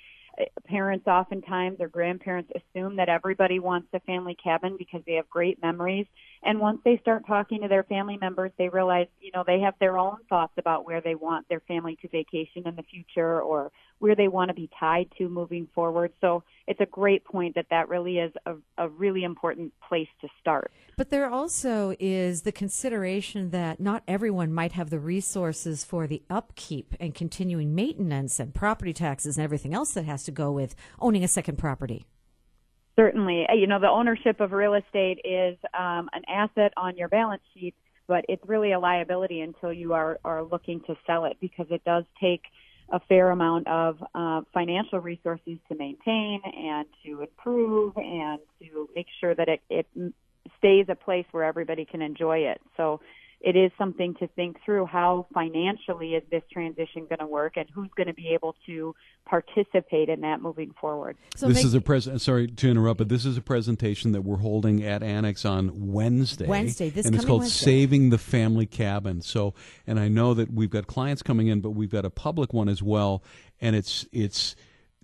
Parents 0.65 1.07
oftentimes 1.07 1.77
or 1.79 1.87
grandparents 1.87 2.51
assume 2.55 2.95
that 2.97 3.09
everybody 3.09 3.59
wants 3.59 3.87
a 3.93 3.99
family 4.01 4.35
cabin 4.41 4.75
because 4.77 5.01
they 5.07 5.13
have 5.13 5.29
great 5.29 5.61
memories. 5.61 6.05
And 6.43 6.59
once 6.59 6.79
they 6.85 6.97
start 6.97 7.25
talking 7.25 7.61
to 7.61 7.67
their 7.67 7.83
family 7.83 8.17
members, 8.17 8.51
they 8.57 8.69
realize, 8.69 9.07
you 9.19 9.31
know, 9.33 9.43
they 9.45 9.59
have 9.61 9.73
their 9.79 9.97
own 9.97 10.17
thoughts 10.29 10.53
about 10.57 10.85
where 10.85 11.01
they 11.01 11.15
want 11.15 11.47
their 11.49 11.61
family 11.61 11.97
to 12.01 12.07
vacation 12.09 12.67
in 12.67 12.75
the 12.75 12.83
future 12.83 13.41
or 13.41 13.71
where 13.99 14.15
they 14.15 14.27
want 14.27 14.49
to 14.49 14.53
be 14.53 14.69
tied 14.79 15.09
to 15.17 15.27
moving 15.27 15.67
forward. 15.73 16.11
So 16.21 16.43
it's 16.67 16.79
a 16.79 16.85
great 16.85 17.25
point 17.25 17.55
that 17.55 17.67
that 17.69 17.89
really 17.89 18.19
is 18.19 18.31
a, 18.45 18.55
a 18.77 18.89
really 18.89 19.23
important 19.23 19.73
place 19.87 20.07
to 20.21 20.27
start. 20.39 20.71
But 20.97 21.09
there 21.09 21.29
also 21.29 21.95
is 21.99 22.43
the 22.43 22.51
consideration 22.51 23.51
that 23.51 23.79
not 23.79 24.03
everyone 24.07 24.53
might 24.53 24.73
have 24.73 24.89
the 24.89 24.99
resources 24.99 25.83
for 25.83 26.07
the 26.07 26.21
upkeep 26.29 26.95
and 26.99 27.13
continuing 27.13 27.73
maintenance 27.73 28.39
and 28.39 28.53
property 28.53 28.93
taxes 28.93 29.37
and 29.37 29.43
everything 29.43 29.73
else 29.73 29.93
that 29.93 30.05
has 30.05 30.23
to 30.23 30.31
go 30.31 30.51
with 30.51 30.75
owning 30.99 31.23
a 31.23 31.27
second 31.27 31.57
property. 31.57 32.05
Certainly. 32.95 33.45
Uh, 33.49 33.53
You 33.53 33.67
know, 33.67 33.79
the 33.79 33.89
ownership 33.89 34.39
of 34.39 34.51
real 34.51 34.73
estate 34.73 35.19
is 35.23 35.57
um, 35.77 36.09
an 36.13 36.23
asset 36.27 36.73
on 36.77 36.97
your 36.97 37.07
balance 37.07 37.43
sheet, 37.53 37.75
but 38.07 38.25
it's 38.27 38.41
really 38.47 38.71
a 38.71 38.79
liability 38.79 39.41
until 39.41 39.71
you 39.71 39.93
are, 39.93 40.19
are 40.25 40.43
looking 40.43 40.81
to 40.87 40.95
sell 41.05 41.25
it 41.25 41.37
because 41.39 41.67
it 41.69 41.83
does 41.83 42.05
take 42.19 42.41
a 42.89 42.99
fair 43.01 43.31
amount 43.31 43.67
of 43.67 43.97
uh, 44.15 44.41
financial 44.53 44.99
resources 44.99 45.57
to 45.69 45.75
maintain 45.77 46.41
and 46.43 46.85
to 47.03 47.21
improve 47.21 47.93
and 47.97 48.39
to 48.61 48.89
make 48.95 49.07
sure 49.19 49.35
that 49.35 49.49
it, 49.49 49.61
it 49.69 49.85
stays 50.57 50.85
a 50.89 50.95
place 50.95 51.25
where 51.31 51.43
everybody 51.43 51.85
can 51.85 52.01
enjoy 52.01 52.39
it. 52.39 52.61
So 52.77 53.01
it 53.39 53.55
is 53.55 53.71
something 53.77 54.15
to 54.15 54.27
think 54.29 54.57
through 54.65 54.85
how 54.85 55.27
financially 55.33 56.15
is 56.15 56.23
this 56.31 56.41
transition 56.51 57.05
going 57.07 57.19
to 57.19 57.27
work 57.27 57.55
and 57.55 57.67
who's 57.73 57.89
going 57.95 58.07
to 58.07 58.13
be 58.13 58.29
able 58.29 58.55
to 58.65 58.95
participate 59.25 60.09
in 60.09 60.21
that 60.21 60.41
moving 60.41 60.73
forward. 60.81 61.15
So 61.35 61.47
this 61.47 61.57
make- 61.57 61.65
is 61.65 61.73
a 61.75 61.81
pres. 61.81 62.09
Sorry 62.23 62.47
to 62.47 62.69
interrupt, 62.69 62.97
but 62.97 63.09
this 63.09 63.25
is 63.25 63.37
a 63.37 63.41
presentation 63.41 64.11
that 64.13 64.21
we're 64.21 64.37
holding 64.37 64.83
at 64.83 65.03
Annex 65.03 65.45
on 65.45 65.91
Wednesday. 65.91 66.47
Wednesday, 66.47 66.89
this 66.89 67.05
and 67.05 67.13
it's 67.13 67.25
called 67.25 67.41
Wednesday. 67.41 67.65
"Saving 67.65 68.09
the 68.09 68.17
Family 68.17 68.65
Cabin." 68.65 69.21
So, 69.21 69.53
and 69.85 69.99
I 69.99 70.07
know 70.07 70.33
that 70.33 70.51
we've 70.51 70.71
got 70.71 70.87
clients 70.87 71.21
coming 71.21 71.47
in, 71.47 71.61
but 71.61 71.71
we've 71.71 71.91
got 71.91 72.05
a 72.05 72.09
public 72.09 72.53
one 72.53 72.69
as 72.69 72.81
well, 72.81 73.23
and 73.61 73.75
it's 73.75 74.07
it's 74.11 74.55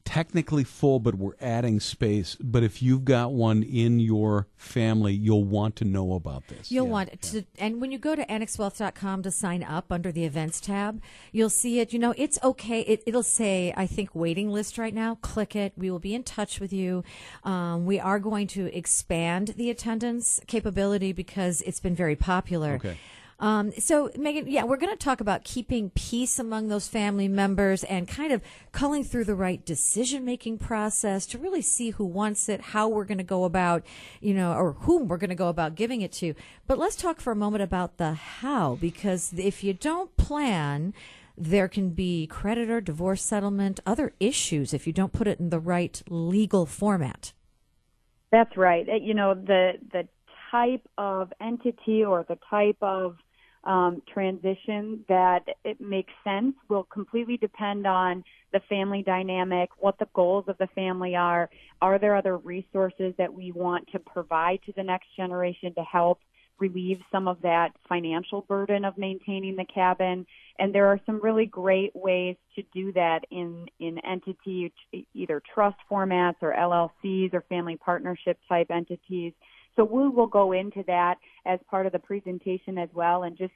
technically 0.06 0.63
full, 0.63 1.00
but 1.00 1.16
we're 1.16 1.36
adding 1.42 1.80
space. 1.80 2.38
But 2.39 2.63
if 2.63 2.82
you've 2.82 3.06
got 3.06 3.32
one 3.32 3.63
in 3.63 4.00
your 4.00 4.48
family, 4.56 5.13
you'll 5.13 5.44
want 5.44 5.76
to 5.78 5.86
know 5.86 6.13
about 6.13 6.48
this. 6.48 6.72
You'll 6.72 6.88
want 6.88 7.22
to, 7.22 7.46
and 7.58 7.82
when 7.82 7.92
you 7.92 7.98
go 7.98 8.16
to 8.16 8.26
annexwealth.com 8.26 9.24
to 9.24 9.32
sign 9.32 9.63
up 9.63 9.92
under 9.92 10.12
the 10.12 10.26
events 10.26 10.60
tab, 10.60 11.02
you'll 11.32 11.50
see 11.50 11.80
it. 11.80 11.94
You 11.94 12.00
know, 12.00 12.13
it's 12.18 12.38
okay. 12.44 12.82
It, 12.82 13.04
it'll 13.06 13.24
say, 13.24 13.74
I 13.76 13.88
think, 13.88 14.13
waiting 14.13 14.50
list 14.50 14.78
right 14.78 14.94
now. 14.94 15.16
Click 15.22 15.56
it. 15.56 15.74
We 15.78 15.89
will 15.89 16.00
be 16.00 16.13
in 16.13 16.24
touch 16.24 16.60
with 16.60 16.74
you. 16.74 17.04
Um, 17.44 17.86
we 17.86 18.00
are 18.00 18.20
going 18.20 18.48
to 18.48 18.76
expand 18.76 19.54
the 19.58 19.70
attendance 19.70 20.39
capability 20.48 21.13
because 21.13 21.62
it's 21.62 21.80
been 21.80 21.96
very 21.96 22.16
popular. 22.16 22.76
Okay. 22.76 22.98
Um, 23.39 23.72
so, 23.78 24.10
Megan, 24.17 24.48
yeah, 24.48 24.63
we're 24.63 24.78
going 24.78 24.93
to 24.93 25.04
talk 25.04 25.19
about 25.19 25.43
keeping 25.43 25.89
peace 25.91 26.39
among 26.39 26.67
those 26.67 26.88
family 26.88 27.28
members 27.28 27.84
and 27.84 28.08
kind 28.08 28.32
of 28.32 28.41
culling 28.72 29.04
through 29.04 29.26
the 29.26 29.36
right 29.36 29.63
decision 29.65 30.24
making 30.24 30.60
process 30.60 31.26
to 31.28 31.38
really 31.38 31.62
see 31.62 31.91
who 31.91 32.06
wants 32.06 32.48
it, 32.48 32.62
how 32.62 32.88
we're 32.88 33.06
going 33.06 33.17
to 33.17 33.24
go 33.24 33.43
about, 33.43 33.84
you 34.22 34.34
know, 34.34 34.54
or 34.54 34.74
whom 34.74 35.08
we're 35.08 35.17
going 35.17 35.30
to 35.30 35.36
go 35.36 35.50
about 35.50 35.76
giving 35.76 36.02
it 36.02 36.12
to. 36.13 36.36
But 36.67 36.78
let's 36.78 36.96
talk 36.96 37.19
for 37.19 37.32
a 37.32 37.36
moment 37.36 37.63
about 37.63 37.98
the 37.98 38.13
how, 38.13 38.76
because 38.80 39.34
if 39.38 39.63
you 39.63 39.74
don't 39.74 40.15
plan, 40.15 40.93
there 41.38 41.67
can 41.67 41.89
be 41.89 42.28
creditor, 42.28 42.80
divorce 42.80 43.24
settlement, 43.24 43.80
other 43.86 44.13
issues 44.19 44.74
if 44.74 44.86
you 44.86 44.93
don't 44.93 45.13
put 45.13 45.28
it 45.28 45.39
in 45.39 45.50
the 45.50 45.60
right 45.60 46.02
legal 46.08 46.65
format. 46.65 47.34
That's 48.32 48.56
right. 48.58 48.88
Uh, 48.89 48.96
You 48.96 49.13
know, 49.13 49.36
the 49.36 49.74
the 49.91 50.08
type 50.54 50.88
of 50.98 51.34
entity 51.42 52.04
or 52.06 52.26
the 52.30 52.38
type 52.50 52.78
of 52.82 53.16
um, 53.63 54.02
transition 54.13 55.04
that 55.08 55.44
it 55.63 55.80
makes 55.80 56.12
sense 56.24 56.54
will 56.70 56.84
completely 56.84 57.38
depend 57.38 57.88
on 57.88 58.24
the 58.52 58.60
family 58.70 59.04
dynamic, 59.04 59.70
what 59.80 59.98
the 60.00 60.08
goals 60.13 60.46
of 60.48 60.58
the 60.58 60.68
family 60.76 61.16
are. 61.16 61.50
Are 61.82 61.98
there 61.98 62.16
other 62.16 62.38
resources 62.38 63.13
that 63.18 63.34
we 63.34 63.52
want 63.52 63.88
to 63.94 64.00
provide 64.00 64.60
to 64.66 64.74
the 64.76 64.84
next 64.84 65.08
generation 65.16 65.74
to 65.76 65.84
help 65.84 66.20
relieve 66.60 67.00
some 67.12 67.28
of 67.28 67.42
that 67.42 67.70
financial 67.89 68.42
burden 68.42 68.86
of 68.86 68.98
maintaining 68.98 69.56
the 69.56 69.66
cabin? 69.74 70.26
And 70.60 70.76
there 70.76 70.88
are 70.88 71.00
some 71.06 71.22
really 71.22 71.46
great 71.46 71.96
ways 71.96 72.36
to 72.56 72.63
do 72.74 72.92
that 72.94 73.22
in, 73.32 73.66
in 73.80 73.98
entity, 74.06 74.74
either 75.13 75.42
trust 75.54 75.78
formats 75.89 76.36
or 76.42 76.54
LLCs 76.54 77.34
or 77.34 77.42
family 77.48 77.78
partnership 77.78 78.38
type 78.50 78.68
entities. 78.70 79.34
So 79.75 79.83
we 79.83 80.07
will 80.07 80.27
go 80.27 80.51
into 80.51 80.83
that 80.88 81.17
as 81.45 81.59
part 81.69 81.86
of 81.86 81.91
the 81.91 81.99
presentation 81.99 82.77
as 82.77 82.89
well 82.93 83.23
and 83.23 83.38
just 83.38 83.53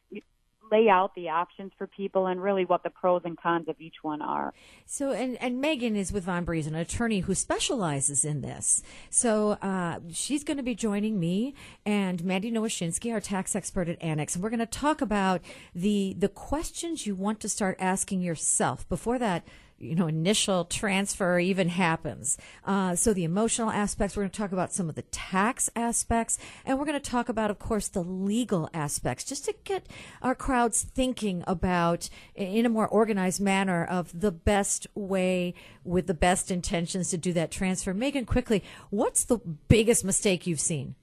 lay 0.71 0.89
out 0.89 1.13
the 1.15 1.29
options 1.29 1.71
for 1.77 1.87
people 1.87 2.27
and 2.27 2.41
really 2.41 2.65
what 2.65 2.83
the 2.83 2.89
pros 2.89 3.21
and 3.25 3.37
cons 3.37 3.67
of 3.67 3.75
each 3.79 3.95
one 4.01 4.21
are. 4.21 4.53
So, 4.85 5.11
and, 5.11 5.37
and 5.41 5.61
Megan 5.61 5.95
is 5.95 6.11
with 6.11 6.25
von 6.25 6.45
Briesen, 6.45 6.67
an 6.67 6.75
attorney 6.75 7.21
who 7.21 7.35
specializes 7.35 8.25
in 8.25 8.41
this. 8.41 8.83
So, 9.09 9.51
uh, 9.61 9.99
she's 10.11 10.43
going 10.43 10.57
to 10.57 10.63
be 10.63 10.75
joining 10.75 11.19
me 11.19 11.53
and 11.85 12.23
Mandy 12.23 12.51
Nowoshinsky, 12.51 13.11
our 13.11 13.21
tax 13.21 13.55
expert 13.55 13.89
at 13.89 14.01
Annex, 14.01 14.35
and 14.35 14.43
we're 14.43 14.49
going 14.49 14.59
to 14.59 14.65
talk 14.65 15.01
about 15.01 15.41
the 15.73 16.15
the 16.17 16.29
questions 16.29 17.05
you 17.05 17.15
want 17.15 17.39
to 17.41 17.49
start 17.49 17.77
asking 17.79 18.21
yourself 18.21 18.87
before 18.89 19.19
that 19.19 19.43
you 19.79 19.95
know 19.95 20.07
initial 20.07 20.65
transfer 20.65 21.39
even 21.39 21.69
happens. 21.69 22.37
Uh, 22.65 22.95
so 22.95 23.13
the 23.13 23.23
emotional 23.23 23.69
aspects 23.69 24.15
we're 24.15 24.23
going 24.23 24.31
to 24.31 24.37
talk 24.37 24.51
about 24.51 24.73
some 24.73 24.89
of 24.89 24.95
the 24.95 25.03
tax 25.03 25.69
aspects 25.75 26.37
and 26.65 26.77
we're 26.77 26.85
going 26.85 26.99
to 26.99 27.11
talk 27.11 27.29
about 27.29 27.51
of 27.51 27.59
course 27.59 27.87
the 27.87 28.03
legal 28.03 28.69
aspects 28.73 29.23
just 29.23 29.45
to 29.45 29.53
get 29.63 29.87
our 30.21 30.35
crowds 30.35 30.83
thinking 30.83 31.43
about 31.47 32.09
in 32.35 32.65
a 32.65 32.69
more 32.69 32.87
organized 32.87 33.41
manner 33.41 33.85
of 33.85 34.19
the 34.19 34.31
best 34.31 34.87
way 34.95 35.53
with 35.83 36.07
the 36.07 36.13
best 36.13 36.51
intentions 36.51 37.09
to 37.09 37.17
do 37.17 37.33
that 37.33 37.51
transfer. 37.51 37.93
Megan 37.93 38.25
quickly 38.25 38.63
what's 38.89 39.25
the 39.25 39.37
biggest 39.67 40.03
mistake 40.03 40.47
you've 40.47 40.59
seen? 40.59 40.95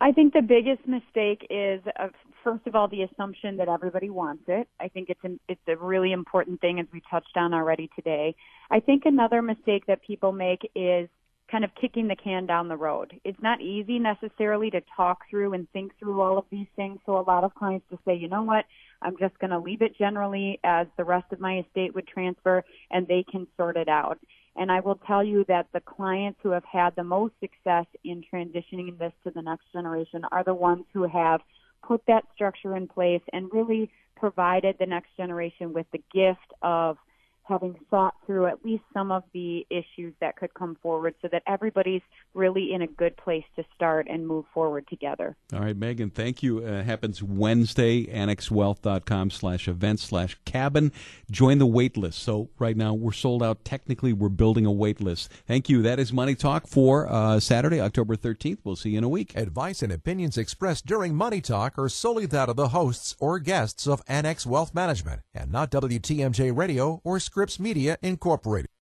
I 0.00 0.12
think 0.12 0.34
the 0.34 0.42
biggest 0.42 0.86
mistake 0.86 1.46
is, 1.50 1.80
uh, 1.98 2.08
first 2.44 2.66
of 2.66 2.76
all, 2.76 2.86
the 2.86 3.02
assumption 3.02 3.56
that 3.56 3.68
everybody 3.68 4.10
wants 4.10 4.44
it. 4.46 4.68
I 4.78 4.88
think 4.88 5.08
it's 5.08 5.24
an, 5.24 5.40
it's 5.48 5.60
a 5.66 5.76
really 5.76 6.12
important 6.12 6.60
thing, 6.60 6.78
as 6.78 6.86
we 6.92 7.02
touched 7.10 7.36
on 7.36 7.54
already 7.54 7.90
today. 7.96 8.36
I 8.70 8.80
think 8.80 9.04
another 9.06 9.42
mistake 9.42 9.86
that 9.86 10.02
people 10.02 10.30
make 10.30 10.60
is 10.76 11.08
kind 11.50 11.64
of 11.64 11.70
kicking 11.80 12.08
the 12.08 12.16
can 12.16 12.46
down 12.46 12.68
the 12.68 12.76
road. 12.76 13.12
It's 13.24 13.40
not 13.42 13.60
easy 13.60 13.98
necessarily 13.98 14.70
to 14.70 14.80
talk 14.96 15.18
through 15.28 15.52
and 15.54 15.70
think 15.72 15.92
through 15.98 16.20
all 16.20 16.38
of 16.38 16.44
these 16.50 16.66
things. 16.76 16.98
So 17.04 17.18
a 17.18 17.22
lot 17.22 17.44
of 17.44 17.54
clients 17.54 17.86
just 17.90 18.04
say, 18.04 18.16
you 18.16 18.28
know 18.28 18.42
what, 18.42 18.64
I'm 19.02 19.16
just 19.18 19.38
going 19.38 19.50
to 19.50 19.58
leave 19.58 19.82
it 19.82 19.96
generally 19.98 20.58
as 20.64 20.86
the 20.96 21.04
rest 21.04 21.32
of 21.32 21.40
my 21.40 21.58
estate 21.58 21.94
would 21.94 22.08
transfer, 22.08 22.64
and 22.90 23.06
they 23.06 23.24
can 23.30 23.46
sort 23.56 23.76
it 23.76 23.88
out. 23.88 24.18
And 24.56 24.70
I 24.70 24.80
will 24.80 25.00
tell 25.06 25.22
you 25.22 25.44
that 25.48 25.66
the 25.72 25.80
clients 25.80 26.38
who 26.42 26.50
have 26.50 26.64
had 26.64 26.94
the 26.96 27.04
most 27.04 27.34
success 27.40 27.86
in 28.04 28.22
transitioning 28.32 28.96
this 28.98 29.12
to 29.24 29.30
the 29.30 29.42
next 29.42 29.64
generation 29.72 30.22
are 30.30 30.44
the 30.44 30.54
ones 30.54 30.84
who 30.92 31.02
have 31.08 31.40
put 31.86 32.02
that 32.06 32.24
structure 32.34 32.76
in 32.76 32.88
place 32.88 33.22
and 33.32 33.48
really 33.52 33.90
provided 34.16 34.76
the 34.78 34.86
next 34.86 35.08
generation 35.16 35.72
with 35.72 35.86
the 35.92 36.02
gift 36.12 36.52
of 36.62 36.96
having 37.44 37.76
thought 37.90 38.14
through 38.26 38.46
at 38.46 38.64
least 38.64 38.82
some 38.92 39.12
of 39.12 39.22
the 39.32 39.66
issues 39.70 40.14
that 40.20 40.36
could 40.36 40.52
come 40.54 40.76
forward 40.82 41.14
so 41.20 41.28
that 41.30 41.42
everybody's 41.46 42.02
really 42.32 42.72
in 42.72 42.82
a 42.82 42.86
good 42.86 43.16
place 43.16 43.44
to 43.56 43.64
start 43.74 44.06
and 44.08 44.26
move 44.26 44.44
forward 44.52 44.86
together. 44.88 45.36
All 45.52 45.60
right, 45.60 45.76
Megan, 45.76 46.10
thank 46.10 46.42
you. 46.42 46.58
Uh, 46.58 46.80
it 46.80 46.84
happens 46.84 47.22
Wednesday, 47.22 48.06
annexwealth.com 48.06 49.30
slash 49.30 49.68
event 49.68 50.00
slash 50.00 50.36
cabin. 50.44 50.92
Join 51.30 51.58
the 51.58 51.66
wait 51.66 51.96
list. 51.96 52.20
So 52.20 52.48
right 52.58 52.76
now 52.76 52.94
we're 52.94 53.12
sold 53.12 53.42
out. 53.42 53.64
Technically, 53.64 54.12
we're 54.12 54.28
building 54.28 54.66
a 54.66 54.72
wait 54.72 55.00
list. 55.00 55.30
Thank 55.46 55.68
you. 55.68 55.82
That 55.82 55.98
is 55.98 56.12
Money 56.12 56.34
Talk 56.34 56.66
for 56.66 57.10
uh, 57.10 57.40
Saturday, 57.40 57.80
October 57.80 58.16
13th. 58.16 58.58
We'll 58.64 58.76
see 58.76 58.90
you 58.90 58.98
in 58.98 59.04
a 59.04 59.08
week. 59.08 59.36
Advice 59.36 59.82
and 59.82 59.92
opinions 59.92 60.38
expressed 60.38 60.86
during 60.86 61.14
Money 61.14 61.40
Talk 61.40 61.78
are 61.78 61.88
solely 61.88 62.26
that 62.26 62.48
of 62.48 62.56
the 62.56 62.68
hosts 62.68 63.14
or 63.20 63.38
guests 63.38 63.86
of 63.86 64.02
Annex 64.08 64.46
Wealth 64.46 64.74
Management 64.74 65.22
and 65.34 65.52
not 65.52 65.70
WTMJ 65.70 66.56
Radio 66.56 67.00
or 67.04 67.20
Scripps 67.34 67.58
Media 67.58 67.98
Incorporated. 68.00 68.68